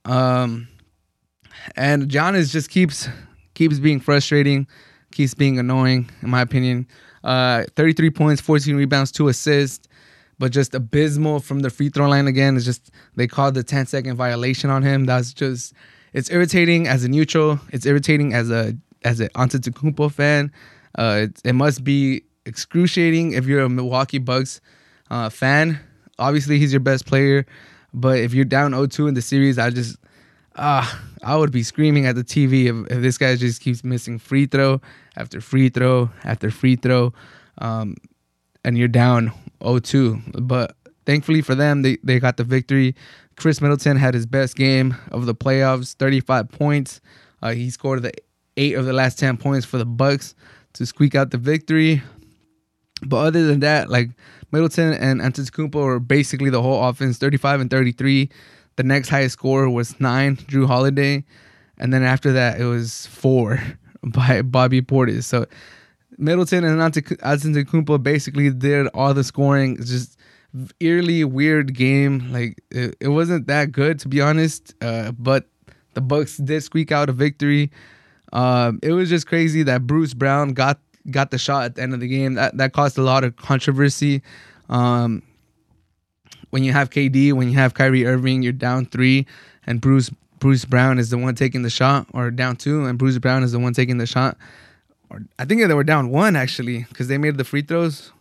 Um, 0.06 0.68
and 1.76 2.10
Giannis 2.10 2.52
just 2.52 2.70
keeps 2.70 3.08
keeps 3.54 3.80
being 3.80 4.00
frustrating, 4.00 4.68
keeps 5.12 5.34
being 5.34 5.60
annoying, 5.60 6.10
in 6.22 6.30
my 6.30 6.42
opinion. 6.42 6.88
Uh, 7.24 7.66
33 7.76 8.12
points, 8.12 8.42
14 8.42 8.76
rebounds, 8.76 9.12
two 9.12 9.28
assists, 9.28 9.88
but 10.40 10.52
just 10.52 10.76
abysmal 10.76 11.40
from 11.40 11.60
the 11.60 11.70
free 11.70 11.90
throw 11.90 12.08
line 12.08 12.28
again. 12.28 12.56
It's 12.56 12.66
just 12.66 12.92
they 13.16 13.28
called 13.28 13.56
the 13.56 13.64
10 13.64 13.88
second 13.88 14.16
violation 14.16 14.70
on 14.70 14.84
him. 14.84 15.06
That's 15.06 15.34
just 15.34 15.74
it's 16.14 16.30
irritating 16.30 16.88
as 16.88 17.04
a 17.04 17.08
neutral. 17.08 17.60
It's 17.72 17.86
irritating 17.86 18.34
as 18.34 18.50
a 18.50 18.76
as 19.04 19.20
an 19.20 19.30
Antetokounmpo 19.30 20.12
fan. 20.12 20.52
Uh, 20.98 21.22
it, 21.24 21.42
it, 21.46 21.54
must 21.54 21.84
be 21.84 22.24
excruciating 22.46 23.34
if 23.34 23.46
you're 23.46 23.62
a 23.62 23.70
Milwaukee 23.70 24.18
Bucks 24.18 24.60
uh, 25.12 25.30
fan. 25.30 25.80
Obviously, 26.18 26.58
he's 26.58 26.74
your 26.74 26.80
best 26.80 27.06
player, 27.06 27.46
but 27.94 28.18
if 28.18 28.34
you're 28.34 28.46
down 28.46 28.72
0-2 28.72 29.08
in 29.08 29.14
the 29.14 29.22
series, 29.22 29.60
I 29.60 29.70
just 29.70 29.98
ah, 30.56 31.02
I 31.24 31.36
would 31.36 31.52
be 31.52 31.64
screaming 31.64 32.06
at 32.06 32.16
the 32.16 32.24
TV 32.24 32.66
if, 32.66 32.92
if 32.92 33.02
this 33.02 33.18
guy 33.18 33.36
just 33.36 33.62
keeps 33.62 33.84
missing 33.84 34.18
free 34.20 34.46
throw 34.46 34.82
after 35.16 35.42
free 35.42 35.70
throw 35.70 36.10
after 36.24 36.50
free 36.52 36.76
throw, 36.76 37.14
um, 37.60 37.96
and 38.64 38.78
you're 38.78 38.88
down 38.88 39.32
0-2. 39.62 40.48
But 40.48 40.76
thankfully 41.08 41.42
for 41.42 41.56
them, 41.56 41.82
they, 41.82 41.98
they 42.04 42.20
got 42.20 42.38
the 42.38 42.44
victory. 42.44 42.94
Khris 43.38 43.62
Middleton 43.62 43.98
had 43.98 44.14
his 44.14 44.26
best 44.26 44.56
game 44.56 44.96
of 45.12 45.26
the 45.26 45.34
playoffs, 45.34 45.94
35 45.94 46.50
points. 46.50 47.02
Uh, 47.42 47.52
he 47.52 47.70
scored 47.70 48.04
the 48.04 48.12
eight 48.58 48.76
of 48.76 48.86
the 48.86 48.94
last 48.94 49.18
10 49.18 49.38
points 49.38 49.66
for 49.66 49.78
the 49.78 49.86
Bucks 49.86 50.36
to 50.74 50.86
squeak 50.86 51.16
out 51.16 51.32
the 51.32 51.38
victory. 51.38 52.04
But 53.04 53.18
other 53.28 53.46
than 53.46 53.62
that, 53.62 53.90
like 53.90 54.10
Middleton 54.52 54.94
and 54.94 55.22
Antetokounmpo 55.22 55.76
were 55.76 56.00
basically 56.00 56.50
the 56.50 56.62
whole 56.62 56.84
offense, 56.84 57.18
35 57.18 57.62
and 57.62 57.70
33. 57.70 58.30
The 58.76 58.84
next 58.84 59.08
highest 59.08 59.34
score 59.34 59.70
was 59.70 60.00
nine, 60.00 60.36
Jrue 60.36 60.68
Holiday, 60.68 61.24
and 61.78 61.94
then 61.94 62.04
after 62.04 62.34
that 62.34 62.60
it 62.60 62.66
was 62.66 63.08
four 63.08 63.62
by 64.04 64.42
Bobby 64.42 64.82
Portis. 64.82 65.24
So 65.24 65.46
Middleton 66.18 66.66
and 66.66 66.82
Antetokounmpo 66.82 68.04
basically 68.04 68.50
did 68.50 68.88
all 68.88 69.14
the 69.14 69.24
scoring. 69.24 69.78
Just 69.78 70.17
eerily 70.80 71.24
weird 71.24 71.74
game. 71.74 72.32
Like 72.32 72.62
it, 72.72 72.96
it 73.00 73.10
wasn't 73.10 73.48
that 73.48 73.72
good 73.72 74.00
to 74.00 74.08
be 74.08 74.22
honest, 74.22 74.74
uh, 74.82 75.12
but 75.12 75.46
the 75.94 76.02
Bucks 76.02 76.38
did 76.38 76.62
squeak 76.64 76.92
out 76.92 77.10
a 77.10 77.14
victory. 77.14 77.72
Um, 78.34 78.80
it 78.84 78.92
was 78.92 79.10
just 79.10 79.28
crazy 79.28 79.64
that 79.64 79.88
Bruce 79.88 80.14
Brown 80.14 80.54
got 80.54 80.80
got 81.10 81.32
the 81.32 81.38
shot 81.38 81.66
at 81.66 81.76
the 81.76 81.82
end 81.82 81.94
of 81.94 82.00
the 82.00 82.08
game. 82.08 82.36
That 82.36 82.58
that 82.58 82.74
caused 82.74 82.98
a 82.98 83.04
lot 83.04 83.24
of 83.24 83.36
controversy. 83.36 84.22
Um, 84.70 85.24
when 86.50 86.64
you 86.64 86.74
have 86.74 86.90
KD, 86.90 87.34
when 87.34 87.50
you 87.50 87.56
have 87.56 87.74
Kyrie 87.74 88.06
Irving, 88.06 88.42
you're 88.42 88.54
down 88.54 88.86
three, 88.86 89.26
and 89.66 89.82
Bruce 89.82 90.12
Bruce 90.40 90.66
Brown 90.66 91.00
is 91.00 91.10
the 91.10 91.18
one 91.18 91.36
taking 91.36 91.64
the 91.64 91.70
shot, 91.70 92.08
or 92.14 92.30
down 92.32 92.56
two, 92.56 92.86
and 92.86 92.98
Bruce 92.98 93.18
Brown 93.18 93.44
is 93.44 93.52
the 93.52 93.60
one 93.60 93.74
taking 93.74 93.98
the 93.98 94.06
shot. 94.06 94.38
Or 95.10 95.22
I 95.40 95.46
think 95.46 95.66
they 95.66 95.74
were 95.74 95.84
down 95.84 96.10
one 96.10 96.36
actually 96.36 96.86
because 96.90 97.08
they 97.08 97.18
made 97.18 97.38
the 97.38 97.44
free 97.44 97.62
throws. 97.62 98.12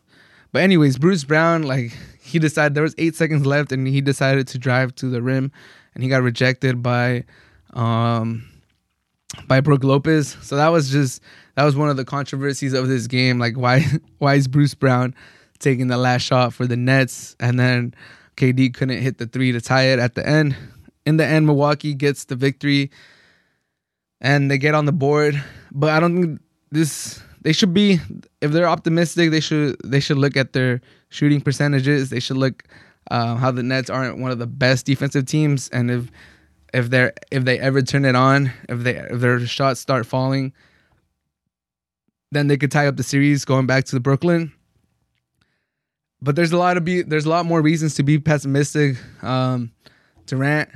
But 0.52 0.62
anyways, 0.62 0.98
Bruce 0.98 1.24
Brown 1.24 1.64
like 1.64 1.92
he 2.36 2.38
decided 2.38 2.74
there 2.74 2.82
was 2.82 2.94
eight 2.98 3.14
seconds 3.14 3.46
left, 3.46 3.72
and 3.72 3.88
he 3.88 4.02
decided 4.02 4.46
to 4.48 4.58
drive 4.58 4.94
to 4.96 5.08
the 5.08 5.22
rim, 5.22 5.50
and 5.94 6.02
he 6.04 6.10
got 6.10 6.22
rejected 6.22 6.82
by 6.82 7.24
um 7.72 8.46
by 9.48 9.60
Brook 9.60 9.82
Lopez. 9.82 10.36
So 10.42 10.56
that 10.56 10.68
was 10.68 10.90
just 10.90 11.22
that 11.54 11.64
was 11.64 11.76
one 11.76 11.88
of 11.88 11.96
the 11.96 12.04
controversies 12.04 12.74
of 12.74 12.88
this 12.88 13.06
game. 13.06 13.38
Like 13.38 13.56
why 13.56 13.86
why 14.18 14.34
is 14.34 14.48
Bruce 14.48 14.74
Brown 14.74 15.14
taking 15.60 15.88
the 15.88 15.96
last 15.96 16.22
shot 16.22 16.52
for 16.52 16.66
the 16.66 16.76
Nets, 16.76 17.36
and 17.40 17.58
then 17.58 17.94
KD 18.36 18.74
couldn't 18.74 19.00
hit 19.00 19.16
the 19.16 19.26
three 19.26 19.52
to 19.52 19.60
tie 19.62 19.84
it 19.84 19.98
at 19.98 20.14
the 20.14 20.28
end. 20.28 20.54
In 21.06 21.16
the 21.16 21.24
end, 21.24 21.46
Milwaukee 21.46 21.94
gets 21.94 22.26
the 22.26 22.36
victory, 22.36 22.90
and 24.20 24.50
they 24.50 24.58
get 24.58 24.74
on 24.74 24.84
the 24.84 24.92
board. 24.92 25.42
But 25.72 25.88
I 25.88 26.00
don't 26.00 26.20
think 26.20 26.40
this. 26.70 27.22
They 27.46 27.52
should 27.52 27.72
be 27.72 28.00
if 28.40 28.50
they're 28.50 28.68
optimistic. 28.68 29.30
They 29.30 29.38
should 29.38 29.76
they 29.84 30.00
should 30.00 30.18
look 30.18 30.36
at 30.36 30.52
their 30.52 30.80
shooting 31.10 31.40
percentages. 31.40 32.10
They 32.10 32.18
should 32.18 32.38
look 32.38 32.64
uh, 33.12 33.36
how 33.36 33.52
the 33.52 33.62
Nets 33.62 33.88
aren't 33.88 34.18
one 34.18 34.32
of 34.32 34.40
the 34.40 34.48
best 34.48 34.84
defensive 34.84 35.26
teams, 35.26 35.68
and 35.68 35.88
if 35.88 36.10
if 36.74 36.90
they're 36.90 37.12
if 37.30 37.44
they 37.44 37.60
ever 37.60 37.82
turn 37.82 38.04
it 38.04 38.16
on, 38.16 38.52
if 38.68 38.80
they 38.80 38.96
if 38.96 39.20
their 39.20 39.38
shots 39.46 39.78
start 39.78 40.06
falling, 40.06 40.54
then 42.32 42.48
they 42.48 42.56
could 42.56 42.72
tie 42.72 42.88
up 42.88 42.96
the 42.96 43.04
series 43.04 43.44
going 43.44 43.66
back 43.68 43.84
to 43.84 43.94
the 43.94 44.00
Brooklyn. 44.00 44.52
but 46.20 46.34
there's 46.34 46.52
a 46.52 46.58
lot 46.58 46.76
of 46.76 46.84
be 46.84 47.02
there's 47.02 47.26
a 47.26 47.30
lot 47.30 47.46
more 47.46 47.62
reasons 47.62 47.94
to 47.94 48.02
be 48.02 48.18
pessimistic. 48.18 48.96
Um, 49.22 49.70
Durant, 50.26 50.68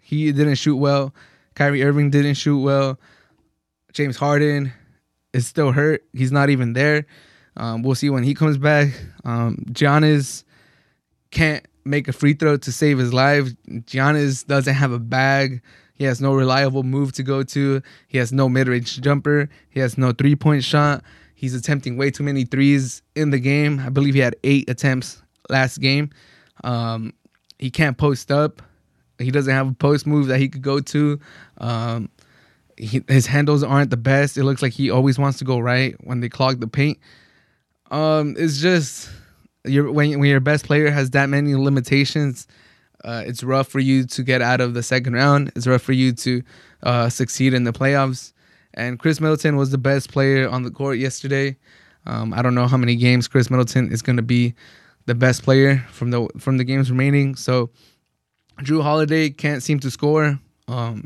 he 0.00 0.32
didn't 0.32 0.56
shoot 0.56 0.76
well. 0.76 1.14
Kyrie 1.54 1.84
Irving 1.84 2.10
didn't 2.10 2.34
shoot 2.34 2.58
well. 2.58 2.98
James 3.92 4.16
Harden 4.16 4.72
is 5.36 5.46
still 5.46 5.72
hurt. 5.72 6.04
He's 6.12 6.32
not 6.32 6.50
even 6.50 6.72
there. 6.72 7.06
Um, 7.56 7.82
we'll 7.82 7.94
see 7.94 8.10
when 8.10 8.24
he 8.24 8.34
comes 8.34 8.58
back. 8.58 8.88
Um, 9.24 9.64
Giannis 9.70 10.44
can't 11.30 11.66
make 11.84 12.08
a 12.08 12.12
free 12.12 12.34
throw 12.34 12.56
to 12.56 12.72
save 12.72 12.98
his 12.98 13.12
life. 13.12 13.48
Giannis 13.68 14.46
doesn't 14.46 14.74
have 14.74 14.92
a 14.92 14.98
bag. 14.98 15.62
He 15.94 16.04
has 16.04 16.20
no 16.20 16.34
reliable 16.34 16.82
move 16.82 17.12
to 17.12 17.22
go 17.22 17.42
to. 17.42 17.82
He 18.08 18.18
has 18.18 18.32
no 18.32 18.48
mid 18.48 18.68
range 18.68 19.00
jumper. 19.00 19.48
He 19.70 19.80
has 19.80 19.96
no 19.96 20.12
three 20.12 20.36
point 20.36 20.64
shot. 20.64 21.02
He's 21.34 21.54
attempting 21.54 21.96
way 21.96 22.10
too 22.10 22.22
many 22.22 22.44
threes 22.44 23.02
in 23.14 23.30
the 23.30 23.38
game. 23.38 23.80
I 23.80 23.90
believe 23.90 24.14
he 24.14 24.20
had 24.20 24.36
eight 24.42 24.68
attempts 24.70 25.22
last 25.50 25.78
game. 25.78 26.10
Um, 26.64 27.12
he 27.58 27.70
can't 27.70 27.96
post 27.96 28.30
up. 28.30 28.62
He 29.18 29.30
doesn't 29.30 29.52
have 29.52 29.68
a 29.68 29.74
post 29.74 30.06
move 30.06 30.26
that 30.26 30.38
he 30.38 30.48
could 30.48 30.62
go 30.62 30.80
to. 30.80 31.18
Um, 31.58 32.10
he, 32.76 33.02
his 33.08 33.26
handles 33.26 33.62
aren't 33.62 33.90
the 33.90 33.96
best. 33.96 34.36
It 34.36 34.44
looks 34.44 34.62
like 34.62 34.72
he 34.72 34.90
always 34.90 35.18
wants 35.18 35.38
to 35.38 35.44
go 35.44 35.58
right 35.58 35.94
when 36.04 36.20
they 36.20 36.28
clog 36.28 36.60
the 36.60 36.68
paint. 36.68 36.98
Um, 37.90 38.34
it's 38.38 38.60
just 38.60 39.10
your 39.64 39.90
when 39.90 40.18
when 40.18 40.28
your 40.28 40.40
best 40.40 40.66
player 40.66 40.90
has 40.90 41.10
that 41.10 41.28
many 41.28 41.54
limitations, 41.54 42.46
uh, 43.04 43.22
it's 43.26 43.42
rough 43.42 43.68
for 43.68 43.80
you 43.80 44.04
to 44.04 44.22
get 44.22 44.42
out 44.42 44.60
of 44.60 44.74
the 44.74 44.82
second 44.82 45.14
round. 45.14 45.52
It's 45.56 45.66
rough 45.66 45.82
for 45.82 45.92
you 45.92 46.12
to 46.12 46.42
uh, 46.82 47.08
succeed 47.08 47.54
in 47.54 47.64
the 47.64 47.72
playoffs. 47.72 48.32
And 48.74 48.98
Khris 48.98 49.20
Middleton 49.20 49.56
was 49.56 49.70
the 49.70 49.78
best 49.78 50.10
player 50.10 50.48
on 50.48 50.62
the 50.62 50.70
court 50.70 50.98
yesterday. 50.98 51.56
Um, 52.04 52.34
I 52.34 52.42
don't 52.42 52.54
know 52.54 52.66
how 52.66 52.76
many 52.76 52.94
games 52.94 53.26
Khris 53.26 53.50
Middleton 53.50 53.90
is 53.90 54.02
going 54.02 54.16
to 54.16 54.22
be 54.22 54.54
the 55.06 55.14
best 55.14 55.42
player 55.42 55.84
from 55.90 56.10
the 56.10 56.28
from 56.38 56.58
the 56.58 56.64
games 56.64 56.90
remaining. 56.90 57.36
So 57.36 57.70
Jrue 58.60 58.82
Holiday 58.82 59.30
can't 59.30 59.62
seem 59.62 59.80
to 59.80 59.90
score. 59.90 60.38
Um, 60.68 61.04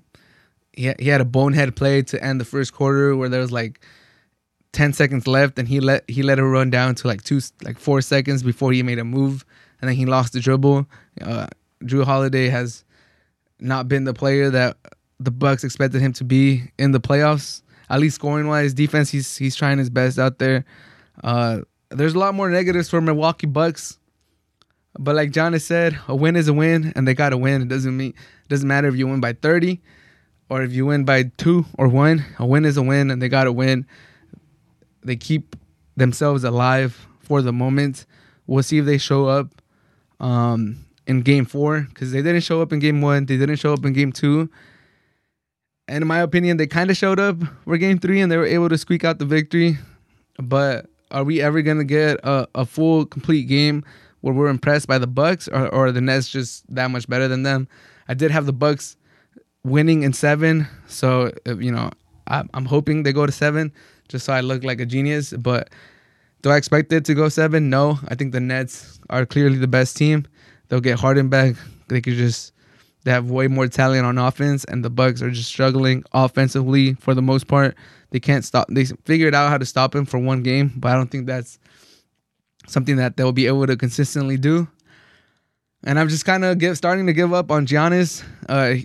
he 0.81 0.95
he 0.99 1.09
had 1.09 1.21
a 1.21 1.25
bonehead 1.25 1.77
play 1.77 2.03
to 2.03 2.25
end 2.25 2.41
the 2.41 2.45
first 2.45 2.73
quarter 2.73 3.15
where 3.15 3.29
there 3.29 3.41
was 3.41 3.53
like 3.53 3.81
10 4.73 4.93
seconds 4.93 5.27
left 5.27 5.59
and 5.59 5.69
he 5.69 5.79
let 5.79 6.09
he 6.09 6.23
let 6.23 6.39
it 6.39 6.45
run 6.45 6.71
down 6.71 6.95
to 6.97 7.07
like 7.07 7.23
two 7.23 7.41
like 7.63 7.79
four 7.79 8.01
seconds 8.01 8.43
before 8.43 8.73
he 8.73 8.83
made 8.83 8.99
a 8.99 9.05
move 9.05 9.45
and 9.81 9.89
then 9.89 9.97
he 9.97 10.07
lost 10.07 10.33
the 10.33 10.41
dribble. 10.41 10.87
Uh, 11.21 11.47
jrue 11.85 12.05
holiday 12.05 12.49
has 12.49 12.85
not 13.59 13.89
been 13.89 14.05
the 14.05 14.15
player 14.15 14.49
that 14.51 14.77
the 15.19 15.31
bucks 15.31 15.65
expected 15.65 16.01
him 16.01 16.13
to 16.15 16.25
be 16.25 16.63
in 16.79 16.93
the 16.93 17.01
playoffs. 17.01 17.63
At 17.91 18.01
least 18.01 18.15
scoring 18.15 18.47
wise 18.47 18.73
defense 18.73 19.11
he's 19.11 19.37
he's 19.37 19.57
trying 19.57 19.79
his 19.79 19.91
best 19.91 20.19
out 20.19 20.39
there. 20.39 20.65
Uh, 21.23 21.61
there's 21.91 22.15
a 22.15 22.19
lot 22.19 22.35
more 22.35 22.49
negatives 22.49 22.89
for 22.89 23.01
milwaukee 23.01 23.47
bucks 23.47 23.99
but 24.99 25.15
like 25.15 25.31
john 25.31 25.53
has 25.53 25.65
said 25.65 25.97
a 26.09 26.17
win 26.17 26.35
is 26.35 26.49
a 26.49 26.53
win 26.53 26.93
and 26.97 27.07
they 27.07 27.15
gotta 27.15 27.37
win. 27.37 27.61
It 27.63 27.69
doesn't 27.69 27.95
mean 27.95 28.11
it 28.11 28.49
doesn't 28.49 28.67
matter 28.67 28.89
if 28.89 28.97
you 28.97 29.07
win 29.07 29.21
by 29.21 29.35
30 29.35 29.81
or 30.51 30.63
if 30.63 30.73
you 30.73 30.85
win 30.85 31.05
by 31.05 31.25
two 31.39 31.65
or 31.79 31.89
one 31.89 32.25
a 32.39 32.45
win 32.45 32.65
is 32.65 32.77
a 32.77 32.83
win 32.83 33.11
and 33.11 33.23
they 33.23 33.29
gotta 33.29 33.53
win 33.53 33.87
they 35.03 35.17
keep 35.17 35.57
themselves 35.97 36.45
alive 36.45 37.07
for 37.21 37.43
the 37.43 37.53
moment. 37.53 38.07
We'll 38.47 38.63
see 38.63 38.79
if 38.79 38.87
they 38.87 38.99
show 38.99 39.27
up 39.27 39.63
um, 40.19 40.85
in 41.07 41.23
game 41.23 41.45
four 41.45 41.83
because 41.83 42.13
they 42.13 42.23
didn't 42.23 42.43
show 42.43 42.61
up 42.61 42.73
in 42.73 42.81
game 42.81 43.01
one. 43.01 43.27
They 43.27 43.37
didn't 43.37 43.57
show 43.57 43.73
up 43.73 43.85
in 43.85 43.93
game 43.93 44.13
two. 44.13 44.51
And 45.89 46.03
in 46.03 46.09
my 46.09 46.21
opinion, 46.21 46.57
they 46.57 46.67
kind 46.67 46.91
of 46.91 46.97
showed 46.97 47.19
up 47.19 47.37
for 47.65 47.77
game 47.77 47.99
three 47.99 48.21
and 48.21 48.31
they 48.31 48.37
were 48.37 48.47
able 48.47 48.69
to 48.69 48.79
squeak 48.79 49.05
out 49.05 49.19
the 49.19 49.25
victory. 49.25 49.79
But 50.39 50.87
are 51.11 51.25
we 51.25 51.41
ever 51.41 51.63
going 51.63 51.79
to 51.79 51.85
get 51.85 52.19
a, 52.25 52.49
a 52.55 52.65
full, 52.65 53.07
complete 53.07 53.45
game 53.45 53.85
where 54.21 54.35
we're 54.35 54.49
impressed 54.49 54.87
by 54.87 54.99
the 54.99 55.07
Bucks 55.07 55.49
or, 55.49 55.69
or 55.69 55.93
the 55.93 56.01
Nets 56.01 56.29
just 56.29 56.73
that 56.75 56.91
much 56.91 57.09
better 57.09 57.29
than 57.29 57.43
them? 57.43 57.69
I 58.09 58.15
did 58.15 58.31
have 58.31 58.47
the 58.47 58.53
Bucks 58.53 58.97
winning 59.65 60.03
in 60.03 60.13
seven. 60.13 60.67
So, 60.87 61.33
you 61.47 61.73
know, 61.73 61.91
I, 62.27 62.45
I'm 62.55 62.65
hoping 62.65 63.03
they 63.03 63.13
go 63.13 63.27
to 63.27 63.33
seven 63.33 63.73
just 64.09 64.27
so 64.27 64.33
I 64.33 64.41
look 64.41 64.65
like 64.65 64.81
a 64.81 64.87
genius. 64.87 65.33
But 65.33 65.71
do 66.43 66.51
I 66.51 66.57
expect 66.57 66.93
it 66.93 67.05
to 67.07 67.15
go 67.15 67.29
seven? 67.29 67.71
No. 67.71 67.99
I 68.09 68.15
think 68.15 68.33
the 68.33 68.41
Nets 68.41 69.01
are 69.11 69.27
clearly 69.27 69.59
the 69.59 69.69
best 69.69 69.97
team. 69.97 70.27
They'll 70.69 70.81
get 70.81 70.99
Harden 70.99 71.29
back. 71.29 71.57
They 71.89 72.01
could 72.01 72.15
just 72.15 72.53
they 73.05 73.11
have 73.11 73.31
way 73.31 73.49
more 73.49 73.67
talent 73.67 74.05
on 74.05 74.19
offense, 74.19 74.65
and 74.65 74.85
the 74.85 74.91
Bucks 74.91 75.23
are 75.23 75.31
just 75.31 75.49
struggling 75.49 76.05
offensively 76.13 76.95
for 76.95 77.15
the 77.15 77.23
most 77.23 77.49
part. 77.49 77.75
They 78.11 78.21
can't 78.21 78.45
stop. 78.45 78.69
They 78.71 78.85
figured 78.85 79.35
out 79.35 79.49
how 79.49 79.59
to 79.59 79.65
stop 79.65 79.95
him 79.95 80.05
for 80.05 80.19
one 80.19 80.43
game, 80.43 80.73
but 80.77 80.93
I 80.93 80.95
don't 80.95 81.11
think 81.11 81.27
that's 81.27 81.59
something 82.67 82.97
that 82.97 83.17
they'll 83.17 83.33
be 83.33 83.47
able 83.47 83.67
to 83.67 83.77
consistently 83.77 84.37
do. 84.37 84.69
And 85.83 85.99
I'm 85.99 86.09
just 86.09 86.27
kind 86.27 86.45
of 86.45 86.77
starting 86.77 87.07
to 87.07 87.15
give 87.15 87.33
up 87.33 87.51
on 87.51 87.67
Giannis. 87.67 88.23
Uh, 88.49 88.85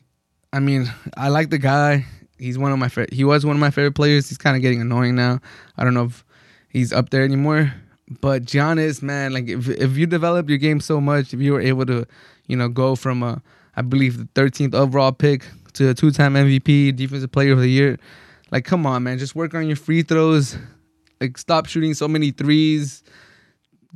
I 0.55 0.61
mean, 0.61 0.89
I 1.17 1.27
like 1.27 1.49
the 1.49 1.57
guy 1.57 2.05
he's 2.39 2.57
one 2.57 2.71
of 2.71 2.79
my. 2.79 2.89
He 3.11 3.25
was 3.25 3.45
one 3.45 3.57
of 3.57 3.59
my 3.59 3.71
favorite 3.71 3.95
players. 3.95 4.29
He's 4.29 4.37
kind 4.37 4.55
of 4.55 4.61
getting 4.61 4.79
annoying 4.79 5.13
now. 5.13 5.41
I 5.75 5.83
don't 5.83 5.93
know 5.93 6.05
if 6.05 6.23
he's 6.69 6.93
up 6.93 7.09
there 7.09 7.23
anymore. 7.23 7.73
But 8.21 8.43
Giannis, 8.43 9.01
man, 9.01 9.33
like 9.33 9.49
if 9.49 9.67
if 9.67 9.97
you 9.97 10.05
develop 10.05 10.47
your 10.47 10.57
game 10.57 10.79
so 10.79 11.01
much, 11.01 11.33
if 11.33 11.41
you 11.41 11.51
were 11.51 11.59
able 11.59 11.85
to, 11.87 12.05
you 12.47 12.55
know, 12.55 12.69
go 12.69 12.95
from 12.95 13.21
a 13.21 13.41
I 13.75 13.81
believe 13.81 14.17
the 14.17 14.41
13th 14.41 14.73
overall 14.73 15.11
pick 15.11 15.45
to 15.73 15.89
a 15.89 15.93
two-time 15.93 16.35
MVP, 16.35 16.95
defensive 16.95 17.33
player 17.33 17.51
of 17.51 17.59
the 17.59 17.67
year, 17.69 17.97
like 18.49 18.63
come 18.63 18.85
on, 18.85 19.03
man, 19.03 19.17
just 19.17 19.35
work 19.35 19.53
on 19.55 19.67
your 19.67 19.75
free 19.75 20.03
throws. 20.03 20.57
Like 21.19 21.37
stop 21.37 21.65
shooting 21.65 21.93
so 21.93 22.07
many 22.07 22.31
threes. 22.31 23.03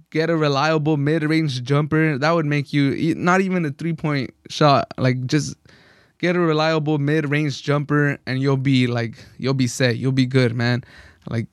Get 0.09 0.29
a 0.29 0.35
reliable 0.35 0.97
mid-range 0.97 1.63
jumper. 1.63 2.17
That 2.17 2.31
would 2.31 2.47
make 2.47 2.73
you 2.73 3.15
not 3.15 3.39
even 3.39 3.63
a 3.63 3.71
three-point 3.71 4.33
shot. 4.49 4.91
Like 4.97 5.25
just 5.25 5.55
get 6.19 6.35
a 6.35 6.39
reliable 6.39 6.99
mid-range 6.99 7.63
jumper 7.63 8.19
and 8.27 8.41
you'll 8.41 8.57
be 8.57 8.87
like 8.87 9.25
you'll 9.37 9.53
be 9.53 9.67
set. 9.67 9.97
You'll 9.97 10.11
be 10.11 10.25
good 10.25 10.53
man. 10.53 10.83
Like 11.27 11.47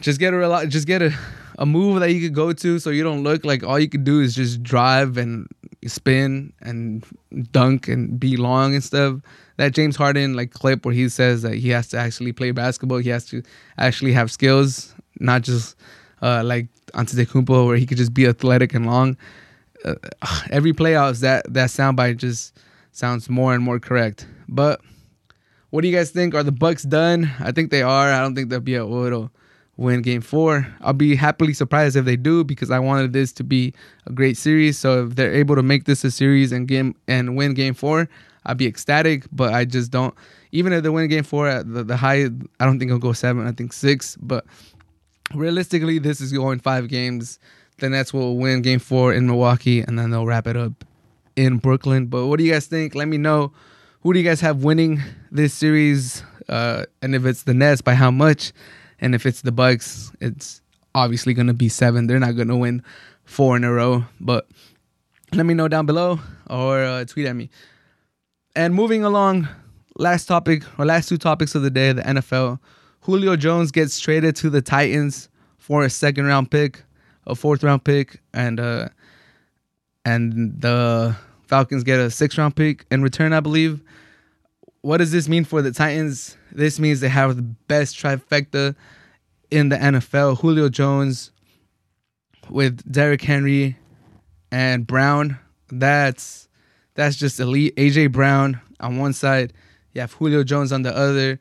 just 0.00 0.18
get 0.18 0.32
a 0.32 0.36
rel- 0.36 0.66
just 0.66 0.86
get 0.86 1.02
a, 1.02 1.12
a 1.58 1.66
move 1.66 2.00
that 2.00 2.10
you 2.12 2.20
could 2.20 2.34
go 2.34 2.52
to 2.52 2.78
so 2.78 2.90
you 2.90 3.02
don't 3.02 3.22
look 3.22 3.44
like 3.44 3.62
all 3.62 3.78
you 3.78 3.88
could 3.88 4.04
do 4.04 4.20
is 4.20 4.34
just 4.34 4.62
drive 4.62 5.16
and 5.18 5.46
spin 5.86 6.52
and 6.62 7.04
dunk 7.52 7.88
and 7.88 8.18
be 8.18 8.36
long 8.36 8.74
and 8.74 8.82
stuff. 8.82 9.20
That 9.56 9.72
James 9.72 9.96
Harden 9.96 10.34
like 10.34 10.52
clip 10.52 10.84
where 10.84 10.94
he 10.94 11.08
says 11.08 11.42
that 11.42 11.54
he 11.54 11.68
has 11.70 11.88
to 11.88 11.98
actually 11.98 12.32
play 12.32 12.50
basketball 12.52 12.98
he 12.98 13.10
has 13.10 13.26
to 13.26 13.42
actually 13.78 14.12
have 14.12 14.30
skills 14.30 14.94
not 15.20 15.42
just 15.42 15.76
uh, 16.22 16.42
like 16.44 16.68
Antetokounmpo 16.94 17.66
where 17.66 17.76
he 17.76 17.86
could 17.86 17.98
just 17.98 18.14
be 18.14 18.26
athletic 18.26 18.74
and 18.74 18.86
long. 18.86 19.16
Uh, 19.84 19.94
every 20.50 20.72
playoffs 20.72 21.20
that 21.20 21.52
that 21.52 21.68
soundbite 21.68 22.16
just 22.16 22.56
sounds 22.94 23.28
more 23.28 23.54
and 23.54 23.62
more 23.62 23.78
correct. 23.78 24.26
But 24.48 24.80
what 25.70 25.82
do 25.82 25.88
you 25.88 25.94
guys 25.94 26.10
think? 26.10 26.34
Are 26.34 26.44
the 26.44 26.52
Bucks 26.52 26.84
done? 26.84 27.30
I 27.40 27.52
think 27.52 27.70
they 27.70 27.82
are. 27.82 28.12
I 28.12 28.20
don't 28.20 28.34
think 28.34 28.48
they'll 28.48 28.60
be 28.60 28.76
able 28.76 29.10
to 29.10 29.30
win 29.76 30.02
game 30.02 30.20
four. 30.20 30.66
I'll 30.80 30.92
be 30.92 31.16
happily 31.16 31.52
surprised 31.52 31.96
if 31.96 32.04
they 32.04 32.16
do 32.16 32.44
because 32.44 32.70
I 32.70 32.78
wanted 32.78 33.12
this 33.12 33.32
to 33.32 33.44
be 33.44 33.74
a 34.06 34.12
great 34.12 34.36
series. 34.36 34.78
So 34.78 35.06
if 35.06 35.16
they're 35.16 35.34
able 35.34 35.56
to 35.56 35.62
make 35.62 35.84
this 35.84 36.04
a 36.04 36.10
series 36.10 36.52
and 36.52 36.68
game 36.68 36.94
and 37.08 37.36
win 37.36 37.54
game 37.54 37.74
four, 37.74 38.08
I'd 38.46 38.58
be 38.58 38.66
ecstatic. 38.66 39.24
But 39.32 39.52
I 39.52 39.64
just 39.64 39.90
don't. 39.90 40.14
Even 40.52 40.72
if 40.72 40.84
they 40.84 40.88
win 40.88 41.08
game 41.08 41.24
four 41.24 41.48
at 41.48 41.70
the, 41.70 41.82
the 41.82 41.96
high, 41.96 42.26
I 42.60 42.64
don't 42.64 42.78
think 42.78 42.90
it'll 42.90 42.98
go 43.00 43.12
seven. 43.12 43.44
I 43.44 43.50
think 43.50 43.72
six. 43.72 44.16
But 44.22 44.46
realistically, 45.34 45.98
this 45.98 46.20
is 46.20 46.32
going 46.32 46.60
five 46.60 46.86
games. 46.86 47.40
The 47.78 47.90
Nets 47.90 48.14
will 48.14 48.36
win 48.36 48.62
game 48.62 48.78
four 48.78 49.12
in 49.12 49.26
Milwaukee, 49.26 49.80
and 49.80 49.98
then 49.98 50.12
they'll 50.12 50.26
wrap 50.26 50.46
it 50.46 50.56
up 50.56 50.84
in 51.36 51.58
Brooklyn. 51.58 52.06
But 52.06 52.26
what 52.26 52.38
do 52.38 52.44
you 52.44 52.52
guys 52.52 52.66
think? 52.66 52.94
Let 52.94 53.08
me 53.08 53.18
know. 53.18 53.52
Who 54.02 54.12
do 54.12 54.18
you 54.18 54.24
guys 54.24 54.40
have 54.40 54.64
winning 54.64 55.00
this 55.30 55.54
series? 55.54 56.22
Uh, 56.48 56.84
and 57.02 57.14
if 57.14 57.24
it's 57.24 57.44
the 57.44 57.54
Nets, 57.54 57.80
by 57.80 57.94
how 57.94 58.10
much? 58.10 58.52
And 59.00 59.14
if 59.14 59.26
it's 59.26 59.42
the 59.42 59.52
Bucks, 59.52 60.12
it's 60.20 60.60
obviously 60.94 61.34
going 61.34 61.46
to 61.46 61.54
be 61.54 61.68
seven. 61.68 62.06
They're 62.06 62.18
not 62.18 62.36
going 62.36 62.48
to 62.48 62.56
win 62.56 62.82
four 63.24 63.56
in 63.56 63.64
a 63.64 63.72
row. 63.72 64.04
But 64.20 64.46
let 65.32 65.46
me 65.46 65.54
know 65.54 65.68
down 65.68 65.86
below 65.86 66.20
or 66.48 66.82
uh, 66.82 67.04
tweet 67.04 67.26
at 67.26 67.34
me. 67.34 67.50
And 68.54 68.74
moving 68.74 69.02
along, 69.04 69.48
last 69.96 70.26
topic 70.26 70.62
or 70.78 70.84
last 70.84 71.08
two 71.08 71.18
topics 71.18 71.54
of 71.54 71.62
the 71.62 71.70
day, 71.70 71.92
the 71.92 72.02
NFL. 72.02 72.60
Julio 73.00 73.36
Jones 73.36 73.70
gets 73.70 73.98
traded 74.00 74.36
to 74.36 74.50
the 74.50 74.62
Titans 74.62 75.28
for 75.58 75.84
a 75.84 75.90
second 75.90 76.26
round 76.26 76.50
pick, 76.50 76.82
a 77.26 77.34
fourth 77.34 77.62
round 77.62 77.84
pick, 77.84 78.20
and 78.32 78.60
uh, 78.60 78.88
and 80.04 80.60
the 80.60 81.16
Falcons 81.46 81.84
get 81.84 82.00
a 82.00 82.10
six 82.10 82.36
round 82.38 82.56
pick 82.56 82.86
in 82.90 83.02
return, 83.02 83.32
I 83.32 83.40
believe. 83.40 83.80
What 84.82 84.98
does 84.98 85.12
this 85.12 85.28
mean 85.28 85.44
for 85.44 85.62
the 85.62 85.72
Titans? 85.72 86.36
This 86.52 86.78
means 86.78 87.00
they 87.00 87.08
have 87.08 87.36
the 87.36 87.42
best 87.42 87.96
trifecta 87.96 88.74
in 89.50 89.68
the 89.70 89.76
NFL. 89.76 90.40
Julio 90.40 90.68
Jones 90.68 91.30
with 92.50 92.90
Derrick 92.90 93.22
Henry 93.22 93.76
and 94.52 94.86
Brown. 94.86 95.38
That's 95.70 96.48
that's 96.94 97.16
just 97.16 97.40
elite. 97.40 97.74
AJ 97.76 98.12
Brown 98.12 98.60
on 98.80 98.98
one 98.98 99.12
side, 99.12 99.52
you 99.92 100.00
have 100.00 100.12
Julio 100.12 100.44
Jones 100.44 100.72
on 100.72 100.82
the 100.82 100.94
other. 100.94 101.40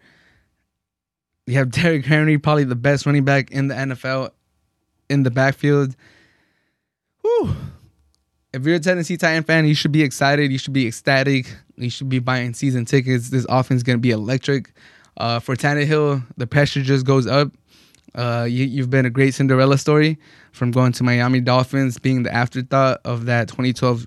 You 1.45 1.55
have 1.55 1.71
Derrick 1.71 2.05
Henry, 2.05 2.37
probably 2.37 2.63
the 2.63 2.75
best 2.75 3.05
running 3.05 3.25
back 3.25 3.51
in 3.51 3.67
the 3.67 3.75
NFL 3.75 4.31
in 5.09 5.23
the 5.23 5.31
backfield. 5.31 5.95
Whew. 7.21 7.55
If 8.53 8.67
you're 8.67 8.75
a 8.75 8.79
Tennessee 8.79 9.17
Titan 9.17 9.43
fan, 9.43 9.65
you 9.65 9.73
should 9.73 9.91
be 9.91 10.03
excited. 10.03 10.51
You 10.51 10.59
should 10.59 10.73
be 10.73 10.85
ecstatic. 10.85 11.51
You 11.75 11.89
should 11.89 12.07
be 12.07 12.19
buying 12.19 12.53
season 12.53 12.85
tickets. 12.85 13.31
This 13.31 13.47
offense 13.49 13.79
is 13.79 13.83
going 13.83 13.97
to 13.97 14.01
be 14.01 14.11
electric. 14.11 14.71
Uh, 15.17 15.39
for 15.39 15.55
Tannehill, 15.55 16.23
the 16.37 16.45
pressure 16.45 16.83
just 16.83 17.03
goes 17.03 17.25
up. 17.25 17.51
Uh, 18.13 18.45
you, 18.47 18.79
have 18.79 18.91
been 18.91 19.07
a 19.07 19.09
great 19.09 19.33
Cinderella 19.33 19.79
story 19.79 20.19
from 20.51 20.69
going 20.69 20.91
to 20.91 21.03
Miami 21.03 21.41
Dolphins, 21.41 21.97
being 21.97 22.21
the 22.21 22.31
afterthought 22.31 23.01
of 23.05 23.25
that 23.25 23.47
2012 23.47 24.05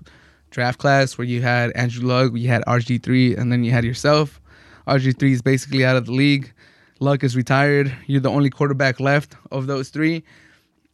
draft 0.49 0.79
class 0.79 1.17
where 1.17 1.27
you 1.27 1.41
had 1.41 1.71
Andrew 1.71 2.07
Luck, 2.07 2.31
you 2.33 2.47
had 2.47 2.63
RG3, 2.67 3.37
and 3.37 3.51
then 3.51 3.65
you 3.65 3.71
had 3.71 3.83
yourself. 3.83 4.39
RG3 4.87 5.29
is 5.29 5.41
basically 5.41 5.83
out 5.83 5.97
of 5.97 6.05
the 6.05 6.13
league. 6.13 6.53
Luck 7.01 7.21
is 7.25 7.35
retired. 7.35 7.93
You're 8.05 8.21
the 8.21 8.29
only 8.29 8.49
quarterback 8.49 9.01
left 9.01 9.35
of 9.51 9.67
those 9.67 9.89
three. 9.89 10.23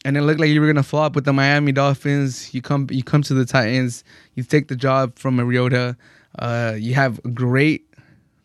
And 0.06 0.18
it 0.18 0.22
looked 0.22 0.40
like 0.40 0.50
you 0.50 0.60
were 0.60 0.68
gonna 0.68 0.84
flop 0.84 1.16
with 1.16 1.26
the 1.26 1.34
Miami 1.34 1.72
Dolphins. 1.72 2.54
You 2.54 2.62
come 2.62 2.88
you 2.92 3.04
come 3.04 3.24
to 3.24 3.34
the 3.34 3.46
Titans, 3.46 4.04
you 4.36 4.44
take 4.44 4.68
the 4.68 4.76
job 4.76 5.18
from 5.18 5.36
Mariota. 5.36 5.96
Uh, 6.38 6.76
you 6.78 6.94
have 6.96 7.20
a 7.24 7.30
great 7.30 7.88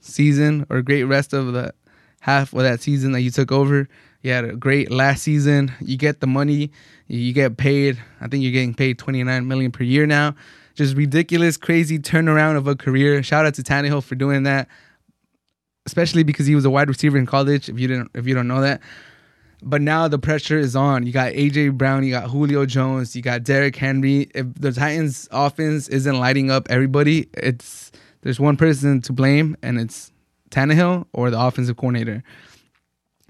season 0.01 0.67
or 0.71 0.83
great 0.83 1.05
rest 1.05 1.33
of 1.33 1.53
the 1.53 1.73
half 2.21 2.53
of 2.53 2.61
that 2.61 2.81
season 2.81 3.13
that 3.13 3.23
you 3.23 3.31
took 3.31 3.51
over. 3.51 3.89
You 4.23 4.33
had 4.33 4.45
a 4.45 4.57
great 4.57 4.91
last 4.91 5.23
season. 5.23 5.73
You 5.81 5.97
get 5.97 6.21
the 6.21 6.27
money, 6.27 6.71
you 7.07 7.33
get 7.33 7.57
paid. 7.57 7.99
I 8.21 8.29
think 8.29 8.43
you're 8.43 8.53
getting 8.53 8.75
paid 8.75 8.99
29 8.99 9.47
million 9.47 9.73
per 9.73 9.85
year 9.85 10.07
now. 10.07 10.35
Just 10.75 10.97
ridiculous, 10.97 11.57
crazy 11.57 11.99
turnaround 11.99 12.57
of 12.57 12.69
a 12.69 12.77
career. 12.77 13.23
Shout 13.23 13.47
out 13.47 13.55
to 13.55 13.63
Tannehill 13.63 14.03
for 14.03 14.15
doing 14.15 14.45
that 14.45 14.69
especially 15.89 16.23
because 16.23 16.47
he 16.47 16.55
was 16.55 16.67
a 16.67 16.71
wide 16.71 16.89
receiver 16.89 17.17
in 17.17 17.25
college. 17.25 17.71
If 17.71 17.81
you 17.81 17.89
didn't, 17.89 18.11
if 18.15 18.27
you 18.27 18.35
don't 18.35 18.47
know 18.47 18.61
that, 18.61 18.83
but 19.63 19.81
now 19.81 20.09
the 20.09 20.19
pressure 20.19 20.59
is 20.59 20.77
on. 20.77 21.07
You 21.07 21.13
got 21.13 21.33
AJ 21.33 21.77
Brown, 21.77 22.05
you 22.05 22.11
got 22.11 22.31
Julio 22.31 22.67
Jones, 22.67 23.17
you 23.17 23.23
got 23.23 23.43
Derrick 23.43 23.77
Henry. 23.77 24.31
If 24.35 24.47
the 24.55 24.73
Titans' 24.73 25.29
offense 25.31 25.89
isn't 25.89 26.19
lighting 26.19 26.51
up 26.51 26.69
everybody, 26.71 27.29
it's 27.35 27.91
there's 28.23 28.41
one 28.41 28.57
person 28.57 29.01
to 29.03 29.13
blame, 29.13 29.57
and 29.63 29.79
it's 29.81 30.13
Tannehill 30.51 31.07
or 31.13 31.31
the 31.31 31.41
offensive 31.41 31.77
coordinator. 31.77 32.23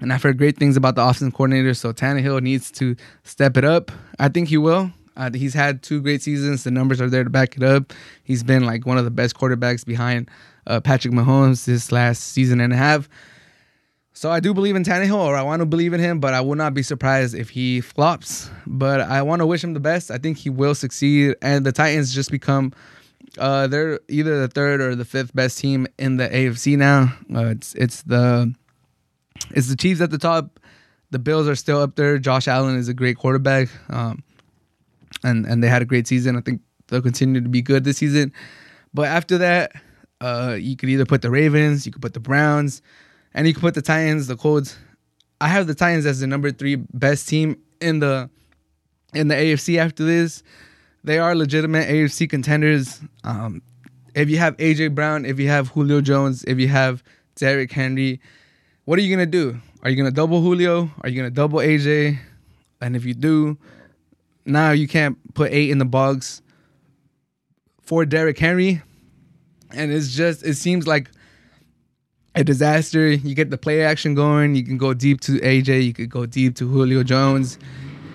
And 0.01 0.13
I've 0.13 0.23
heard 0.23 0.39
great 0.39 0.57
things 0.57 0.77
about 0.77 0.95
the 0.95 1.03
offensive 1.03 1.35
coordinator, 1.35 1.75
so 1.75 1.93
Tannehill 1.93 2.41
needs 2.41 2.71
to 2.73 2.95
step 3.25 3.57
it 3.57 3.65
up. 3.65 3.91
I 4.19 4.29
think 4.29 4.49
he 4.49 4.57
will. 4.57 4.93
Uh, 5.17 5.31
he's 5.35 5.55
had 5.55 5.83
two 5.83 6.01
great 6.01 6.23
seasons. 6.23 6.63
The 6.63 6.71
numbers 6.71 7.01
are 7.01 7.11
there 7.11 7.25
to 7.25 7.31
back 7.31 7.57
it 7.57 7.65
up. 7.65 7.93
He's 8.23 8.45
been 8.45 8.65
like 8.65 8.87
one 8.87 8.99
of 8.99 9.05
the 9.05 9.11
best 9.11 9.35
quarterbacks 9.37 9.85
behind 9.85 10.31
uh, 10.69 10.81
Patrick 10.81 11.13
Mahomes 11.13 11.65
this 11.65 11.91
last 11.91 12.23
season 12.23 12.61
and 12.61 12.73
a 12.73 12.77
half. 12.77 13.09
So 14.19 14.33
I 14.33 14.41
do 14.41 14.53
believe 14.53 14.75
in 14.75 14.83
Tannehill, 14.83 15.15
or 15.15 15.37
I 15.37 15.43
want 15.43 15.61
to 15.61 15.67
believe 15.67 15.93
in 15.93 16.01
him, 16.01 16.19
but 16.19 16.35
I 16.35 16.41
will 16.41 16.57
not 16.57 16.75
be 16.75 16.83
surprised 16.83 17.37
if 17.37 17.51
he 17.51 17.81
flops. 17.81 18.51
But 18.67 19.01
I 19.01 19.23
want 19.23 19.43
to 19.43 19.47
wish 19.47 19.63
him 19.63 19.75
the 19.75 19.81
best. 19.81 20.11
I 20.11 20.19
think 20.19 20.39
he 20.39 20.51
will 20.51 20.75
succeed, 20.75 21.37
and 21.41 21.65
the 21.65 21.71
Titans 21.71 22.13
just 22.13 22.33
become 22.33 22.73
uh, 23.39 23.69
they're 23.69 24.01
either 24.09 24.41
the 24.41 24.49
third 24.49 24.81
or 24.81 24.97
the 24.97 25.05
fifth 25.05 25.37
best 25.37 25.61
team 25.61 25.87
in 26.01 26.17
the 26.17 26.29
AFC 26.29 26.77
now. 26.77 27.17
Uh, 27.33 27.51
it's 27.51 27.77
it's 27.77 28.03
the 28.03 28.53
it's 29.51 29.69
the 29.69 29.77
Chiefs 29.77 30.01
at 30.01 30.11
the 30.11 30.19
top. 30.19 30.59
The 31.13 31.21
Bills 31.21 31.47
are 31.47 31.55
still 31.55 31.81
up 31.81 31.95
there. 31.95 32.19
Josh 32.19 32.49
Allen 32.49 32.75
is 32.75 32.89
a 32.89 32.95
great 32.95 33.19
quarterback, 33.19 33.69
um, 33.89 34.25
and 35.23 35.47
and 35.47 35.63
they 35.63 35.69
had 35.69 35.81
a 35.81 35.85
great 35.85 36.09
season. 36.09 36.35
I 36.35 36.41
think 36.41 36.61
they'll 36.89 37.03
continue 37.03 37.41
to 37.41 37.49
be 37.49 37.63
good 37.63 37.85
this 37.85 37.99
season. 37.99 38.33
But 38.93 39.07
after 39.07 39.39
that, 39.39 39.81
uh, 40.21 40.57
you 40.59 40.75
could 40.75 40.89
either 40.89 41.07
put 41.07 41.23
the 41.23 41.31
Ravens, 41.31 41.87
you 41.87 41.93
could 41.93 42.03
put 42.03 42.15
the 42.15 42.21
Browns, 42.21 42.83
and 43.39 43.47
you 43.47 43.55
can 43.55 43.61
put 43.61 43.75
the 43.75 43.83
Titans, 43.83 44.27
the 44.27 44.37
Colts. 44.37 44.77
I 45.41 45.47
have 45.47 45.69
the 45.69 45.75
Titans 45.75 46.07
as 46.07 46.19
the 46.19 46.27
number 46.27 46.51
three 46.51 46.75
best 46.75 47.29
team 47.29 47.57
in 47.81 48.01
the 48.01 48.29
in 49.15 49.29
the 49.29 49.37
AFC. 49.37 49.79
After 49.79 50.05
this, 50.05 50.43
they 51.05 51.21
are 51.21 51.37
legitimate 51.37 51.89
AFC 51.89 52.29
contenders. 52.29 53.01
Um, 53.23 53.63
if 54.17 54.29
you 54.29 54.39
have 54.39 54.57
AJ 54.57 54.97
Brown, 54.97 55.25
if 55.25 55.39
you 55.39 55.47
have 55.47 55.69
Julio 55.69 56.01
Jones, 56.01 56.43
if 56.49 56.59
you 56.59 56.67
have 56.67 57.05
Derrick 57.37 57.71
Henry, 57.71 58.21
what 58.87 58.99
are 58.99 59.03
you 59.03 59.15
gonna 59.15 59.25
do? 59.25 59.61
Are 59.85 59.91
you 59.91 59.97
gonna 59.97 60.11
double 60.11 60.41
Julio? 60.41 60.91
Are 61.03 61.09
you 61.09 61.17
gonna 61.17 61.31
double 61.31 61.61
AJ? 61.61 62.19
And 62.81 62.97
if 62.97 63.05
you 63.05 63.15
do, 63.15 63.57
now 64.47 64.73
you 64.73 64.89
can't 64.89 65.17
put 65.35 65.53
eight 65.53 65.71
in 65.71 65.79
the 65.79 65.85
box 65.85 66.43
for 67.83 68.05
Derrick 68.05 68.39
Henry 68.39 68.83
and 69.71 69.93
it's 69.93 70.13
just 70.15 70.45
it 70.45 70.55
seems 70.55 70.89
like 70.89 71.11
a 72.39 72.45
disaster. 72.45 73.09
You 73.11 73.35
get 73.35 73.51
the 73.51 73.59
play 73.59 73.83
action 73.83 74.15
going. 74.15 74.55
You 74.55 74.65
can 74.65 74.79
go 74.79 74.95
deep 74.95 75.21
to 75.23 75.33
AJ. 75.41 75.85
You 75.85 75.93
could 75.93 76.09
go 76.09 76.25
deep 76.25 76.55
to 76.57 76.69
Julio 76.69 77.03
Jones. 77.03 77.59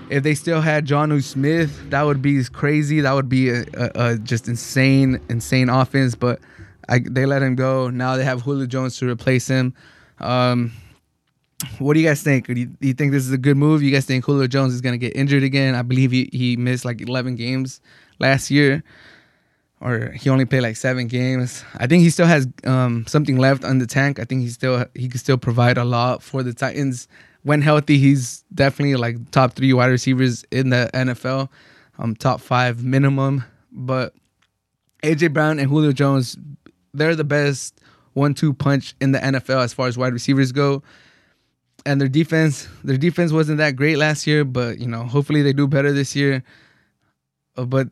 If 0.09 0.24
they 0.24 0.34
still 0.34 0.61
had 0.61 0.86
Jonnu 0.86 1.21
Smith, 1.21 1.89
that 1.89 2.03
would 2.03 2.21
be 2.21 2.43
crazy. 2.45 3.01
That 3.01 3.13
would 3.13 3.28
be 3.28 3.49
a, 3.49 3.65
a, 3.74 3.91
a 3.95 4.17
just 4.17 4.47
insane, 4.47 5.19
insane 5.30 5.67
offense. 5.67 6.15
But 6.15 6.39
I, 6.88 6.99
they 6.99 7.26
let 7.26 7.43
him 7.43 7.55
go. 7.55 7.89
Now 7.89 8.15
they 8.15 8.24
have 8.24 8.41
Julio 8.41 8.65
Jones 8.65 8.97
to 8.99 9.09
replace 9.09 9.47
him. 9.47 9.74
Um, 10.19 10.71
what 11.80 11.93
do 11.93 11.99
you 11.99 12.07
guys 12.07 12.24
think? 12.24 12.47
Do 12.47 12.53
you, 12.53 12.65
do 12.67 12.88
you, 12.88 12.93
think 12.93 13.11
this 13.11 13.26
is 13.26 13.32
a 13.32 13.38
good 13.38 13.57
move? 13.57 13.84
You 13.84 13.91
guys 13.91 14.05
think 14.05 14.24
Julio 14.24 14.47
Jones 14.47 14.74
is 14.74 14.82
going 14.82 14.93
to 14.93 14.97
get 14.97 15.15
injured 15.15 15.43
again? 15.43 15.76
I 15.76 15.82
believe 15.82 16.11
he, 16.11 16.30
he 16.32 16.55
missed 16.55 16.86
like 16.86 17.01
11 17.01 17.36
games 17.36 17.82
last 18.19 18.51
year 18.51 18.84
or 19.84 20.11
he 20.11 20.29
only 20.29 20.45
played 20.45 20.61
like 20.61 20.77
seven 20.77 21.07
games. 21.07 21.63
I 21.77 21.88
think 21.88 22.03
he 22.03 22.09
still 22.09 22.25
has 22.25 22.47
um, 22.63 23.05
something 23.05 23.38
left 23.38 23.65
on 23.65 23.79
the 23.79 23.86
tank. 23.86 24.17
I 24.17 24.23
think 24.23 24.41
he 24.41 24.47
still 24.47 24.86
he 24.95 25.09
can 25.09 25.19
still 25.19 25.38
provide 25.38 25.77
a 25.77 25.84
lot 25.84 26.23
for 26.23 26.41
the 26.41 26.53
Titans 26.53 27.09
when 27.43 27.61
healthy. 27.61 27.97
He's 27.97 28.45
definitely 28.53 28.95
like 28.95 29.29
top 29.31 29.53
three 29.53 29.73
wide 29.73 29.88
receivers 29.88 30.45
in 30.51 30.69
the 30.69 30.89
NFL, 30.93 31.49
um, 31.99 32.15
top 32.15 32.39
five 32.39 32.84
minimum. 32.84 33.43
But 33.73 34.15
AJ 35.03 35.34
Brown 35.34 35.59
and 35.59 35.69
Julio 35.69 35.91
Jones, 35.91 36.38
they're 36.93 37.15
the 37.15 37.25
best 37.25 37.81
one-two 38.13 38.53
punch 38.53 38.95
in 39.01 39.11
the 39.11 39.19
NFL 39.19 39.63
as 39.63 39.73
far 39.73 39.88
as 39.88 39.97
wide 39.97 40.13
receivers 40.13 40.53
go. 40.53 40.81
And 41.86 41.99
their 41.99 42.07
defense, 42.07 42.69
their 42.86 42.95
defense 42.95 43.34
wasn't 43.34 43.57
that 43.57 43.75
great 43.75 43.97
last 43.97 44.25
year, 44.25 44.45
but 44.45 44.79
you 44.79 44.88
know, 44.88 45.03
hopefully 45.03 45.41
they 45.41 45.51
do 45.51 45.67
better 45.67 45.91
this 45.91 46.15
year. 46.15 46.41
Uh, 47.57 47.65
but 47.65 47.89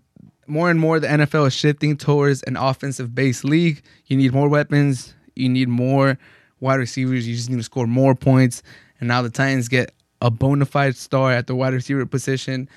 more 0.51 0.69
and 0.69 0.79
more 0.79 0.99
the 0.99 1.07
NFL 1.07 1.47
is 1.47 1.53
shifting 1.53 1.95
towards 1.95 2.43
an 2.43 2.57
offensive 2.57 3.15
based 3.15 3.45
league. 3.45 3.81
You 4.07 4.17
need 4.17 4.33
more 4.33 4.49
weapons, 4.49 5.13
you 5.33 5.47
need 5.47 5.69
more 5.69 6.17
wide 6.59 6.75
receivers, 6.75 7.25
you 7.25 7.35
just 7.35 7.49
need 7.49 7.55
to 7.57 7.63
score 7.63 7.87
more 7.87 8.13
points. 8.13 8.61
And 8.99 9.07
now 9.07 9.21
the 9.21 9.29
Titans 9.29 9.69
get 9.69 9.93
a 10.21 10.29
bona 10.29 10.65
fide 10.65 10.97
star 10.97 11.31
at 11.31 11.47
the 11.47 11.55
wide 11.55 11.73
receiver 11.73 12.05
position 12.05 12.67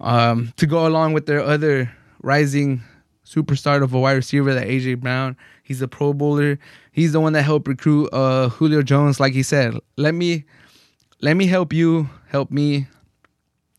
um, 0.00 0.52
to 0.56 0.66
go 0.66 0.86
along 0.86 1.12
with 1.12 1.26
their 1.26 1.40
other 1.40 1.92
rising 2.22 2.82
superstar 3.26 3.82
of 3.82 3.92
a 3.92 4.00
wide 4.00 4.12
receiver, 4.12 4.54
that 4.54 4.66
AJ 4.66 5.00
Brown. 5.00 5.36
He's 5.62 5.82
a 5.82 5.88
Pro 5.88 6.14
Bowler. 6.14 6.58
He's 6.92 7.12
the 7.12 7.20
one 7.20 7.34
that 7.34 7.42
helped 7.42 7.68
recruit 7.68 8.08
uh, 8.12 8.48
Julio 8.48 8.80
Jones. 8.80 9.20
Like 9.20 9.34
he 9.34 9.42
said, 9.42 9.74
let 9.96 10.14
me 10.14 10.44
let 11.20 11.36
me 11.36 11.46
help 11.46 11.74
you, 11.74 12.08
help 12.28 12.50
me, 12.50 12.86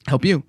help 0.07 0.23
you. 0.23 0.43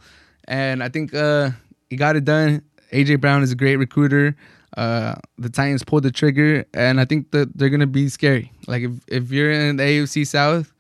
And 0.47 0.83
I 0.83 0.91
think 0.91 1.15
uh, 1.15 1.51
he 1.89 1.97
got 1.97 2.17
it 2.17 2.25
done. 2.25 2.63
AJ 2.93 3.21
Brown 3.21 3.43
is 3.43 3.53
a 3.53 3.57
great 3.57 3.77
recruiter. 3.77 4.37
Uh, 4.77 5.17
the 5.39 5.49
Titans 5.49 5.83
pulled 5.83 6.05
the 6.05 6.11
trigger, 6.11 6.65
and 6.75 7.01
I 7.01 7.05
think 7.05 7.33
that 7.33 7.57
they're 7.57 7.71
gonna 7.71 7.87
be 7.87 8.09
scary. 8.09 8.53
Like 8.67 8.83
if 8.83 8.93
if 9.09 9.31
you're 9.31 9.51
in 9.51 9.77
the 9.77 9.83
AFC 9.83 10.27
South, 10.27 10.73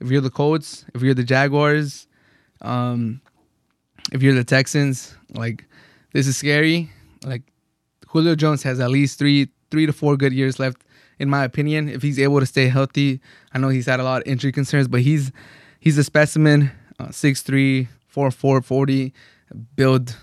if 0.00 0.10
you're 0.10 0.20
the 0.20 0.30
Colts, 0.30 0.84
if 0.94 1.02
you're 1.02 1.14
the 1.14 1.24
Jaguars, 1.24 2.06
um, 2.60 3.20
if 4.12 4.22
you're 4.22 4.34
the 4.34 4.44
Texans, 4.44 5.16
like 5.34 5.64
this 6.12 6.26
is 6.26 6.36
scary. 6.36 6.90
Like 7.24 7.42
Julio 8.08 8.34
Jones 8.34 8.62
has 8.62 8.80
at 8.80 8.90
least 8.90 9.18
three 9.18 9.48
three 9.70 9.86
to 9.86 9.92
four 9.92 10.16
good 10.16 10.32
years 10.32 10.58
left, 10.58 10.84
in 11.18 11.30
my 11.30 11.44
opinion. 11.44 11.88
If 11.88 12.02
he's 12.02 12.18
able 12.18 12.40
to 12.40 12.46
stay 12.46 12.68
healthy, 12.68 13.20
I 13.52 13.58
know 13.58 13.68
he's 13.68 13.86
had 13.86 14.00
a 14.00 14.04
lot 14.04 14.22
of 14.22 14.28
injury 14.28 14.52
concerns, 14.52 14.88
but 14.88 15.00
he's 15.00 15.32
he's 15.80 15.96
a 15.96 16.04
specimen. 16.04 16.70
Uh, 17.00 17.06
6'3", 17.08 17.86
4'4", 18.12 18.64
40, 18.64 19.14
build 19.76 20.16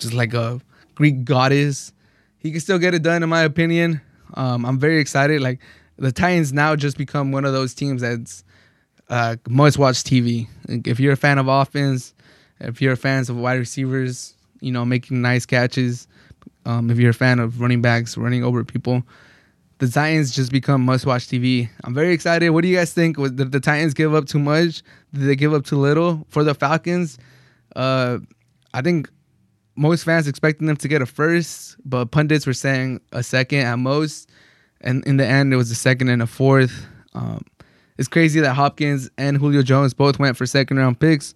just 0.00 0.14
like 0.14 0.34
a 0.34 0.60
Greek 0.94 1.24
goddess. 1.24 1.92
He 2.38 2.50
can 2.50 2.60
still 2.60 2.78
get 2.78 2.94
it 2.94 3.02
done, 3.02 3.22
in 3.22 3.28
my 3.28 3.42
opinion. 3.42 4.00
Um, 4.34 4.64
I'm 4.64 4.78
very 4.78 4.98
excited. 4.98 5.40
Like 5.40 5.60
the 5.96 6.12
Titans 6.12 6.52
now 6.52 6.74
just 6.76 6.96
become 6.96 7.32
one 7.32 7.44
of 7.44 7.52
those 7.52 7.74
teams 7.74 8.02
that's 8.02 8.44
uh, 9.08 9.36
must 9.48 9.78
watch 9.78 9.96
TV. 9.96 10.48
Like, 10.68 10.86
if 10.86 10.98
you're 10.98 11.12
a 11.12 11.16
fan 11.16 11.38
of 11.38 11.48
offense, 11.48 12.14
if 12.60 12.80
you're 12.80 12.92
a 12.92 12.96
fan 12.96 13.20
of 13.20 13.36
wide 13.36 13.58
receivers, 13.58 14.34
you 14.60 14.72
know, 14.72 14.84
making 14.84 15.20
nice 15.20 15.46
catches. 15.46 16.06
Um, 16.66 16.90
if 16.90 16.98
you're 16.98 17.10
a 17.10 17.14
fan 17.14 17.38
of 17.38 17.60
running 17.60 17.82
backs 17.82 18.16
running 18.16 18.44
over 18.44 18.64
people, 18.64 19.02
the 19.78 19.88
Titans 19.88 20.34
just 20.34 20.52
become 20.52 20.84
must 20.84 21.06
watch 21.06 21.26
TV. 21.26 21.68
I'm 21.84 21.94
very 21.94 22.12
excited. 22.12 22.50
What 22.50 22.62
do 22.62 22.68
you 22.68 22.76
guys 22.76 22.92
think? 22.92 23.16
Did 23.16 23.52
the 23.52 23.60
Titans 23.60 23.94
give 23.94 24.14
up 24.14 24.26
too 24.26 24.38
much? 24.38 24.82
Did 25.12 25.22
they 25.22 25.36
give 25.36 25.54
up 25.54 25.64
too 25.64 25.78
little 25.78 26.26
for 26.28 26.44
the 26.44 26.54
Falcons? 26.54 27.18
Uh, 27.74 28.18
I 28.74 28.82
think 28.82 29.10
most 29.80 30.04
fans 30.04 30.28
expecting 30.28 30.66
them 30.66 30.76
to 30.76 30.88
get 30.88 31.00
a 31.00 31.06
first, 31.06 31.76
but 31.86 32.10
pundits 32.10 32.46
were 32.46 32.52
saying 32.52 33.00
a 33.12 33.22
second 33.22 33.60
at 33.60 33.78
most. 33.78 34.28
And 34.82 35.02
in 35.06 35.16
the 35.16 35.26
end, 35.26 35.54
it 35.54 35.56
was 35.56 35.70
a 35.70 35.74
second 35.74 36.10
and 36.10 36.20
a 36.20 36.26
fourth. 36.26 36.86
Um, 37.14 37.46
it's 37.96 38.06
crazy 38.08 38.40
that 38.40 38.52
Hopkins 38.52 39.10
and 39.16 39.38
Julio 39.38 39.62
Jones 39.62 39.94
both 39.94 40.18
went 40.18 40.36
for 40.36 40.44
second 40.44 40.76
round 40.76 41.00
picks. 41.00 41.32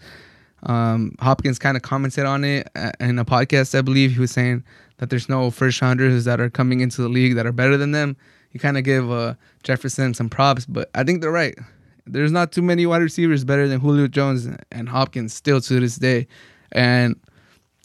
Um, 0.65 1.17
Hopkins 1.21 1.59
kind 1.59 1.75
of 1.75 1.83
commented 1.83 2.27
on 2.27 2.45
it 2.45 2.69
uh, 2.77 2.93
in 3.01 3.19
a 3.19 3.25
podcast, 3.25 3.77
I 3.77 3.81
believe. 3.81 4.13
He 4.13 4.21
was 4.21 4.31
saying 4.31 4.63
that 4.99 5.09
there's 5.09 5.29
no 5.29 5.51
first 5.51 5.81
rounders 5.81 6.27
that 6.27 6.39
are 6.39 6.51
coming 6.51 6.81
into 6.81 7.01
the 7.01 7.09
league 7.09 7.37
that 7.37 7.47
are 7.47 7.53
better 7.53 7.79
than 7.79 7.93
them. 7.93 8.15
He 8.51 8.59
kind 8.59 8.77
of 8.77 8.85
gave 8.85 9.11
uh, 9.11 9.35
Jefferson 9.63 10.13
some 10.13 10.29
props, 10.29 10.67
but 10.67 10.91
I 10.95 11.03
think 11.03 11.23
they're 11.23 11.33
right. 11.33 11.59
There's 12.07 12.33
not 12.33 12.53
too 12.53 12.63
many 12.63 12.85
wide 12.85 13.01
receivers 13.01 13.43
better 13.43 13.67
than 13.67 13.81
Julio 13.81 14.07
Jones 14.07 14.49
and 14.71 14.89
Hopkins 14.89 15.33
still 15.33 15.63
to 15.63 15.81
this 15.81 15.97
day. 15.97 16.27
And 16.73 17.17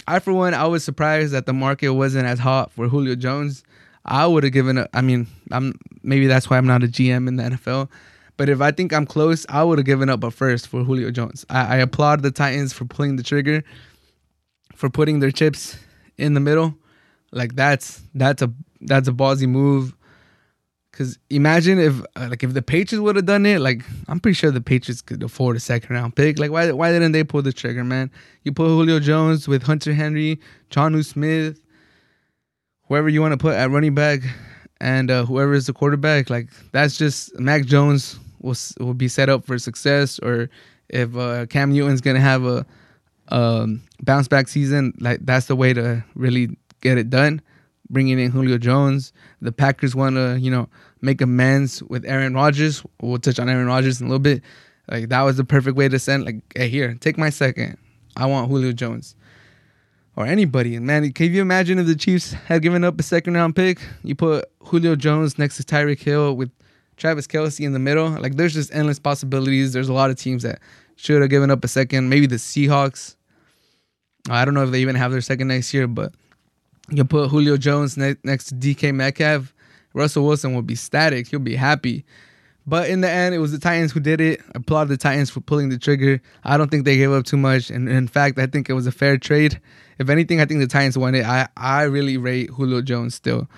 I, 0.10 0.18
for 0.18 0.34
one, 0.34 0.56
I 0.56 0.66
was 0.66 0.84
surprised 0.84 1.34
that 1.34 1.46
the 1.46 1.54
market 1.54 1.90
wasn't 1.90 2.26
as 2.26 2.40
hot 2.40 2.72
for 2.72 2.88
Julio 2.88 3.16
Jones. 3.16 3.64
I 4.06 4.26
would 4.26 4.44
have 4.44 4.54
given 4.54 4.80
it. 4.80 4.90
I 4.92 5.02
mean, 5.02 5.28
I'm 5.52 5.80
maybe 6.02 6.26
that's 6.26 6.50
why 6.50 6.58
I'm 6.58 6.66
not 6.66 6.84
a 6.84 6.88
GM 6.88 7.28
in 7.28 7.36
the 7.36 7.44
NFL. 7.44 7.90
But 8.36 8.50
if 8.50 8.60
I 8.60 8.72
think 8.72 8.92
I'm 8.92 9.06
close, 9.06 9.46
I 9.50 9.64
would 9.64 9.78
have 9.78 9.86
given 9.86 10.10
up 10.10 10.24
a 10.24 10.32
first 10.32 10.68
for 10.68 10.84
Julio 10.84 11.12
Jones. 11.12 11.46
I, 11.50 11.76
I 11.76 11.78
applaud 11.78 12.24
the 12.24 12.32
Titans 12.32 12.74
for 12.74 12.86
pulling 12.86 13.18
the 13.18 13.24
trigger, 13.24 13.64
for 14.74 14.90
putting 14.90 15.20
their 15.20 15.30
chips 15.30 15.78
in 16.18 16.34
the 16.34 16.40
middle. 16.40 16.74
Like 17.32 17.56
that's 17.56 18.02
that's 18.16 18.42
a 18.42 18.52
that's 18.82 19.08
a 19.08 19.12
ballsy 19.12 19.48
move. 19.48 19.96
Cause 21.00 21.18
imagine 21.30 21.80
if 21.80 22.02
uh, 22.18 22.28
like 22.30 22.44
if 22.44 22.54
the 22.54 22.62
Patriots 22.62 23.02
would 23.02 23.16
have 23.16 23.26
done 23.26 23.46
it, 23.46 23.62
like 23.62 23.84
I'm 24.10 24.20
pretty 24.20 24.34
sure 24.34 24.52
the 24.52 24.60
Patriots 24.60 25.02
could 25.02 25.24
afford 25.24 25.56
a 25.56 25.60
second 25.62 25.96
round 25.96 26.14
pick. 26.14 26.38
Like 26.38 26.52
why 26.52 26.70
why 26.74 26.92
didn't 26.92 27.14
they 27.14 27.24
pull 27.24 27.42
the 27.42 27.54
trigger, 27.54 27.86
man? 27.86 28.12
You 28.44 28.52
put 28.52 28.68
Julio 28.68 29.00
Jones 29.00 29.48
with 29.48 29.64
Hunter 29.64 29.94
Henry, 29.94 30.42
Jonnu 30.72 31.06
Smith, 31.06 31.62
whoever 32.90 33.08
you 33.08 33.22
want 33.22 33.32
to 33.32 33.38
put 33.38 33.56
at 33.56 33.72
running 33.72 33.96
back, 33.96 34.20
and 34.82 35.10
uh, 35.10 35.24
whoever 35.24 35.54
is 35.54 35.68
the 35.68 35.74
quarterback. 35.74 36.30
Like 36.30 36.50
that's 36.74 36.98
just 36.98 37.40
Mac 37.40 37.64
Jones 37.64 38.20
will 38.42 38.58
will 38.82 38.94
be 38.94 39.08
set 39.08 39.30
up 39.30 39.46
for 39.46 39.58
success. 39.58 40.20
Or 40.20 40.50
if 40.90 41.16
uh, 41.16 41.46
Cam 41.46 41.72
Newton's 41.72 42.02
gonna 42.02 42.20
have 42.20 42.44
a 42.44 42.66
um, 43.30 43.84
bounce 44.02 44.28
back 44.28 44.50
season, 44.50 44.94
like 45.00 45.20
that's 45.22 45.46
the 45.46 45.56
way 45.56 45.72
to 45.72 46.04
really 46.16 46.58
get 46.82 46.98
it 46.98 47.10
done. 47.10 47.42
Bringing 47.90 48.20
in 48.20 48.32
Julio 48.32 48.58
Jones, 48.58 49.14
the 49.42 49.52
Packers 49.52 49.96
want 49.96 50.16
to 50.16 50.38
you 50.40 50.52
know 50.52 50.70
make 51.02 51.22
amends 51.22 51.82
with 51.84 52.06
Aaron 52.06 52.34
Rodgers. 52.34 52.84
We'll 53.02 53.20
touch 53.20 53.40
on 53.40 53.50
Aaron 53.50 53.68
Rodgers 53.68 54.00
in 54.00 54.08
a 54.08 54.10
little 54.10 54.20
bit. 54.20 54.44
Like 54.90 55.10
that 55.10 55.22
was 55.22 55.38
the 55.38 55.44
perfect 55.44 55.76
way 55.76 55.90
to 55.90 56.00
send. 56.00 56.26
Like, 56.26 56.42
hey, 56.56 56.70
here, 56.70 56.96
take 57.00 57.18
my 57.18 57.30
second. 57.30 57.78
I 58.16 58.26
want 58.26 58.50
Julio 58.50 58.72
Jones 58.72 59.16
or 60.20 60.26
anybody. 60.26 60.76
And 60.76 60.86
man, 60.86 61.12
can 61.14 61.34
you 61.34 61.42
imagine 61.42 61.80
if 61.80 61.88
the 61.88 61.96
Chiefs 61.96 62.34
had 62.34 62.62
given 62.62 62.84
up 62.84 63.00
a 63.00 63.04
second 63.04 63.36
round 63.36 63.56
pick? 63.56 63.80
You 64.04 64.16
put 64.16 64.46
Julio 64.64 64.96
Jones 64.96 65.40
next 65.40 65.58
to 65.58 65.64
Tyreek 65.64 66.02
Hill 66.02 66.36
with 66.36 66.52
Travis 66.98 67.26
Kelce 67.26 67.66
in 67.66 67.72
the 67.72 67.80
middle. 67.80 68.10
Like, 68.10 68.36
there's 68.36 68.54
just 68.54 68.74
endless 68.74 69.00
possibilities. 69.00 69.72
There's 69.72 69.88
a 69.88 69.94
lot 69.94 70.10
of 70.10 70.18
teams 70.18 70.44
that 70.44 70.60
should 70.98 71.22
have 71.22 71.30
given 71.30 71.50
up 71.50 71.64
a 71.64 71.70
second. 71.70 72.10
Maybe 72.10 72.26
the 72.26 72.36
Seahawks. 72.36 73.16
I 74.30 74.44
don't 74.44 74.54
know 74.54 74.64
if 74.64 74.72
they 74.72 74.82
even 74.82 74.96
have 74.96 75.12
their 75.14 75.22
second 75.22 75.48
next 75.48 75.74
year, 75.74 75.88
but 75.88 76.14
you 76.92 77.06
put 77.06 77.30
Julio 77.30 77.58
Jones 77.58 77.98
ne- 77.98 78.16
next 78.24 78.46
to 78.46 78.56
DK 78.56 78.94
Metcalf. 78.94 79.54
Russell 79.94 80.26
Wilson 80.26 80.54
will 80.54 80.62
be 80.62 80.76
static. 80.76 81.28
He'll 81.28 81.40
be 81.40 81.56
happy. 81.56 82.06
But 82.68 82.90
in 82.90 83.02
the 83.02 83.10
end, 83.10 83.34
it 83.34 83.40
was 83.40 83.52
the 83.52 83.58
Titans 83.58 83.92
who 83.92 84.00
did 84.00 84.22
it. 84.22 84.42
Applaud 84.54 84.86
the 84.86 84.98
Titans 84.98 85.30
for 85.32 85.42
pulling 85.42 85.70
the 85.70 85.78
trigger. 85.80 86.22
I 86.44 86.58
don't 86.58 86.70
think 86.70 86.86
they 86.86 86.98
gave 86.98 87.12
up 87.12 87.26
too 87.26 87.38
much. 87.38 87.72
And 87.72 87.90
in 87.90 88.08
fact, 88.08 88.38
I 88.38 88.46
think 88.46 88.70
it 88.70 88.74
was 88.74 88.86
a 88.86 88.92
fair 88.92 89.18
trade. 89.18 89.60
If 89.98 90.10
anything, 90.10 90.40
I 90.40 90.46
think 90.46 90.60
the 90.60 90.68
Titans 90.68 90.98
won 90.98 91.16
it. 91.16 91.26
I, 91.26 91.48
I 91.58 91.84
really 91.84 92.18
rate 92.18 92.52
Julio 92.52 92.82
Jones 92.82 93.16
still 93.16 93.50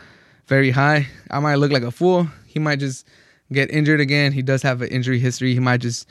very 0.47 0.71
high. 0.71 1.07
I 1.29 1.39
might 1.39 1.55
look 1.55 1.71
like 1.71 1.83
a 1.83 1.91
fool. 1.91 2.27
He 2.45 2.59
might 2.59 2.79
just 2.79 3.05
get 3.51 3.69
injured 3.71 3.99
again. 3.99 4.31
He 4.31 4.41
does 4.41 4.61
have 4.61 4.81
an 4.81 4.89
injury 4.89 5.19
history. 5.19 5.53
He 5.53 5.59
might 5.59 5.81
just 5.81 6.07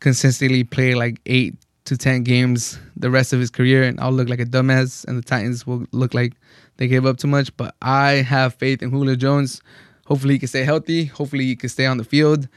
consistently 0.00 0.64
play 0.64 0.94
like 0.94 1.20
eight 1.26 1.54
to 1.86 1.96
10 1.96 2.24
games 2.24 2.78
the 2.96 3.10
rest 3.10 3.32
of 3.32 3.40
his 3.40 3.50
career, 3.50 3.82
and 3.82 3.98
I'll 4.00 4.12
look 4.12 4.28
like 4.28 4.40
a 4.40 4.44
dumbass, 4.44 5.04
and 5.06 5.16
the 5.16 5.22
Titans 5.22 5.66
will 5.66 5.86
look 5.92 6.14
like 6.14 6.34
they 6.76 6.86
gave 6.86 7.06
up 7.06 7.16
too 7.16 7.28
much. 7.28 7.56
But 7.56 7.74
I 7.80 8.12
have 8.12 8.54
faith 8.54 8.82
in 8.82 8.90
Julio 8.90 9.16
Jones. 9.16 9.62
Hopefully, 10.06 10.34
he 10.34 10.38
can 10.38 10.48
stay 10.48 10.64
healthy. 10.64 11.06
Hopefully, 11.06 11.44
he 11.44 11.56
can 11.56 11.68
stay 11.68 11.86
on 11.86 11.98
the 11.98 12.04
field. 12.04 12.48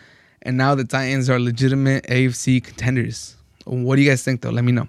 And 0.42 0.58
now 0.58 0.76
the 0.76 0.84
Titans 0.84 1.30
are 1.30 1.40
legitimate 1.40 2.06
AFC 2.06 2.64
contenders. 2.64 3.36
What 3.66 3.96
do 3.96 4.02
you 4.02 4.10
guys 4.10 4.24
think, 4.24 4.42
though? 4.42 4.50
Let 4.50 4.64
me 4.64 4.72
know. 4.72 4.88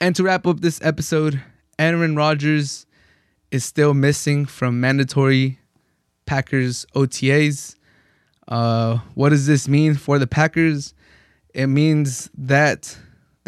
And 0.00 0.14
to 0.16 0.22
wrap 0.22 0.46
up 0.46 0.60
this 0.60 0.80
episode, 0.82 1.42
Aaron 1.78 2.16
Rodgers 2.16 2.86
is 3.50 3.64
still 3.64 3.94
missing 3.94 4.46
from 4.46 4.80
mandatory 4.80 5.58
Packers 6.26 6.86
OTAs. 6.94 7.76
Uh, 8.46 8.98
what 9.14 9.30
does 9.30 9.46
this 9.46 9.68
mean 9.68 9.94
for 9.94 10.18
the 10.18 10.26
Packers? 10.26 10.94
It 11.54 11.66
means 11.66 12.30
that 12.36 12.96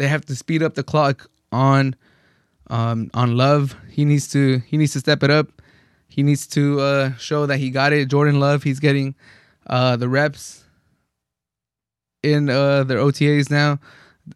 they 0.01 0.07
have 0.07 0.25
to 0.25 0.35
speed 0.35 0.63
up 0.63 0.73
the 0.73 0.81
clock 0.81 1.29
on 1.51 1.95
um, 2.71 3.11
on 3.13 3.37
Love. 3.37 3.75
He 3.87 4.03
needs 4.03 4.27
to 4.29 4.57
he 4.65 4.75
needs 4.75 4.93
to 4.93 4.99
step 4.99 5.21
it 5.21 5.29
up. 5.29 5.61
He 6.07 6.23
needs 6.23 6.47
to 6.47 6.79
uh, 6.79 7.13
show 7.17 7.45
that 7.45 7.57
he 7.57 7.69
got 7.69 7.93
it. 7.93 8.07
Jordan 8.07 8.39
Love, 8.39 8.63
he's 8.63 8.79
getting 8.79 9.13
uh, 9.67 9.97
the 9.97 10.09
reps 10.09 10.63
in 12.23 12.49
uh, 12.49 12.83
their 12.83 12.97
OTAs 12.97 13.51
now. 13.51 13.79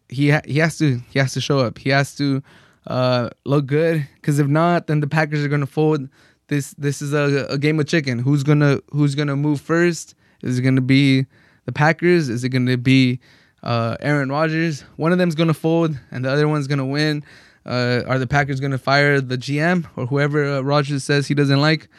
He 0.07 0.29
ha- 0.29 0.45
he 0.45 0.59
has 0.59 0.77
to 0.77 0.99
he 1.09 1.17
has 1.17 1.33
to 1.33 1.41
show 1.41 1.57
up. 1.57 1.79
He 1.79 1.89
has 1.89 2.15
to 2.17 2.43
uh, 2.85 3.31
look 3.43 3.65
good 3.65 4.07
because 4.17 4.37
if 4.37 4.45
not, 4.45 4.85
then 4.85 4.99
the 4.99 5.07
Packers 5.07 5.43
are 5.43 5.49
gonna 5.49 5.65
fold. 5.65 6.07
This 6.47 6.75
this 6.77 7.01
is 7.01 7.11
a, 7.11 7.47
a 7.49 7.57
game 7.57 7.79
of 7.79 7.87
chicken. 7.87 8.19
Who's 8.19 8.43
gonna 8.43 8.81
who's 8.91 9.15
gonna 9.15 9.35
move 9.35 9.61
first? 9.61 10.13
Is 10.43 10.59
it 10.59 10.61
gonna 10.61 10.81
be 10.81 11.25
the 11.65 11.71
Packers? 11.71 12.29
Is 12.29 12.43
it 12.43 12.49
gonna 12.49 12.77
be 12.77 13.19
uh, 13.65 13.97
Aaron 13.99 14.29
Rodgers? 14.29 14.81
One 14.95 15.11
of 15.11 15.17
them's 15.17 15.35
gonna 15.35 15.53
fold, 15.53 15.97
and 16.11 16.23
the 16.23 16.31
other 16.31 16.47
one's 16.47 16.67
gonna 16.67 16.85
win. 16.85 17.23
Uh, 17.65 18.03
are 18.07 18.19
the 18.19 18.27
Packers 18.27 18.59
gonna 18.59 18.77
fire 18.77 19.19
the 19.19 19.37
GM 19.37 19.85
or 19.95 20.05
whoever 20.05 20.45
uh, 20.45 20.61
Rodgers 20.61 21.03
says 21.03 21.27
he 21.27 21.33
doesn't 21.33 21.59
like, 21.59 21.89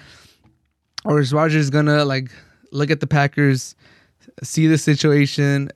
or 1.04 1.20
is 1.20 1.32
Rodgers 1.32 1.70
gonna 1.70 2.04
like 2.04 2.30
look 2.72 2.90
at 2.90 3.00
the 3.00 3.06
Packers, 3.06 3.74
see 4.42 4.66
the 4.66 4.78
situation, 4.78 5.70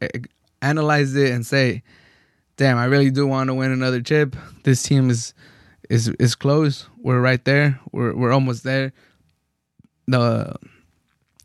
analyze 0.63 1.15
it, 1.15 1.33
and 1.33 1.45
say, 1.45 1.83
"Damn, 2.57 2.79
I 2.79 2.85
really 2.85 3.11
do 3.11 3.27
want 3.27 3.49
to 3.49 3.55
win 3.55 3.73
another 3.73 4.01
chip. 4.01 4.37
This 4.63 4.83
team 4.83 5.11
is 5.11 5.35
is 5.89 6.09
is 6.21 6.35
close. 6.35 6.87
We're 6.99 7.21
right 7.21 7.45
there. 7.45 7.81
We're 7.93 8.15
we're 8.15 8.33
almost 8.33 8.63
there." 8.63 8.93
The 10.07 10.55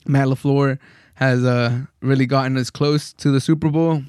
Matt 0.07 0.27
LaFleur 0.27 0.79
has 1.15 1.43
uh, 1.43 1.79
really 2.01 2.25
gotten 2.25 2.57
us 2.57 2.69
close 2.69 3.13
to 3.13 3.31
the 3.31 3.41
Super 3.41 3.69
Bowl. 3.69 4.03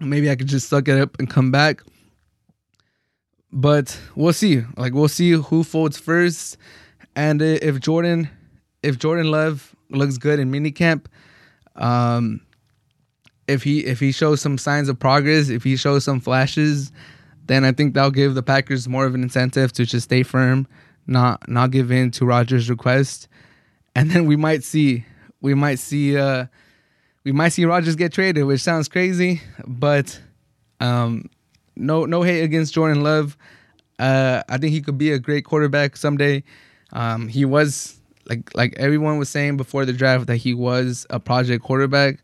Maybe 0.00 0.30
I 0.30 0.36
could 0.36 0.48
just 0.48 0.68
suck 0.68 0.88
it 0.88 0.98
up 0.98 1.18
and 1.18 1.28
come 1.28 1.50
back. 1.50 1.82
But 3.52 3.98
we'll 4.14 4.32
see. 4.32 4.62
Like 4.76 4.94
we'll 4.94 5.08
see 5.08 5.32
who 5.32 5.64
folds 5.64 5.98
first, 5.98 6.56
and 7.16 7.42
if 7.42 7.80
Jordan, 7.80 8.30
if 8.82 8.98
Jordan 8.98 9.30
Love 9.30 9.74
looks 9.90 10.18
good 10.18 10.38
in 10.38 10.50
minicamp, 10.52 11.06
um, 11.76 12.40
if 13.48 13.64
he 13.64 13.80
if 13.80 13.98
he 13.98 14.12
shows 14.12 14.40
some 14.40 14.56
signs 14.56 14.88
of 14.88 14.98
progress, 14.98 15.48
if 15.48 15.64
he 15.64 15.76
shows 15.76 16.04
some 16.04 16.20
flashes, 16.20 16.92
then 17.46 17.64
I 17.64 17.72
think 17.72 17.94
that'll 17.94 18.12
give 18.12 18.34
the 18.34 18.42
Packers 18.42 18.88
more 18.88 19.04
of 19.04 19.14
an 19.14 19.22
incentive 19.22 19.72
to 19.72 19.84
just 19.84 20.04
stay 20.04 20.22
firm, 20.22 20.68
not 21.06 21.48
not 21.48 21.72
give 21.72 21.90
in 21.90 22.12
to 22.12 22.24
Rodgers' 22.24 22.70
request, 22.70 23.26
and 23.96 24.10
then 24.10 24.26
we 24.26 24.36
might 24.36 24.62
see 24.62 25.04
we 25.40 25.54
might 25.54 25.80
see 25.80 26.16
uh 26.16 26.46
we 27.24 27.32
might 27.32 27.50
see 27.50 27.64
Rodgers 27.64 27.96
get 27.96 28.12
traded, 28.12 28.44
which 28.44 28.60
sounds 28.60 28.88
crazy, 28.88 29.40
but 29.66 30.20
um 30.80 31.28
no 31.76 32.04
no 32.04 32.22
hate 32.22 32.42
against 32.42 32.74
Jordan 32.74 33.02
Love. 33.02 33.36
Uh, 33.98 34.42
I 34.48 34.56
think 34.56 34.72
he 34.72 34.80
could 34.80 34.96
be 34.96 35.12
a 35.12 35.18
great 35.18 35.44
quarterback 35.44 35.96
someday. 35.96 36.42
Um, 36.92 37.28
he 37.28 37.44
was 37.44 38.00
like 38.26 38.54
like 38.56 38.74
everyone 38.78 39.18
was 39.18 39.28
saying 39.28 39.56
before 39.56 39.84
the 39.84 39.92
draft 39.92 40.26
that 40.26 40.36
he 40.36 40.54
was 40.54 41.06
a 41.10 41.20
project 41.20 41.62
quarterback, 41.64 42.22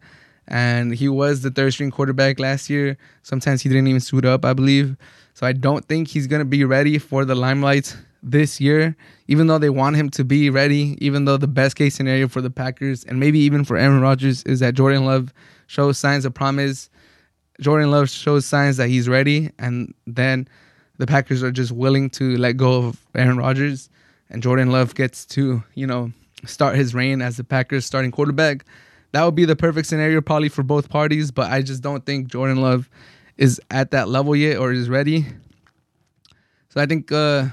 and 0.49 0.95
he 0.95 1.09
was 1.09 1.43
the 1.43 1.51
third 1.51 1.73
string 1.73 1.91
quarterback 1.91 2.39
last 2.39 2.71
year. 2.71 2.97
Sometimes 3.23 3.63
he 3.63 3.69
didn't 3.69 3.89
even 3.89 4.01
suit 4.01 4.25
up, 4.25 4.45
I 4.45 4.53
believe. 4.53 4.97
So 5.35 5.47
I 5.47 5.53
don't 5.53 5.85
think 5.85 6.09
he's 6.09 6.27
gonna 6.27 6.47
be 6.47 6.65
ready 6.65 6.99
for 6.99 7.25
the 7.25 7.35
limelight 7.35 7.97
this 8.27 8.61
year. 8.61 8.95
Even 9.29 9.47
though 9.47 9.59
they 9.59 9.71
want 9.71 9.97
him 9.97 10.11
to 10.11 10.25
be 10.25 10.51
ready, 10.51 10.99
even 11.01 11.25
though 11.25 11.39
the 11.39 11.49
best 11.49 11.77
case 11.77 11.95
scenario 11.95 12.29
for 12.29 12.43
the 12.43 12.51
Packers 12.51 13.05
and 13.05 13.19
maybe 13.19 13.39
even 13.39 13.65
for 13.65 13.77
Aaron 13.79 14.01
Rodgers 14.01 14.43
is 14.43 14.61
that 14.61 14.75
Jordan 14.75 15.07
Love 15.07 15.33
shows 15.67 15.97
signs 15.99 16.25
of 16.25 16.35
promise 16.35 16.91
Jordan 17.61 17.91
Love 17.91 18.11
shows 18.11 18.45
signs 18.45 18.77
that 18.77 18.89
he's 18.89 19.09
ready, 19.09 19.51
and 19.59 19.95
then 20.07 20.49
the 20.99 21.07
Packers 21.07 21.43
are 21.43 21.51
just 21.51 21.73
willing 21.73 22.11
to 22.11 22.37
let 22.37 22.57
go 22.57 22.89
of 22.89 23.07
Aaron 23.15 23.39
Rodgers, 23.39 23.89
and 24.31 24.43
Jordan 24.43 24.71
Love 24.71 24.95
gets 24.95 25.25
to 25.27 25.63
you 25.75 25.87
know 25.87 26.13
start 26.45 26.77
his 26.77 26.95
reign 26.95 27.23
as 27.23 27.37
the 27.37 27.45
Packers 27.45 27.87
starting 27.87 28.11
quarterback. 28.11 28.65
That 29.13 29.25
would 29.25 29.35
be 29.35 29.45
the 29.45 29.57
perfect 29.57 29.87
scenario 29.87 30.21
probably 30.21 30.49
for 30.49 30.63
both 30.63 30.91
parties, 30.91 31.31
but 31.31 31.51
I 31.51 31.63
just 31.63 31.83
don't 31.83 32.05
think 32.05 32.29
Jordan 32.29 32.61
Love 32.61 32.91
is 33.39 33.61
at 33.71 33.91
that 33.93 34.09
level 34.09 34.37
yet 34.37 34.59
or 34.59 34.73
is 34.73 34.89
ready. 34.89 35.27
So 36.69 36.81
I 36.81 36.87
think 36.87 37.11
uh, 37.11 37.47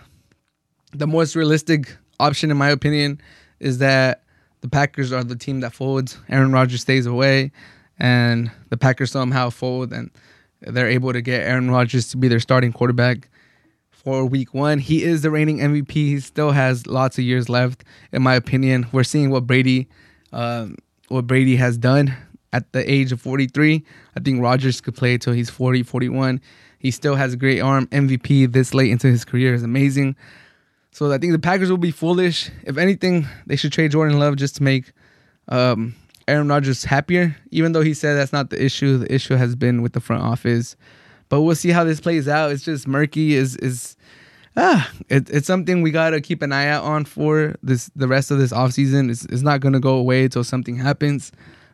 the 0.94 1.08
most 1.08 1.36
realistic 1.36 1.96
option, 2.20 2.52
in 2.52 2.58
my 2.58 2.70
opinion, 2.70 3.20
is 3.60 3.80
that 3.80 4.24
the 4.62 4.70
Packers 4.70 5.12
are 5.12 5.24
the 5.24 5.36
team 5.36 5.60
that 5.62 5.74
folds. 5.74 6.18
Aaron 6.30 6.52
Rodgers 6.52 6.82
stays 6.82 7.06
away 7.06 7.52
and 8.00 8.52
the 8.70 8.78
Packers 8.78 9.12
somehow 9.12 9.50
fold, 9.50 9.92
and 9.92 10.10
they're 10.62 10.90
able 10.90 11.14
to 11.14 11.22
get 11.22 11.44
Aaron 11.44 11.70
Rodgers 11.70 12.10
to 12.10 12.18
be 12.18 12.28
their 12.28 12.40
starting 12.40 12.72
quarterback 12.72 13.30
for 13.92 14.26
week 14.26 14.54
one. 14.54 14.80
He 14.80 15.04
is 15.04 15.22
the 15.22 15.32
reigning 15.32 15.60
MVP. 15.60 15.92
He 15.92 16.20
still 16.20 16.52
has 16.52 16.88
lots 16.88 17.18
of 17.18 17.24
years 17.24 17.50
left, 17.50 17.84
in 18.12 18.22
my 18.22 18.36
opinion. 18.36 18.88
We're 18.92 19.04
seeing 19.04 19.30
what 19.30 19.48
Brady, 19.48 19.88
um, 20.32 20.78
what 21.10 21.28
Brady 21.28 21.56
has 21.56 21.78
done 21.78 22.16
at 22.52 22.72
the 22.72 22.90
age 22.90 23.12
of 23.12 23.22
43. 23.22 23.84
I 24.16 24.20
think 24.20 24.42
Rodgers 24.42 24.82
could 24.82 24.96
play 24.96 25.16
until 25.16 25.34
he's 25.34 25.50
40, 25.50 25.84
41. 25.84 26.42
He 26.80 26.92
still 26.92 27.16
has 27.16 27.34
a 27.34 27.38
great 27.38 27.62
arm. 27.62 27.88
MVP 27.88 28.52
this 28.52 28.74
late 28.74 28.92
into 28.92 29.08
his 29.08 29.24
career 29.24 29.54
is 29.54 29.64
amazing. 29.64 30.16
So 30.94 31.12
I 31.12 31.18
think 31.18 31.34
the 31.34 31.40
Packers 31.40 31.72
will 31.72 31.78
be 31.78 31.90
foolish. 31.90 32.52
If 32.66 32.78
anything, 32.78 33.28
they 33.48 33.56
should 33.56 33.74
trade 33.74 33.92
Jordan 33.92 34.20
Love 34.20 34.36
just 34.36 34.58
to 34.58 34.64
make 34.64 34.92
um, 35.48 35.96
Aaron 36.28 36.48
Rodgers 36.48 36.84
happier. 36.84 37.36
Even 37.50 37.72
though 37.72 37.82
he 37.82 37.96
said 37.96 38.14
that's 38.14 38.32
not 38.32 38.52
the 38.52 38.64
issue, 38.64 39.00
the 39.00 39.12
issue 39.12 39.34
has 39.34 39.56
been 39.56 39.82
with 39.82 39.94
the 39.94 40.00
front 40.00 40.22
office. 40.22 40.76
But 41.30 41.42
we'll 41.42 41.56
see 41.56 41.70
how 41.70 41.84
this 41.84 42.00
plays 42.00 42.28
out. 42.28 42.52
It's 42.52 42.64
just 42.64 42.88
murky. 42.88 43.34
Is 43.34 43.56
is 43.56 43.98
ah, 44.56 44.88
it, 45.10 45.32
it's 45.32 45.48
something 45.48 45.82
we 45.82 45.90
gotta 45.90 46.22
keep 46.22 46.44
an 46.44 46.52
eye 46.52 46.68
out 46.68 46.84
on 46.84 47.06
for 47.06 47.56
this 47.64 47.90
the 47.96 48.08
rest 48.08 48.30
of 48.30 48.38
this 48.38 48.54
offseason. 48.54 49.10
It's, 49.10 49.26
it's 49.26 49.42
not 49.42 49.62
gonna 49.62 49.80
go 49.80 49.96
away 49.96 50.26
until 50.26 50.44
something 50.44 50.76
happens. 50.76 51.32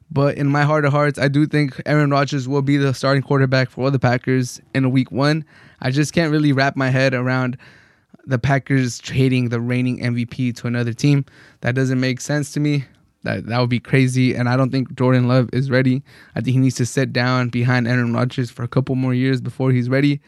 But 0.10 0.38
in 0.38 0.48
my 0.48 0.64
heart 0.64 0.86
of 0.86 0.94
hearts, 0.94 1.20
I 1.20 1.28
do 1.28 1.46
think 1.46 1.80
Aaron 1.86 2.10
Rodgers 2.10 2.48
will 2.48 2.62
be 2.62 2.78
the 2.78 2.94
starting 2.94 3.22
quarterback 3.22 3.70
for 3.70 3.92
the 3.92 4.00
Packers 4.00 4.62
in 4.74 4.90
week 4.92 5.12
one. 5.12 5.44
I 5.82 5.92
just 5.92 6.14
can't 6.14 6.32
really 6.32 6.54
wrap 6.54 6.78
my 6.78 6.90
head 6.90 7.14
around 7.14 7.58
the 8.26 8.40
Packers 8.40 9.00
trading 9.00 9.50
the 9.50 9.60
reigning 9.60 10.00
MVP 10.00 10.56
to 10.58 10.68
another 10.68 10.94
team. 10.94 11.26
That 11.62 11.76
doesn't 11.76 12.00
make 12.00 12.22
sense 12.22 12.52
to 12.54 12.60
me. 12.60 12.86
That 13.24 13.48
that 13.48 13.60
would 13.60 13.70
be 13.70 13.80
crazy, 13.80 14.34
and 14.34 14.48
I 14.48 14.56
don't 14.56 14.72
think 14.72 14.96
Jordan 14.96 15.28
Love 15.28 15.50
is 15.52 15.70
ready. 15.70 16.04
I 16.36 16.42
think 16.42 16.54
he 16.54 16.60
needs 16.60 16.76
to 16.76 16.86
sit 16.86 17.12
down 17.12 17.50
behind 17.50 17.88
Aaron 17.88 18.14
Rodgers 18.14 18.50
for 18.50 18.64
a 18.64 18.68
couple 18.68 18.96
more 18.96 19.14
years 19.14 19.42
before 19.42 19.72
he's 19.72 19.90
ready. 19.90 20.22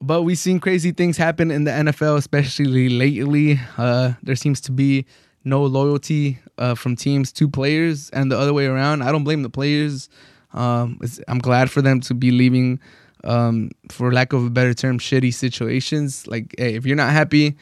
But 0.00 0.22
we've 0.22 0.36
seen 0.36 0.60
crazy 0.60 0.92
things 0.92 1.16
happen 1.16 1.50
in 1.50 1.64
the 1.64 1.70
NFL, 1.70 2.18
especially 2.18 2.90
lately. 2.90 3.58
Uh, 3.78 4.12
there 4.22 4.36
seems 4.36 4.60
to 4.62 4.72
be 4.72 5.06
no 5.44 5.64
loyalty 5.64 6.38
uh, 6.58 6.74
from 6.74 6.96
teams 6.96 7.32
to 7.32 7.48
players, 7.48 8.10
and 8.10 8.30
the 8.30 8.38
other 8.38 8.52
way 8.52 8.66
around. 8.66 9.02
I 9.02 9.10
don't 9.10 9.24
blame 9.24 9.42
the 9.42 9.50
players. 9.50 10.10
Um, 10.52 11.00
I'm 11.28 11.38
glad 11.38 11.70
for 11.70 11.80
them 11.80 12.00
to 12.02 12.14
be 12.14 12.30
leaving, 12.30 12.78
um, 13.24 13.70
for 13.90 14.12
lack 14.12 14.32
of 14.32 14.44
a 14.44 14.50
better 14.50 14.74
term, 14.74 14.98
shitty 14.98 15.34
situations. 15.34 16.26
Like, 16.26 16.54
hey, 16.58 16.74
if 16.74 16.86
you're 16.86 16.96
not 16.96 17.12
happy, 17.12 17.56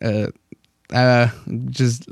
uh, 0.00 0.28
uh, 0.92 1.28
just 1.70 2.08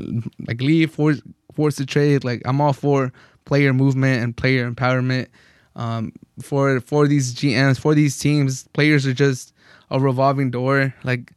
like 0.47 0.61
leave, 0.61 0.91
force 0.91 1.23
force 1.55 1.77
the 1.77 1.87
trade. 1.87 2.25
Like 2.25 2.43
I'm 2.45 2.61
all 2.61 2.73
for 2.73 3.13
player 3.45 3.73
movement 3.73 4.23
and 4.23 4.37
player 4.37 4.71
empowerment. 4.71 5.29
Um, 5.75 6.13
for 6.43 6.81
for 6.81 7.07
these 7.07 7.35
GMs, 7.35 7.79
for 7.79 7.95
these 7.95 8.19
teams, 8.19 8.69
players 8.75 9.07
are 9.07 9.15
just 9.15 9.53
a 9.91 10.01
revolving 10.01 10.51
door. 10.51 10.95
Like 11.05 11.33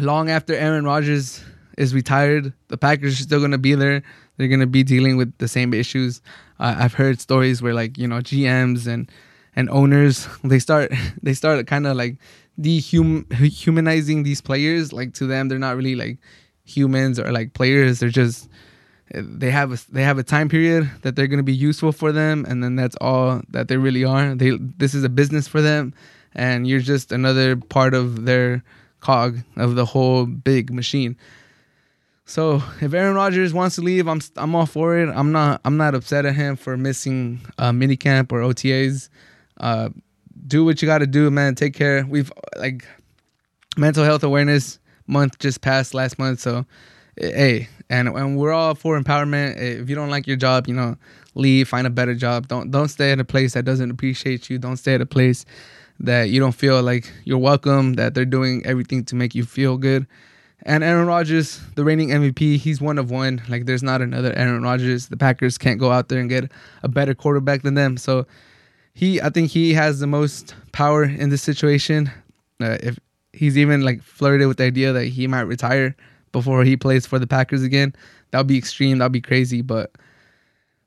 long 0.00 0.30
after 0.30 0.54
Aaron 0.54 0.84
Rodgers 0.84 1.42
is 1.76 1.94
retired, 1.94 2.52
the 2.68 2.76
Packers 2.76 3.20
are 3.20 3.22
still 3.22 3.40
gonna 3.40 3.58
be 3.58 3.74
there. 3.74 4.02
They're 4.36 4.48
gonna 4.48 4.66
be 4.66 4.82
dealing 4.82 5.16
with 5.16 5.36
the 5.38 5.48
same 5.48 5.74
issues. 5.74 6.20
Uh, 6.60 6.76
I've 6.78 6.94
heard 6.94 7.20
stories 7.20 7.62
where 7.62 7.74
like 7.74 7.98
you 7.98 8.06
know 8.06 8.18
GMs 8.18 8.86
and 8.86 9.10
and 9.58 9.68
owners 9.70 10.28
they 10.44 10.60
start 10.60 10.92
they 11.22 11.34
start 11.34 11.66
kind 11.66 11.86
of 11.86 11.96
like 11.96 12.16
dehumanizing 12.58 14.22
these 14.22 14.40
players. 14.40 14.92
Like 14.92 15.12
to 15.14 15.26
them, 15.26 15.48
they're 15.48 15.58
not 15.58 15.76
really 15.76 15.96
like 15.96 16.18
humans 16.64 17.18
or 17.18 17.30
like 17.30 17.52
players. 17.52 18.00
They're 18.00 18.08
just 18.08 18.48
they 19.12 19.50
have 19.50 19.72
a 19.72 19.78
they 19.92 20.02
have 20.02 20.18
a 20.18 20.22
time 20.22 20.48
period 20.48 20.90
that 21.02 21.16
they're 21.16 21.26
going 21.26 21.38
to 21.38 21.44
be 21.44 21.54
useful 21.54 21.92
for 21.92 22.12
them, 22.12 22.46
and 22.48 22.62
then 22.62 22.76
that's 22.76 22.96
all 23.00 23.42
that 23.50 23.68
they 23.68 23.76
really 23.76 24.04
are. 24.04 24.34
They 24.34 24.56
this 24.56 24.94
is 24.94 25.04
a 25.04 25.08
business 25.08 25.48
for 25.48 25.60
them, 25.60 25.92
and 26.34 26.66
you're 26.66 26.80
just 26.80 27.12
another 27.12 27.56
part 27.56 27.94
of 27.94 28.24
their 28.24 28.62
cog 29.00 29.38
of 29.56 29.74
the 29.74 29.84
whole 29.84 30.26
big 30.26 30.72
machine. 30.72 31.16
So 32.26 32.62
if 32.82 32.92
Aaron 32.92 33.14
Rodgers 33.14 33.54
wants 33.54 33.76
to 33.76 33.82
leave, 33.82 34.06
I'm 34.06 34.20
I'm 34.36 34.54
all 34.54 34.66
for 34.66 34.98
it. 34.98 35.08
I'm 35.08 35.32
not 35.32 35.62
I'm 35.64 35.78
not 35.78 35.94
upset 35.94 36.26
at 36.26 36.34
him 36.34 36.56
for 36.56 36.76
missing 36.76 37.40
uh, 37.56 37.70
minicamp 37.70 38.30
or 38.30 38.40
OTAs. 38.40 39.08
Uh, 39.58 39.90
do 40.46 40.64
what 40.64 40.80
you 40.80 40.86
got 40.86 40.98
to 40.98 41.06
do, 41.06 41.30
man. 41.30 41.54
Take 41.54 41.74
care. 41.74 42.06
We've 42.08 42.32
like 42.56 42.86
mental 43.76 44.04
health 44.04 44.22
awareness 44.22 44.78
month 45.06 45.38
just 45.38 45.60
passed 45.60 45.94
last 45.94 46.18
month, 46.18 46.40
so 46.40 46.66
hey, 47.16 47.68
and 47.90 48.08
and 48.08 48.36
we're 48.36 48.52
all 48.52 48.74
for 48.74 49.00
empowerment. 49.00 49.56
If 49.56 49.88
you 49.88 49.94
don't 49.94 50.10
like 50.10 50.26
your 50.26 50.36
job, 50.36 50.68
you 50.68 50.74
know, 50.74 50.96
leave, 51.34 51.68
find 51.68 51.86
a 51.86 51.90
better 51.90 52.14
job. 52.14 52.48
Don't 52.48 52.70
don't 52.70 52.88
stay 52.88 53.12
at 53.12 53.20
a 53.20 53.24
place 53.24 53.54
that 53.54 53.64
doesn't 53.64 53.90
appreciate 53.90 54.48
you. 54.48 54.58
Don't 54.58 54.76
stay 54.76 54.94
at 54.94 55.00
a 55.00 55.06
place 55.06 55.44
that 56.00 56.30
you 56.30 56.38
don't 56.40 56.52
feel 56.52 56.82
like 56.82 57.10
you're 57.24 57.38
welcome. 57.38 57.94
That 57.94 58.14
they're 58.14 58.24
doing 58.24 58.64
everything 58.64 59.04
to 59.06 59.16
make 59.16 59.34
you 59.34 59.44
feel 59.44 59.76
good. 59.76 60.06
And 60.64 60.82
Aaron 60.82 61.06
Rodgers, 61.06 61.60
the 61.76 61.84
reigning 61.84 62.08
MVP, 62.08 62.58
he's 62.58 62.80
one 62.80 62.98
of 62.98 63.10
one. 63.10 63.40
Like 63.48 63.66
there's 63.66 63.82
not 63.82 64.02
another 64.02 64.32
Aaron 64.36 64.62
Rodgers. 64.62 65.06
The 65.08 65.16
Packers 65.16 65.56
can't 65.56 65.78
go 65.78 65.92
out 65.92 66.08
there 66.08 66.20
and 66.20 66.28
get 66.28 66.50
a 66.82 66.88
better 66.88 67.14
quarterback 67.14 67.62
than 67.62 67.74
them. 67.74 67.96
So 67.96 68.26
he 68.98 69.22
I 69.22 69.30
think 69.30 69.52
he 69.52 69.74
has 69.74 70.00
the 70.00 70.08
most 70.08 70.56
power 70.72 71.04
in 71.04 71.30
this 71.30 71.40
situation. 71.40 72.10
Uh, 72.60 72.78
if 72.82 72.98
he's 73.32 73.56
even 73.56 73.82
like 73.82 74.02
flirted 74.02 74.48
with 74.48 74.56
the 74.56 74.64
idea 74.64 74.92
that 74.92 75.04
he 75.04 75.28
might 75.28 75.42
retire 75.42 75.94
before 76.32 76.64
he 76.64 76.76
plays 76.76 77.06
for 77.06 77.20
the 77.20 77.26
Packers 77.26 77.62
again, 77.62 77.94
that 78.32 78.38
would 78.38 78.48
be 78.48 78.58
extreme. 78.58 78.98
That 78.98 79.04
would 79.04 79.12
be 79.12 79.20
crazy. 79.20 79.62
But 79.62 79.92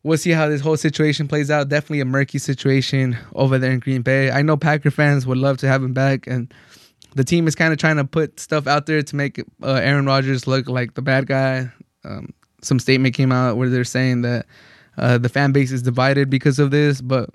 we'll 0.04 0.18
see 0.18 0.32
how 0.32 0.50
this 0.50 0.60
whole 0.60 0.76
situation 0.76 1.30
plays 1.30 1.50
out. 1.50 1.70
Definitely 1.70 2.02
a 2.02 2.06
murky 2.06 2.38
situation 2.38 3.18
over 3.34 3.58
there 3.58 3.72
in 3.72 3.80
Green 3.80 4.02
Bay. 4.02 4.30
I 4.30 4.42
know 4.42 4.58
Packer 4.58 4.92
fans 4.92 5.26
would 5.26 5.38
love 5.38 5.58
to 5.60 5.70
have 5.70 5.82
him 5.82 5.94
back, 5.94 6.28
and 6.28 6.54
the 7.16 7.24
team 7.24 7.48
is 7.48 7.56
kind 7.56 7.72
of 7.72 7.80
trying 7.80 7.96
to 7.96 8.04
put 8.04 8.42
stuff 8.42 8.68
out 8.68 8.88
there 8.88 9.02
to 9.02 9.16
make 9.16 9.40
uh, 9.64 9.76
Aaron 9.76 10.06
Rodgers 10.06 10.48
look 10.48 10.68
like 10.68 10.96
the 10.96 11.02
bad 11.02 11.28
guy. 11.28 11.72
Um, 12.04 12.34
some 12.62 12.78
statement 12.78 13.16
came 13.16 13.32
out 13.32 13.56
where 13.56 13.70
they're 13.70 13.86
saying 13.86 14.24
that 14.24 14.48
uh, 14.98 15.18
the 15.18 15.30
fan 15.30 15.54
base 15.54 15.72
is 15.72 15.82
divided 15.82 16.30
because 16.30 16.60
of 16.60 16.72
this, 16.72 17.00
but 17.00 17.30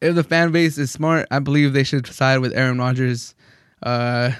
if 0.00 0.14
the 0.14 0.24
fan 0.24 0.52
base 0.52 0.78
is 0.78 0.90
smart, 0.90 1.26
I 1.30 1.38
believe 1.38 1.72
they 1.72 1.84
should 1.84 2.06
side 2.06 2.38
with 2.38 2.54
Aaron 2.54 2.78
Rodgers. 2.78 3.34
Uh, 3.82 4.32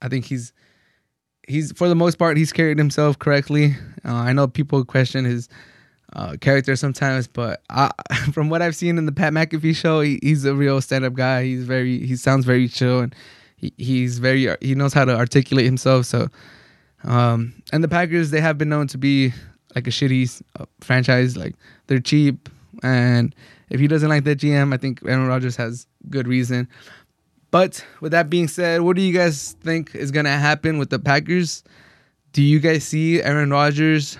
I 0.00 0.08
think 0.08 0.24
he's 0.24 0.52
he's 1.48 1.72
for 1.72 1.88
the 1.88 1.94
most 1.94 2.18
part 2.18 2.36
he's 2.36 2.52
carried 2.52 2.78
himself 2.78 3.18
correctly. 3.18 3.76
Uh, 4.04 4.14
I 4.14 4.32
know 4.32 4.46
people 4.46 4.84
question 4.84 5.24
his 5.24 5.48
uh, 6.14 6.36
character 6.40 6.76
sometimes, 6.76 7.26
but 7.26 7.62
I, 7.70 7.90
from 8.32 8.48
what 8.48 8.62
I've 8.62 8.76
seen 8.76 8.98
in 8.98 9.06
the 9.06 9.12
Pat 9.12 9.32
McAfee 9.32 9.74
show, 9.74 10.00
he, 10.00 10.18
he's 10.22 10.44
a 10.44 10.54
real 10.54 10.80
stand-up 10.80 11.14
guy. 11.14 11.44
He's 11.44 11.64
very 11.64 12.04
he 12.06 12.16
sounds 12.16 12.44
very 12.44 12.68
chill 12.68 13.00
and 13.00 13.14
he, 13.56 13.72
he's 13.78 14.18
very 14.18 14.48
he 14.60 14.74
knows 14.74 14.92
how 14.92 15.04
to 15.04 15.16
articulate 15.16 15.64
himself. 15.64 16.06
So, 16.06 16.28
um, 17.04 17.54
and 17.72 17.82
the 17.82 17.88
Packers 17.88 18.30
they 18.30 18.40
have 18.40 18.58
been 18.58 18.68
known 18.68 18.86
to 18.88 18.98
be 18.98 19.32
like 19.74 19.86
a 19.86 19.90
shitty 19.90 20.42
uh, 20.58 20.66
franchise. 20.80 21.36
Like 21.36 21.54
they're 21.86 22.00
cheap 22.00 22.48
and 22.82 23.34
if 23.72 23.80
he 23.80 23.88
doesn't 23.88 24.10
like 24.10 24.24
that 24.24 24.38
GM, 24.38 24.74
I 24.74 24.76
think 24.76 25.00
Aaron 25.04 25.26
Rodgers 25.26 25.56
has 25.56 25.86
good 26.10 26.28
reason. 26.28 26.68
But 27.50 27.82
with 28.02 28.12
that 28.12 28.28
being 28.28 28.46
said, 28.46 28.82
what 28.82 28.96
do 28.96 29.02
you 29.02 29.14
guys 29.14 29.56
think 29.62 29.94
is 29.94 30.10
going 30.10 30.26
to 30.26 30.30
happen 30.30 30.76
with 30.76 30.90
the 30.90 30.98
Packers? 30.98 31.64
Do 32.32 32.42
you 32.42 32.60
guys 32.60 32.84
see 32.84 33.22
Aaron 33.22 33.50
Rodgers 33.50 34.18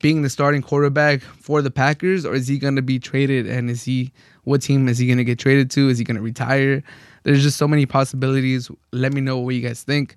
being 0.00 0.22
the 0.22 0.30
starting 0.30 0.62
quarterback 0.62 1.20
for 1.20 1.62
the 1.62 1.70
Packers, 1.70 2.24
or 2.24 2.34
is 2.34 2.46
he 2.46 2.58
going 2.58 2.76
to 2.76 2.82
be 2.82 3.00
traded? 3.00 3.46
And 3.48 3.68
is 3.68 3.82
he 3.82 4.12
what 4.44 4.62
team 4.62 4.88
is 4.88 4.98
he 4.98 5.06
going 5.06 5.18
to 5.18 5.24
get 5.24 5.40
traded 5.40 5.68
to? 5.72 5.88
Is 5.88 5.98
he 5.98 6.04
going 6.04 6.16
to 6.16 6.22
retire? 6.22 6.84
There's 7.24 7.42
just 7.42 7.58
so 7.58 7.66
many 7.66 7.86
possibilities. 7.86 8.70
Let 8.92 9.12
me 9.12 9.20
know 9.20 9.38
what 9.38 9.56
you 9.56 9.62
guys 9.62 9.82
think. 9.82 10.14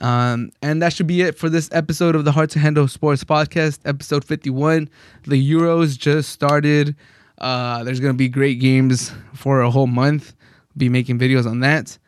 Um, 0.00 0.50
and 0.62 0.80
that 0.82 0.92
should 0.92 1.06
be 1.06 1.22
it 1.22 1.36
for 1.36 1.48
this 1.48 1.68
episode 1.72 2.14
of 2.14 2.24
the 2.24 2.32
Hard 2.32 2.50
to 2.50 2.58
Handle 2.58 2.86
Sports 2.86 3.24
Podcast, 3.24 3.80
episode 3.84 4.24
51. 4.24 4.88
The 5.26 5.52
Euros 5.52 5.98
just 5.98 6.30
started. 6.30 6.94
Uh, 7.38 7.82
there's 7.84 8.00
going 8.00 8.12
to 8.12 8.16
be 8.16 8.28
great 8.28 8.60
games 8.60 9.12
for 9.34 9.60
a 9.60 9.70
whole 9.70 9.86
month. 9.86 10.34
Be 10.76 10.88
making 10.88 11.18
videos 11.18 11.46
on 11.46 11.60
that. 11.60 11.98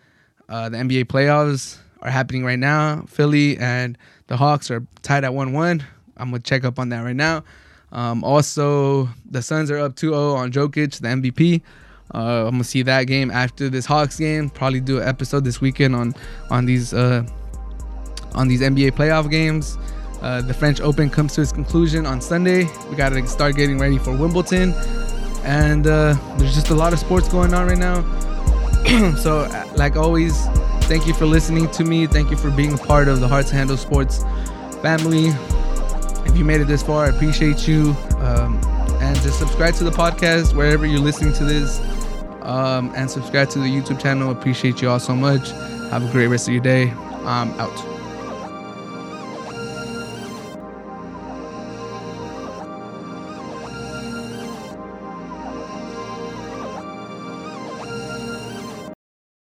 Uh, 0.48 0.68
the 0.68 0.78
NBA 0.78 1.06
playoffs 1.06 1.78
are 2.02 2.10
happening 2.10 2.44
right 2.44 2.58
now. 2.58 3.04
Philly 3.08 3.56
and 3.58 3.98
the 4.28 4.36
Hawks 4.36 4.70
are 4.70 4.84
tied 5.02 5.24
at 5.24 5.34
1 5.34 5.52
1. 5.52 5.84
I'm 6.16 6.30
going 6.30 6.42
to 6.42 6.48
check 6.48 6.64
up 6.64 6.78
on 6.78 6.90
that 6.90 7.00
right 7.02 7.16
now. 7.16 7.44
Um, 7.92 8.22
also, 8.22 9.08
the 9.28 9.42
Suns 9.42 9.70
are 9.70 9.78
up 9.78 9.96
2 9.96 10.10
0 10.10 10.34
on 10.34 10.52
Jokic, 10.52 11.00
the 11.00 11.08
MVP. 11.08 11.62
Uh, 12.12 12.46
I'm 12.46 12.52
gonna 12.52 12.64
see 12.64 12.82
that 12.82 13.04
game 13.04 13.30
after 13.30 13.68
this 13.68 13.86
Hawks 13.86 14.18
game. 14.18 14.50
Probably 14.50 14.80
do 14.80 14.98
an 15.00 15.06
episode 15.08 15.44
this 15.44 15.60
weekend 15.60 15.94
on 15.94 16.14
on 16.50 16.66
these 16.66 16.92
uh, 16.92 17.24
on 18.34 18.48
these 18.48 18.60
NBA 18.60 18.92
playoff 18.92 19.30
games. 19.30 19.78
Uh, 20.22 20.42
the 20.42 20.52
French 20.52 20.80
Open 20.80 21.08
comes 21.08 21.34
to 21.34 21.42
its 21.42 21.52
conclusion 21.52 22.04
on 22.06 22.20
Sunday. 22.20 22.68
We 22.88 22.96
got 22.96 23.10
to 23.10 23.26
start 23.26 23.56
getting 23.56 23.78
ready 23.78 23.98
for 23.98 24.14
Wimbledon. 24.14 24.74
And 25.44 25.86
uh, 25.86 26.14
there's 26.36 26.54
just 26.54 26.68
a 26.68 26.74
lot 26.74 26.92
of 26.92 26.98
sports 26.98 27.28
going 27.28 27.54
on 27.54 27.66
right 27.66 27.78
now. 27.78 28.02
so, 29.16 29.40
uh, 29.40 29.72
like 29.76 29.96
always, 29.96 30.46
thank 30.84 31.06
you 31.06 31.14
for 31.14 31.24
listening 31.24 31.70
to 31.70 31.84
me. 31.84 32.06
Thank 32.06 32.30
you 32.30 32.36
for 32.36 32.50
being 32.50 32.74
a 32.74 32.78
part 32.78 33.08
of 33.08 33.20
the 33.20 33.28
Hard 33.28 33.46
to 33.46 33.54
Handle 33.54 33.78
Sports 33.78 34.22
family. 34.82 35.28
If 36.26 36.36
you 36.36 36.44
made 36.44 36.60
it 36.60 36.66
this 36.66 36.82
far, 36.82 37.06
I 37.06 37.08
appreciate 37.08 37.66
you. 37.66 37.96
Um, 38.18 38.60
and 39.00 39.16
just 39.22 39.38
subscribe 39.38 39.74
to 39.76 39.84
the 39.84 39.90
podcast 39.90 40.54
wherever 40.54 40.84
you're 40.84 41.00
listening 41.00 41.32
to 41.34 41.44
this. 41.44 41.80
Um, 42.42 42.92
and 42.94 43.10
subscribe 43.10 43.48
to 43.50 43.58
the 43.58 43.66
YouTube 43.66 44.00
channel. 44.00 44.30
Appreciate 44.30 44.82
you 44.82 44.90
all 44.90 45.00
so 45.00 45.14
much. 45.14 45.50
Have 45.90 46.08
a 46.08 46.12
great 46.12 46.26
rest 46.26 46.48
of 46.48 46.54
your 46.54 46.62
day. 46.62 46.90
I'm 47.24 47.50
out. 47.60 47.99